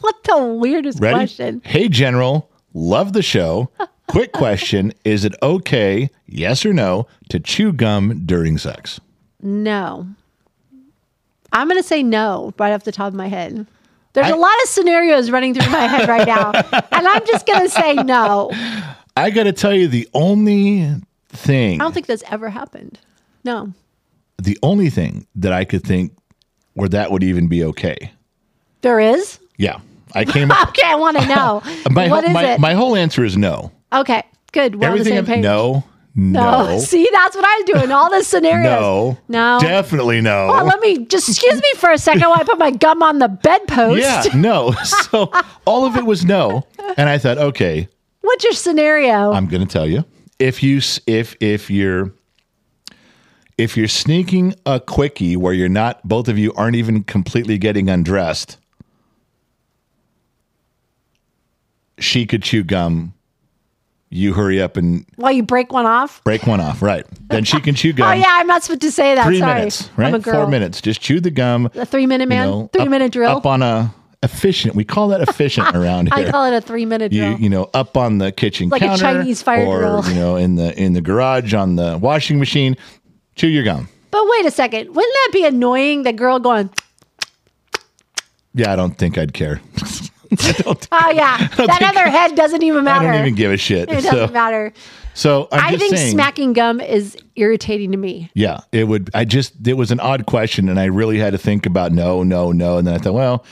[0.00, 1.14] What the weirdest Ready?
[1.14, 1.62] question?
[1.64, 3.70] Hey, General, love the show.
[4.12, 9.00] Quick question: Is it okay, yes or no, to chew gum during sex?
[9.40, 10.06] No.
[11.54, 13.66] I'm going to say no right off the top of my head.
[14.12, 16.50] There's I- a lot of scenarios running through my head right now,
[16.92, 18.50] and I'm just going to say no.
[19.16, 20.90] I got to tell you, the only
[21.30, 22.98] thing, I don't think that's ever happened.
[23.44, 23.72] No.
[24.42, 26.12] the only thing that I could think
[26.74, 28.12] where that would even be okay.
[28.82, 29.38] There is?
[29.56, 29.80] Yeah,
[30.14, 30.50] I came.
[30.50, 31.62] up Okay, I want to know.
[31.90, 32.60] my what is my, it?
[32.60, 33.72] my whole answer is no.
[33.92, 34.76] Okay, good.
[34.76, 35.18] We're Everything.
[35.18, 35.42] on the same page.
[35.44, 36.64] no, No.
[36.66, 37.90] no, See, that's what I'm doing.
[37.92, 38.70] All the scenarios.
[38.80, 39.58] no, No.
[39.60, 40.48] definitely no.
[40.50, 43.18] Oh, let me just excuse me for a second while I put my gum on
[43.18, 44.00] the bedpost.
[44.00, 44.72] Yeah, no.
[44.84, 45.30] So
[45.66, 46.66] all of it was no,
[46.96, 47.88] and I thought, okay,
[48.22, 49.32] What's your scenario?
[49.32, 50.04] I'm going to tell you.
[50.38, 52.12] If you if if you're
[53.58, 57.88] if you're sneaking a quickie where you're not both of you aren't even completely getting
[57.90, 58.58] undressed,
[61.98, 63.14] she could chew gum.
[64.12, 66.22] You hurry up and while you break one off?
[66.24, 67.06] break one off, right?
[67.28, 68.08] Then she can chew oh, gum.
[68.10, 69.24] Oh, yeah, I'm not supposed to say that.
[69.26, 69.54] Three Sorry.
[69.54, 70.14] minutes, I'm right?
[70.14, 70.34] a girl.
[70.34, 70.80] Four minutes.
[70.82, 71.70] Just chew the gum.
[71.74, 72.46] A three minute man?
[72.46, 73.30] you know, three up- minute drill?
[73.38, 74.74] Up on a efficient.
[74.74, 76.26] We call that efficient around here.
[76.26, 77.38] I call it a three minute you drill.
[77.40, 80.04] you know up on the kitchen Like a Chinese fire or drill.
[80.08, 82.76] you know in the in the garage on the washing machine
[83.34, 84.94] chew your gum but wait a second.
[84.94, 86.02] Wouldn't that be annoying?
[86.02, 86.68] The girl going,
[88.54, 89.60] yeah i don't think i'd care
[90.92, 93.08] Oh yeah, that other head doesn't even matter.
[93.08, 93.90] I don't even give a shit.
[93.90, 94.72] it so, doesn't matter.
[95.14, 98.30] so I'm I think saying, smacking gum is irritating to me.
[98.34, 99.10] Yeah, it would.
[99.14, 102.22] I just it was an odd question, and I really had to think about no,
[102.22, 103.44] no, no, and then I thought, well,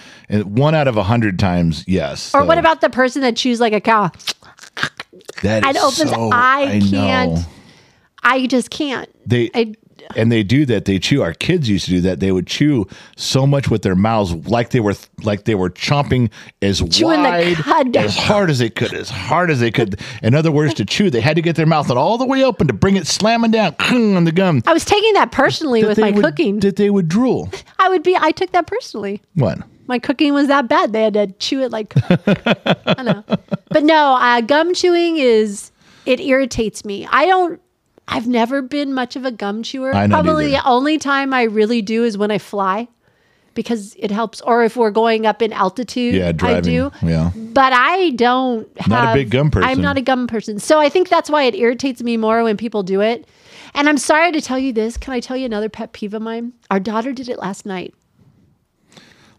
[0.45, 2.35] one out of a hundred times, yes.
[2.35, 4.11] Or So what about the person that chews like a cow?
[5.43, 5.65] that?
[5.77, 6.91] opens- so- I know.
[6.91, 7.39] can't.
[8.23, 9.09] I just can't.
[9.27, 9.75] They I,
[10.17, 10.85] and they do that.
[10.85, 11.23] They chew.
[11.23, 12.21] Our kids used to do that.
[12.21, 12.87] They would chew
[13.17, 16.31] so much with their mouths, like they were like they were chomping
[16.63, 20.01] as Chewing wide, as hard as they could, as hard as they could.
[20.23, 22.67] In other words, to chew, they had to get their mouth all the way open
[22.67, 24.63] to bring it slamming down on the gum.
[24.67, 26.61] I was taking that personally that with my would- cooking.
[26.61, 27.49] that they would drool.
[27.79, 28.17] I would be.
[28.17, 29.23] I took that personally.
[29.35, 29.59] What?
[29.87, 30.93] My cooking was that bad.
[30.93, 33.25] They had to chew it like I don't know.
[33.71, 35.73] But no, uh, gum chewing is
[36.07, 37.07] it irritates me.
[37.11, 37.61] I don't.
[38.11, 39.95] I've never been much of a gum chewer.
[39.95, 42.89] I know Probably the only time I really do is when I fly,
[43.55, 44.41] because it helps.
[44.41, 46.57] Or if we're going up in altitude, Yeah, driving.
[46.59, 46.91] I do.
[47.07, 47.31] Yeah.
[47.37, 48.89] But I don't have.
[48.89, 49.69] Not a big gum person.
[49.71, 52.57] I'm not a gum person, so I think that's why it irritates me more when
[52.57, 53.29] people do it.
[53.75, 54.97] And I'm sorry to tell you this.
[54.97, 56.53] Can I tell you another pet peeve of mine?
[56.71, 57.95] Our daughter did it last night.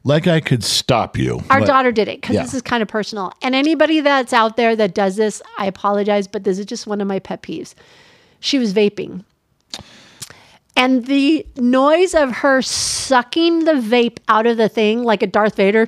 [0.03, 1.41] Like I could stop you.
[1.49, 2.41] Our but- daughter did it because Yeah.
[2.43, 3.34] this is kind of personal.
[3.43, 7.02] And anybody that's out there that does this, I apologize, but this is just one
[7.02, 7.76] of my pet peeves.
[8.41, 9.23] She was vaping.
[10.76, 15.55] And the noise of her sucking the vape out of the thing like a Darth
[15.55, 15.88] Vader,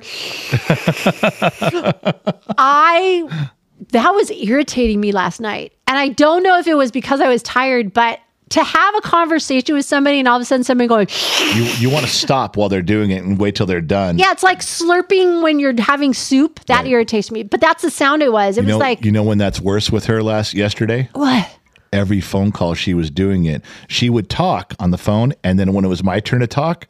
[2.58, 3.48] I,
[3.90, 5.72] that was irritating me last night.
[5.86, 8.20] And I don't know if it was because I was tired, but
[8.50, 11.08] to have a conversation with somebody and all of a sudden somebody going,
[11.54, 14.18] You you want to stop while they're doing it and wait till they're done.
[14.18, 16.60] Yeah, it's like slurping when you're having soup.
[16.66, 16.88] That Right.
[16.92, 17.42] irritates me.
[17.42, 18.58] But that's the sound it was.
[18.58, 21.08] It You was know, like you know when that's worse with her last yesterday?
[21.14, 21.48] what?
[21.94, 23.62] Every phone call she was doing it.
[23.88, 26.88] She would talk on the phone and then when it was my turn to talk,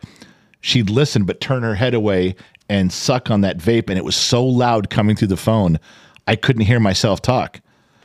[0.62, 2.34] she'd listen but turn her head away
[2.70, 5.78] and suck on that vape and it was so loud coming through the phone,
[6.26, 7.60] I couldn't hear myself talk.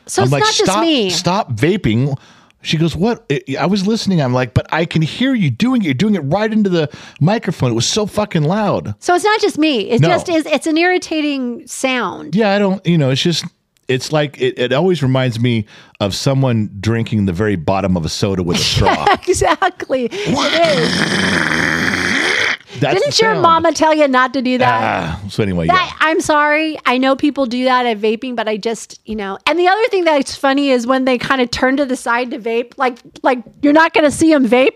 [0.08, 1.10] So I'm it's like, not stop, just me.
[1.10, 2.20] stop vaping.
[2.62, 3.32] She goes, what?
[3.58, 4.22] I- was listening.
[4.22, 5.86] I'm like, but I can hear you doing it.
[5.86, 6.90] You're doing it right into the
[7.22, 7.72] microphone.
[7.72, 8.94] It was so fucking loud.
[9.00, 9.90] So it's not just me.
[9.90, 10.10] It No.
[10.10, 10.46] just is.
[10.46, 12.36] It's an irritating sound.
[12.36, 13.46] Yeah, I don't, you know, it's just,
[13.90, 15.66] it's like, it, it always reminds me
[16.00, 19.06] of someone drinking the very bottom of a soda with a straw.
[19.28, 20.06] exactly.
[20.12, 22.00] it is.
[22.80, 24.82] That's Didn't your mama tell you not to do that?
[24.82, 26.08] Ah, so anyway, That yeah.
[26.08, 26.78] I'm sorry.
[26.86, 29.38] I know people do that at vaping, but I just, you know.
[29.46, 32.32] And the other thing that's funny is when they kind of turn to the side
[32.32, 34.76] to vape, like like you're not going to see them vape.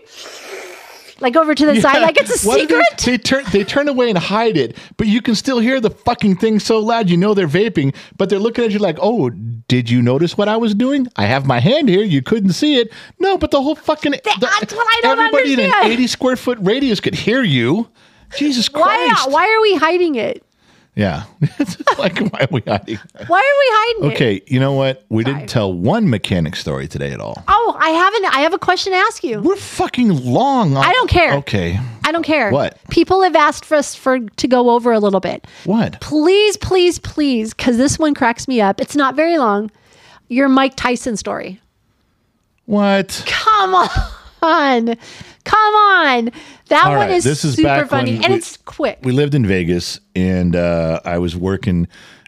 [1.24, 2.84] Like over to the side, like it's a What secret.
[2.98, 5.88] They, they turn they turn away and hide it, but you can still hear the
[5.88, 9.30] fucking thing so loud you know they're vaping, but they're looking at you like, "Oh,
[9.30, 11.06] did you notice what I was doing?
[11.16, 12.04] I have my hand here.
[12.04, 12.92] You couldn't see it.
[13.18, 16.08] No, but the whole fucking the, uh, that's what I don't everybody in an eighty
[16.08, 17.88] square foot radius could hear you.
[18.36, 18.86] Jesus Christ!
[18.86, 19.06] Why?
[19.06, 19.30] Uh, Christ!
[19.30, 20.44] Why are we hiding it?
[20.96, 21.24] Yeah,
[21.58, 22.98] It's like why are we hiding?
[23.26, 24.14] Why are we hiding it?
[24.14, 25.04] Okay, you know what?
[25.08, 25.34] We Sorry.
[25.34, 27.42] didn't tell one mechanic story today at all.
[27.48, 28.24] Oh, I haven't.
[28.26, 29.40] I have a question to ask you.
[29.40, 30.76] We're fucking long.
[30.76, 31.34] On, I don't care.
[31.38, 32.50] Okay, I don't care.
[32.52, 32.78] What?
[32.90, 35.46] People have asked for us for to go over a little bit.
[35.64, 36.00] what?
[36.00, 38.80] Please, please, please, because this one cracks me up.
[38.80, 39.72] It's not very long.
[40.28, 41.60] Your Mike Tyson story.
[42.66, 43.24] What?
[43.26, 43.74] Come
[44.42, 44.94] on.
[45.44, 46.30] Come on.
[46.68, 48.16] That All one right, is, this is super funny.
[48.22, 48.98] And we- it's quick.
[49.02, 51.86] we lived in Vegas, and uh, I was working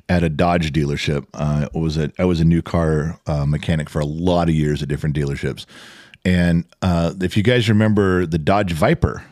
[0.09, 1.27] at a Dodge dealership.
[1.35, 4.83] Uh, was a I was a new car uh, mechanic for a lot of years
[4.83, 5.67] at different dealerships.
[6.25, 9.25] And uh, if you guys remember the Dodge Viper,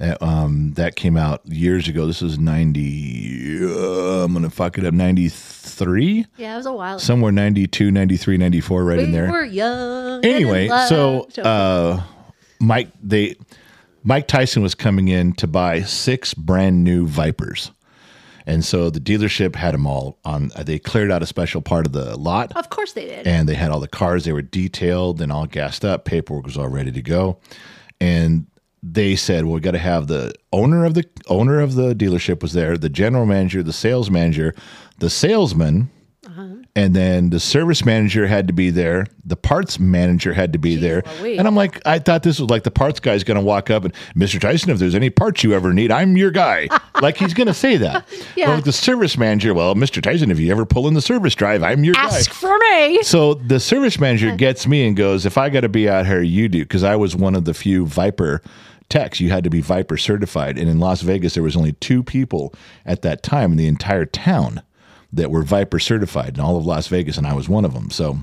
[0.00, 2.06] uh, um, that came out years ago.
[2.06, 3.64] This was ninety.
[3.64, 4.92] Uh, I'm gonna fuck it up.
[4.94, 6.94] Ninety three, yeah, it was a while.
[6.94, 6.98] ago.
[6.98, 9.26] somewhere 92, 93, 94, right in there.
[9.26, 10.24] we were young.
[10.24, 12.00] anyway, so uh,
[12.64, 13.36] Mike they
[14.02, 17.70] Mike Tyson was coming in to buy six brand new Vipers,
[18.46, 20.50] and so the dealership had them all on.
[20.64, 23.26] They cleared out a special part of the lot, of course they did.
[23.26, 24.24] and they had all the cars.
[24.24, 26.04] They were detailed and all gassed up.
[26.04, 27.38] Paperwork was all ready to go,
[28.00, 28.46] and
[28.82, 32.42] they said, "Well, we got to have the owner of the owner of the dealership
[32.42, 34.54] was there, the general manager, the sales manager,
[34.98, 35.90] the salesman."
[36.76, 39.06] And then the service manager had to be there.
[39.24, 41.04] The parts manager had to be there.
[41.20, 41.38] Louise.
[41.38, 43.84] And I'm like, I thought this was like the parts guy's going to walk up
[43.84, 44.40] and, Mr.
[44.40, 46.66] Tyson, if there's any parts you ever need, I'm your guy.
[47.00, 48.06] like he's going to say that.
[48.36, 48.50] Yeah.
[48.50, 50.02] Or like the service manager, well, Mr.
[50.02, 52.34] Tyson, if you ever pull in the service drive, I'm your Ask guy.
[52.34, 53.00] for me.
[53.04, 56.20] So the service manager gets me and goes, if I got to be out here,
[56.22, 56.64] you do.
[56.64, 58.42] Because I was one of the few Viper
[58.88, 59.20] techs.
[59.20, 60.58] You had to be Viper certified.
[60.58, 62.52] And in Las Vegas, there was only two people
[62.84, 64.60] at that time in the entire town
[65.14, 67.16] that were Viper certified in all of Las Vegas.
[67.16, 67.90] And I was one of them.
[67.90, 68.18] So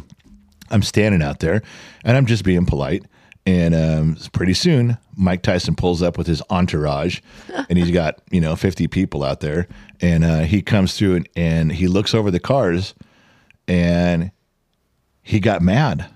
[0.70, 1.62] I'm standing out there
[2.04, 3.06] and I'm just being polite.
[3.46, 7.22] And um, pretty soon, Mike Tyson pulls up with his entourage,
[7.70, 9.68] and he's got you know fifty people out there,
[10.00, 12.94] and uh, he comes through and, and he looks over the cars,
[13.68, 14.32] and
[15.24, 16.08] he got mad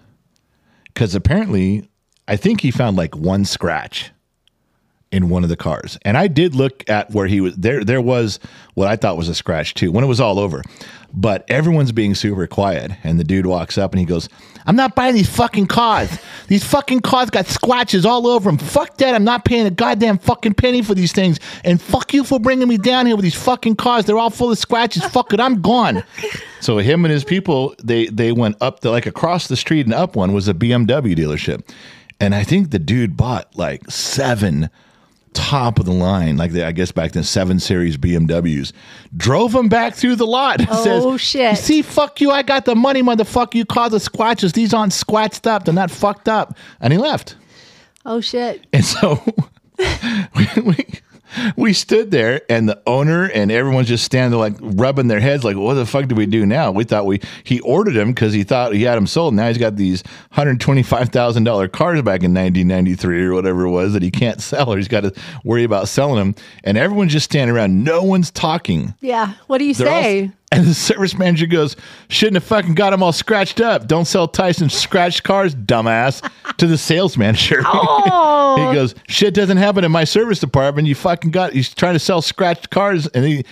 [0.93, 1.89] because apparently,
[2.27, 4.11] I think he found like one scratch
[5.15, 5.97] in one of the cars.
[6.03, 8.37] And I did look at where he was there there was
[8.73, 10.61] what I thought was a scratch too when it was all over.
[11.13, 14.27] But everyone's being super quiet and the dude walks up and he goes,
[14.65, 16.09] "I'm not buying these fucking cars.
[16.47, 18.57] These fucking cars got scratches all over them.
[18.57, 19.15] Fuck that.
[19.15, 21.39] I'm not paying a goddamn fucking penny for these things.
[21.63, 24.03] And fuck you for bringing me down here with these fucking cars.
[24.03, 25.05] They're all full of scratches.
[25.05, 25.39] Fuck it.
[25.39, 26.03] I'm gone."
[26.61, 29.93] So him and his people, they they went up the like across the street and
[29.93, 31.61] up one was a BMW dealership.
[32.19, 34.71] And I think the dude bought like seven
[35.35, 38.71] top of the line, like the, I guess back then seven series BMWs,
[39.15, 40.59] drove them back through the lot.
[40.59, 41.57] and Oh, shit.
[41.57, 43.55] See, fuck you, I got the money, motherfucker.
[43.55, 44.53] You call the squatches.
[44.53, 45.65] These aren't squatched up.
[45.65, 46.57] They're not fucked up.
[46.79, 47.35] And he left.
[48.05, 48.65] Oh shit.
[48.73, 49.21] And so
[50.35, 50.85] we, we,
[51.55, 55.43] we stood there, and the owner and everyone's just standing there, like rubbing their heads,
[55.43, 58.33] like, "What the fuck do we do now?" We thought we he ordered him because
[58.33, 59.33] he thought he had them sold.
[59.33, 63.23] Now he's got these hundred twenty five thousand dollar cars back in nineteen ninety three
[63.25, 65.13] or whatever it was that he can't sell, or he's got to
[65.43, 66.35] worry about selling them.
[66.63, 67.83] And everyone's just standing around.
[67.83, 68.93] No one's talking.
[69.01, 69.33] Yeah.
[69.47, 70.31] What do you They're all- say?
[70.55, 71.75] And the service manager goes,
[72.07, 73.87] "Shouldn't have fucking got them all scratched up.
[73.87, 76.27] Don't sell Tyson scratched cars, dumbass."
[76.57, 78.55] to the sales manager, Oh.
[78.69, 80.87] he goes, "Shit doesn't happen in my service department.
[80.87, 81.53] You fucking got.
[81.53, 83.45] He's trying to sell scratched cars, and he."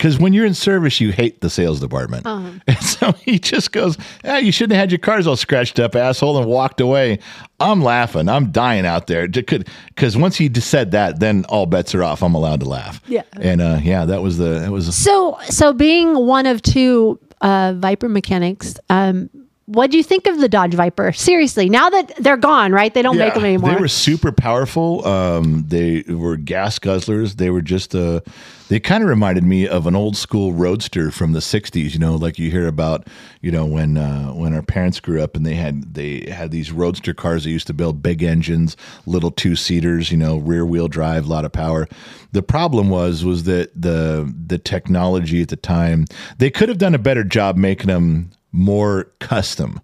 [0.00, 2.26] Because when you're in service, you hate the sales department.
[2.66, 5.94] And so he just goes, ah, You shouldn't have had your cars all scratched up,
[5.94, 7.18] asshole, and walked away.
[7.58, 8.30] I'm laughing.
[8.30, 9.28] I'm dying out there.
[9.28, 12.22] Because once he said that, then all bets are off.
[12.22, 13.02] I'm allowed to laugh.
[13.08, 13.24] Yeah.
[13.32, 17.74] And uh, yeah, that was the, that was So, so being one of two uh,
[17.76, 19.28] Viper mechanics, um,
[19.70, 21.12] what do you think of the Dodge Viper?
[21.12, 22.92] Seriously, now that they're gone, right?
[22.92, 23.70] They don't make them anymore.
[23.70, 25.06] They were super powerful.
[25.06, 27.36] Um, they were gas guzzlers.
[27.36, 28.20] They were just uh,
[28.68, 31.92] they kind of reminded me of an old school roadster from the '60s.
[31.92, 33.06] You know, like you hear about,
[33.42, 36.72] you know, when uh, when our parents grew up and they had they had these
[36.72, 38.76] roadster cars that used to build big engines,
[39.06, 40.10] little two seaters.
[40.10, 41.86] You know, rear wheel drive, a lot of power.
[42.32, 46.06] The problem was was that the the technology at the time
[46.38, 49.80] they could have done a better job making them more custom.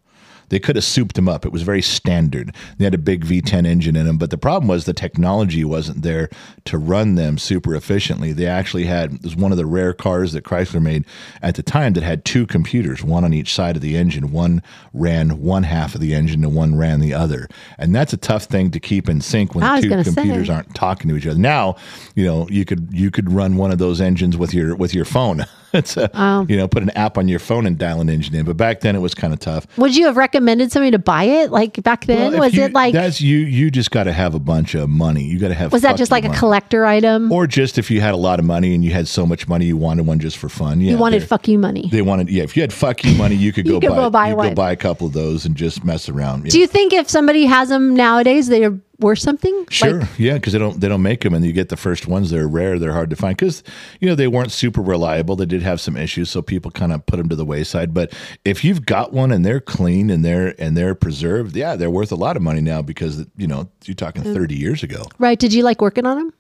[0.49, 1.45] They could have souped them up.
[1.45, 2.55] It was very standard.
[2.79, 6.03] They had a big V10 engine in them, but the problem was the technology wasn't
[6.03, 6.29] there
[6.67, 8.33] to run them super efficiently.
[8.33, 11.05] They actually had it was one of the rare cars that Chrysler made
[11.43, 14.33] at the time that had two computers, one on each side of the engine.
[14.33, 14.63] One
[14.93, 17.49] ran one half of the engine and one ran the other.
[17.79, 20.15] And that's a tough thing to keep in sync when the two gonna say.
[20.15, 21.39] computers aren't talking to each other.
[21.39, 21.77] Now,
[22.15, 25.05] you know, you could you could run one of those engines with your with your
[25.05, 25.45] phone.
[25.73, 26.47] it's a, oh.
[26.49, 28.45] you know, put an app on your phone and dial an engine in.
[28.45, 29.67] But back then it was kind of tough.
[29.77, 31.51] Would you have recommended somebody to buy it?
[31.51, 33.39] Like back then, Well, was you- it like that's you?
[33.39, 35.25] You just got to have a bunch of money.
[35.25, 35.73] You got to have.
[35.73, 37.31] was that just like a collector item?
[37.33, 39.67] Or just if you had a lot of money and you had so much money,
[39.67, 40.81] you wanted one just for fun.
[40.81, 41.89] Yeah, you wanted fuck you money.
[41.91, 42.43] They wanted, yeah.
[42.43, 44.49] If you had fuck you money, you could You go could buy, go buy one.
[44.51, 46.45] go buy a couple of those and just mess around.
[46.45, 49.67] Do you think if somebody has them nowadays, they're worth something?
[49.71, 52.07] Sure, Like, yeah, because they don't they don't make them, and you get the first
[52.07, 52.31] ones.
[52.31, 52.79] They're rare.
[52.79, 53.63] They're hard to find because
[54.01, 55.37] you know they weren't super reliable.
[55.37, 57.93] They did have some issues, so people kind of put them to the wayside.
[57.95, 58.13] But
[58.45, 62.13] if you've got one and they're clean and they're and they're preserved, yeah, they're worth
[62.13, 65.05] a lot of money now because you know you're talking thirty years ago.
[65.19, 65.39] right?
[65.39, 66.33] Did you like working on them?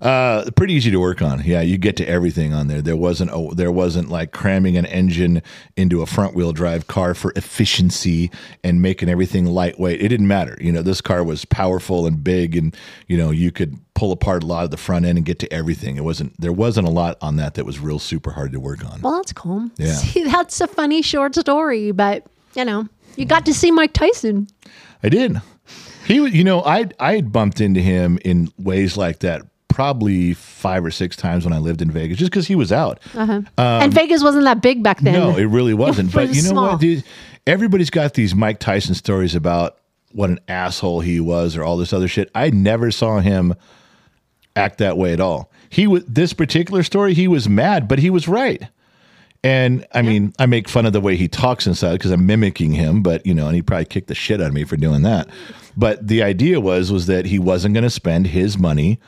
[0.00, 1.42] Uh, pretty easy to work on.
[1.44, 2.80] Yeah, you get to everything on there.
[2.80, 5.42] There wasn't a, there wasn't like cramming an engine
[5.76, 8.30] into a front wheel drive car for efficiency
[8.62, 10.00] and making everything lightweight.
[10.00, 10.56] It didn't matter.
[10.60, 12.76] You know, this car was powerful and big, and
[13.08, 15.52] you know you could pull apart a lot of the front end and get to
[15.52, 15.96] everything.
[15.96, 18.84] It wasn't there wasn't a lot on that that was real super hard to work
[18.84, 19.00] on.
[19.00, 19.68] Well, that's cool.
[19.78, 19.92] Yeah.
[19.94, 24.46] See, that's a funny short story, but you know, you got to see Mike Tyson.
[25.02, 25.40] I did.
[26.06, 29.42] He, you know, I I had bumped into him in ways like that
[29.78, 32.98] probably five or six times when I lived in Vegas, just because he was out.
[33.14, 35.14] and Vegas wasn't that big back then.
[35.14, 36.12] Um, No, it really wasn't.
[36.12, 36.70] But you know small.
[36.72, 37.04] what, dude?
[37.46, 39.78] Everybody's got these Mike Tyson stories about
[40.10, 42.28] what an asshole he was or all this other shit.
[42.34, 43.54] I never saw him
[44.56, 45.52] act that way at all.
[45.70, 48.60] He was this particular story, he was mad, but he was right.
[49.44, 52.72] And I mean, I make fun of the way he talks inside because I'm mimicking
[52.72, 55.02] him, but you know, and he probably kicked the shit out of me for doing
[55.02, 55.28] that.
[55.76, 58.98] But the idea was was that he wasn't going to spend his money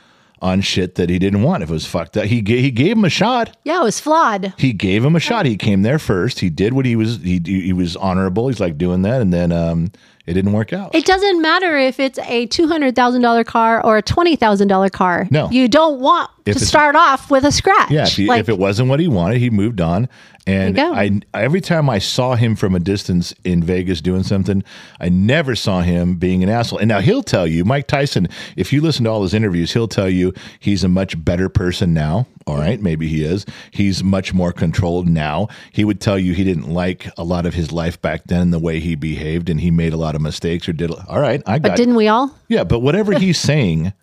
[0.41, 1.63] on shit that he didn't want.
[1.63, 3.99] If it was fucked up, he gave, he gave him a shot yeah, it was
[3.99, 4.53] flawed.
[4.57, 5.45] he gave him a shot.
[5.45, 6.39] He came there first.
[6.39, 7.17] He did what he was.
[7.21, 8.47] He he was honorable.
[8.47, 9.91] He's like doing that, and then um,
[10.25, 10.93] it didn't work out.
[10.93, 14.67] It doesn't matter if it's a two hundred thousand dollar car or a twenty thousand
[14.67, 15.27] dollar car.
[15.31, 15.49] No.
[15.49, 17.91] you don't want If to start off with a scratch.
[17.91, 20.07] Yeah, if, he, Like, if it wasn't what he wanted, he moved on.
[20.47, 24.63] And I every time I saw him from a distance in Vegas doing something,
[24.99, 26.79] I never saw him being an asshole.
[26.79, 29.87] And now he'll tell you, Mike Tyson, if you listen to all his interviews, he'll
[29.87, 32.25] tell you he's a much better person now.
[32.51, 33.45] All right, maybe he is.
[33.71, 35.47] He's much more controlled now.
[35.71, 38.59] He would tell you he didn't like a lot of his life back then, the
[38.59, 40.91] way he behaved, and he made a lot of mistakes or did.
[40.91, 42.35] All right, I got but didn't we all?
[42.49, 43.93] yeah, but whatever he's saying,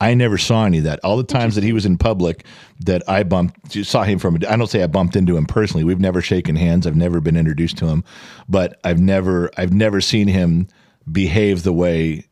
[0.00, 1.00] I never saw any of that.
[1.02, 2.44] All the times that he was in public
[2.84, 5.82] that I bumped, saw him from, I don't say I bumped into him personally.
[5.82, 6.86] We've never shaken hands.
[6.86, 8.04] I've never been introduced to him,
[8.48, 10.68] but I've never, I've never seen him
[11.10, 12.26] behave the way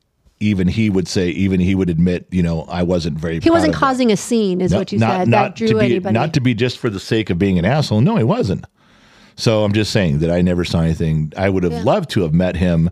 [0.44, 3.40] even he would say, even he would admit, you know, I wasn't very.
[3.40, 5.30] He wasn't causing a scene, is what you said.
[5.30, 6.12] that drew to be, anybody.
[6.12, 8.02] Not to be just for the sake of being an asshole.
[8.02, 8.64] No, he wasn't.
[9.36, 11.32] So I'm just saying that I never saw anything.
[11.36, 12.90] I would have loved to have met him,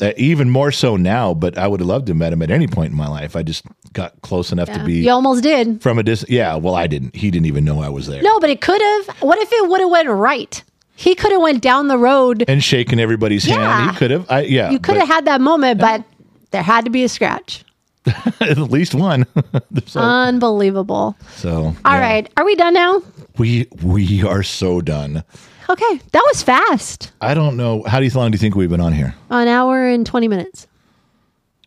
[0.00, 1.34] uh, even more so now.
[1.34, 3.36] But I would have loved to have met him at any point in my life.
[3.36, 5.82] I just got close enough to be you almost did.
[5.82, 6.30] from a distance.
[6.30, 7.14] Yeah, well, I didn't.
[7.14, 8.22] He didn't even know I was there.
[8.22, 9.16] No, but it could have.
[9.20, 10.62] What if it would have went right?
[10.96, 12.44] He could have went down the road.
[12.48, 13.92] And shaking everybody's hand.
[13.92, 14.28] He could have.
[14.28, 16.02] I, yeah, You could have had that moment, but
[16.50, 17.64] there had to be a scratch.
[18.40, 19.26] at least one.
[19.86, 21.16] so, Unbelievable.
[21.36, 23.02] so All right, are we done now?
[23.36, 25.22] we we are so done.
[25.70, 27.12] Okay, that was fast.
[27.20, 27.82] I don't know.
[27.84, 29.14] How do you long do you think we've been on here?
[29.28, 30.66] An hour and 20 minutes.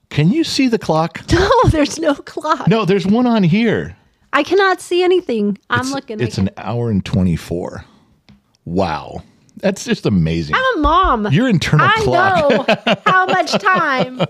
[0.09, 1.21] Can you see the clock?
[1.31, 2.67] No, there's no clock.
[2.67, 3.95] No, there's one on here.
[4.33, 5.57] I cannot see anything.
[5.69, 6.19] I'm It's- looking.
[6.19, 7.85] It's an hour and 24.
[8.65, 9.21] Wow.
[9.61, 10.55] That's just amazing.
[10.55, 11.27] I'm a mom.
[11.31, 12.49] Your internal I clock.
[12.49, 12.65] know
[13.05, 14.21] how much time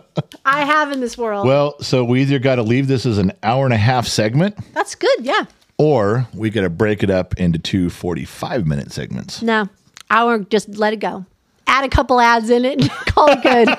[0.45, 1.47] I have in this world.
[1.47, 4.57] Well, so we either got to leave this as an hour and a half segment
[4.73, 5.25] That's good.
[5.25, 5.45] Yeah.
[5.77, 9.41] or we got to break it up into two 45 minute segments.
[9.41, 9.69] No,
[10.09, 10.39] hour.
[10.39, 11.25] Just let it go.
[11.67, 12.89] Add a couple ads in it.
[13.07, 13.69] Call it good.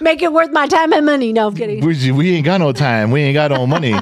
[0.00, 1.32] Make it worth my time and money.
[1.32, 1.84] No, I'm kidding.
[1.84, 3.10] We, we ain't got no time.
[3.10, 3.94] We ain't got no money.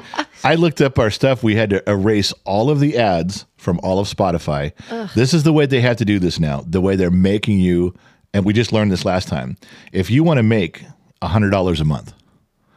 [0.43, 1.43] I looked up our stuff.
[1.43, 4.73] We had to erase all of the ads from all of Spotify.
[5.15, 6.63] This is the way they have to do this now.
[6.67, 7.95] The way they're making you,
[8.33, 9.55] and we just learned this last time.
[9.91, 10.83] If you want to make
[11.21, 12.13] $100 a month,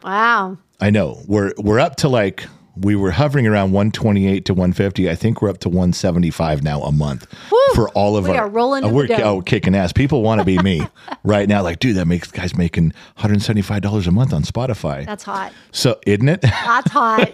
[0.04, 0.56] Wow.
[0.80, 2.44] I know we're we're up to like
[2.76, 5.10] we were hovering around 128 to 150.
[5.10, 7.58] I think we're up to 175 now a month Woo!
[7.74, 8.44] for all of We our.
[8.44, 9.92] are rolling uh, we're oh, kicking ass.
[9.92, 10.86] People want to be me
[11.24, 11.62] right now.
[11.62, 15.04] Like, dude, that makes guys making 175 dollars a month on Spotify.
[15.06, 15.52] That's hot.
[15.72, 16.42] so isn't it?
[16.42, 17.30] That's hot.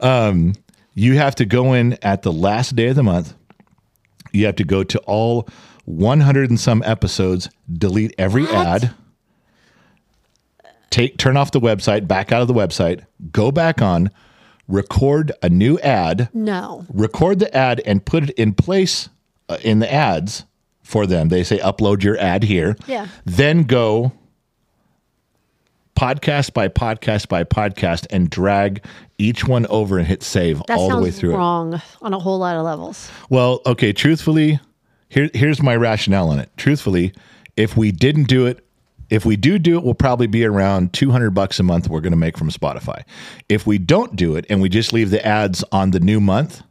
[0.98, 3.34] you have to go in at the last day of the month.
[4.32, 5.48] You have to go to all
[5.84, 8.54] 100 and some episodes, delete every What?
[8.54, 8.94] ad,
[10.90, 14.10] take turn off the website, back out of the website, go back on,
[14.66, 16.84] record a new ad, no.
[16.92, 19.08] record the ad and put it in place
[19.48, 20.44] uh, in the ads
[20.82, 21.28] for them.
[21.28, 22.76] They say upload your ad here.
[22.86, 23.06] Yeah.
[23.24, 24.12] Then go
[25.96, 28.84] podcast by podcast by podcast and drag
[29.18, 31.36] each one over and hit save That all the way through it.
[31.36, 33.10] wrong on a whole lot of levels.
[33.28, 34.60] Well, okay, truthfully,
[35.08, 36.50] here here's my rationale on it.
[36.56, 37.12] Truthfully,
[37.56, 38.64] if we didn't do it,
[39.10, 42.12] if we do do it, we'll probably be around 200 bucks a month we're going
[42.12, 43.02] to make from Spotify.
[43.48, 46.62] If we don't do it and we just leave the ads on the new month,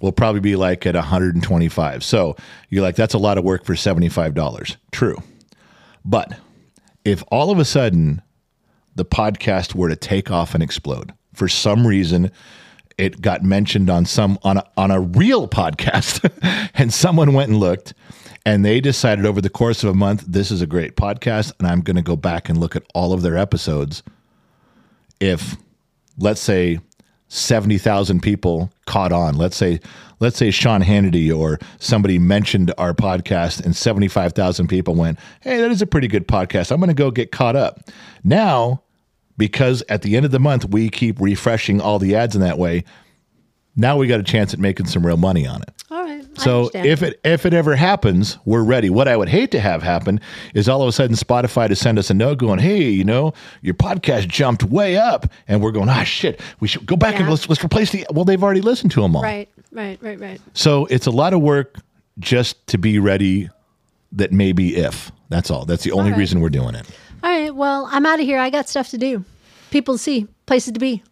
[0.00, 2.04] we'll probably be like at 125.
[2.04, 2.36] So,
[2.70, 4.76] you're like that's a lot of work for $75.
[4.92, 5.16] True.
[6.04, 6.38] But
[7.04, 8.22] if all of a sudden
[8.94, 12.30] the podcast were to take off and explode for some reason
[12.98, 16.30] it got mentioned on some on a, on a real podcast.
[16.74, 17.94] And someone went and looked
[18.44, 21.68] and they decided over the course of a month this is a great podcast and
[21.68, 24.02] I'm going to go back and look at all of their episodes.
[25.20, 25.56] If
[26.18, 26.80] let's say
[27.28, 29.80] 70,000 people caught on let's say
[30.20, 35.70] let's say Sean Hannity or somebody mentioned our podcast and 75,000 people went hey that
[35.70, 36.70] is a pretty good podcast.
[36.70, 37.88] I'm going to go get caught up.
[38.22, 38.83] Now
[39.36, 42.58] because at the end of the month we keep refreshing all the ads in that
[42.58, 42.84] way
[43.76, 46.24] now we got a chance at making some real money on it All right.
[46.38, 48.90] So if it if it ever happens, we're ready.
[48.90, 50.20] What I would hate to have happen
[50.52, 53.32] is all of a sudden Spotify to send us a note going, "Hey, you know,
[53.62, 57.28] your podcast jumped way up," and we're going, "Ah, shit, we should go back and
[57.28, 60.40] let's let's replace the." Well, they've already listened to them all, right, right, right, right.
[60.54, 61.76] so it's a lot of work
[62.18, 63.48] just to be ready.
[64.12, 65.64] That maybe if that's all.
[65.64, 66.18] That's the only right.
[66.18, 66.86] reason we're doing it.
[67.24, 67.54] All right.
[67.54, 68.38] Well, I'm out of here.
[68.38, 69.24] I got stuff to do.
[69.70, 71.02] People to see, places to be.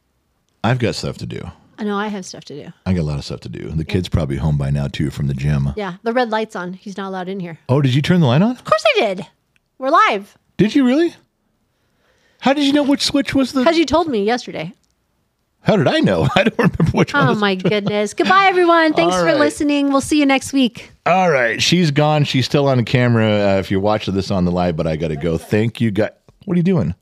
[0.62, 1.40] I've got stuff to do.
[1.78, 2.70] I know I have stuff to do.
[2.84, 3.70] I got a lot of stuff to do.
[3.70, 5.70] The kid's probably home by now too from the gym.
[5.74, 6.74] Yeah, the red light's on.
[6.74, 7.58] He's not allowed in here.
[7.66, 8.50] Oh, did you turn the light on?
[8.50, 9.26] Of course I did.
[9.78, 11.14] We're live Did you really?
[12.40, 13.60] How did you know which switch was the?
[13.62, 14.74] because you told me yesterday.
[15.62, 16.28] How did I know?
[16.36, 17.28] I don't remember which one.
[17.28, 18.14] Oh my goodness.
[18.14, 18.92] Goodbye, everyone.
[18.94, 19.90] Thanks All for listening.
[19.90, 20.90] We'll see you next week.
[21.06, 22.24] All right, she's gone.
[22.24, 23.26] She's still on camera.
[23.26, 25.38] Uh, if you're watching this on the live, but I got to go.
[25.38, 26.10] Thank you, guys.
[26.44, 26.94] What are you doing?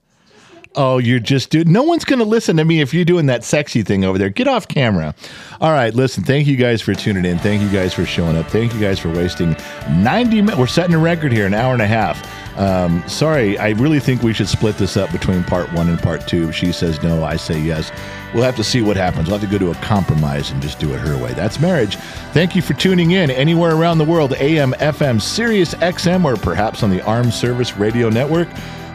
[0.76, 1.72] Oh, you're just doing.
[1.72, 4.28] No one's going to listen to me if you're doing that sexy thing over there.
[4.28, 5.14] Get off camera.
[5.60, 6.22] All right, listen.
[6.22, 7.38] Thank you guys for tuning in.
[7.38, 8.46] Thank you guys for showing up.
[8.46, 9.56] Thank you guys for wasting
[9.90, 10.58] 90 minutes.
[10.58, 12.24] We're setting a record here, an hour and a half.
[12.56, 16.26] Um, sorry, I really think we should split this up between part one and part
[16.26, 16.52] two.
[16.52, 17.90] She says no, I say yes.
[18.34, 19.28] We'll have to see what happens.
[19.28, 21.32] We'll have to go to a compromise and just do it her way.
[21.32, 21.96] That's marriage.
[22.32, 26.82] Thank you for tuning in anywhere around the world, AM, FM, Sirius XM, or perhaps
[26.82, 28.48] on the Armed Service Radio Network.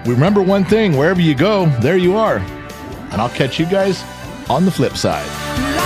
[0.05, 2.37] Remember one thing wherever you go, there you are.
[2.37, 4.03] And I'll catch you guys
[4.49, 5.84] on the flip side.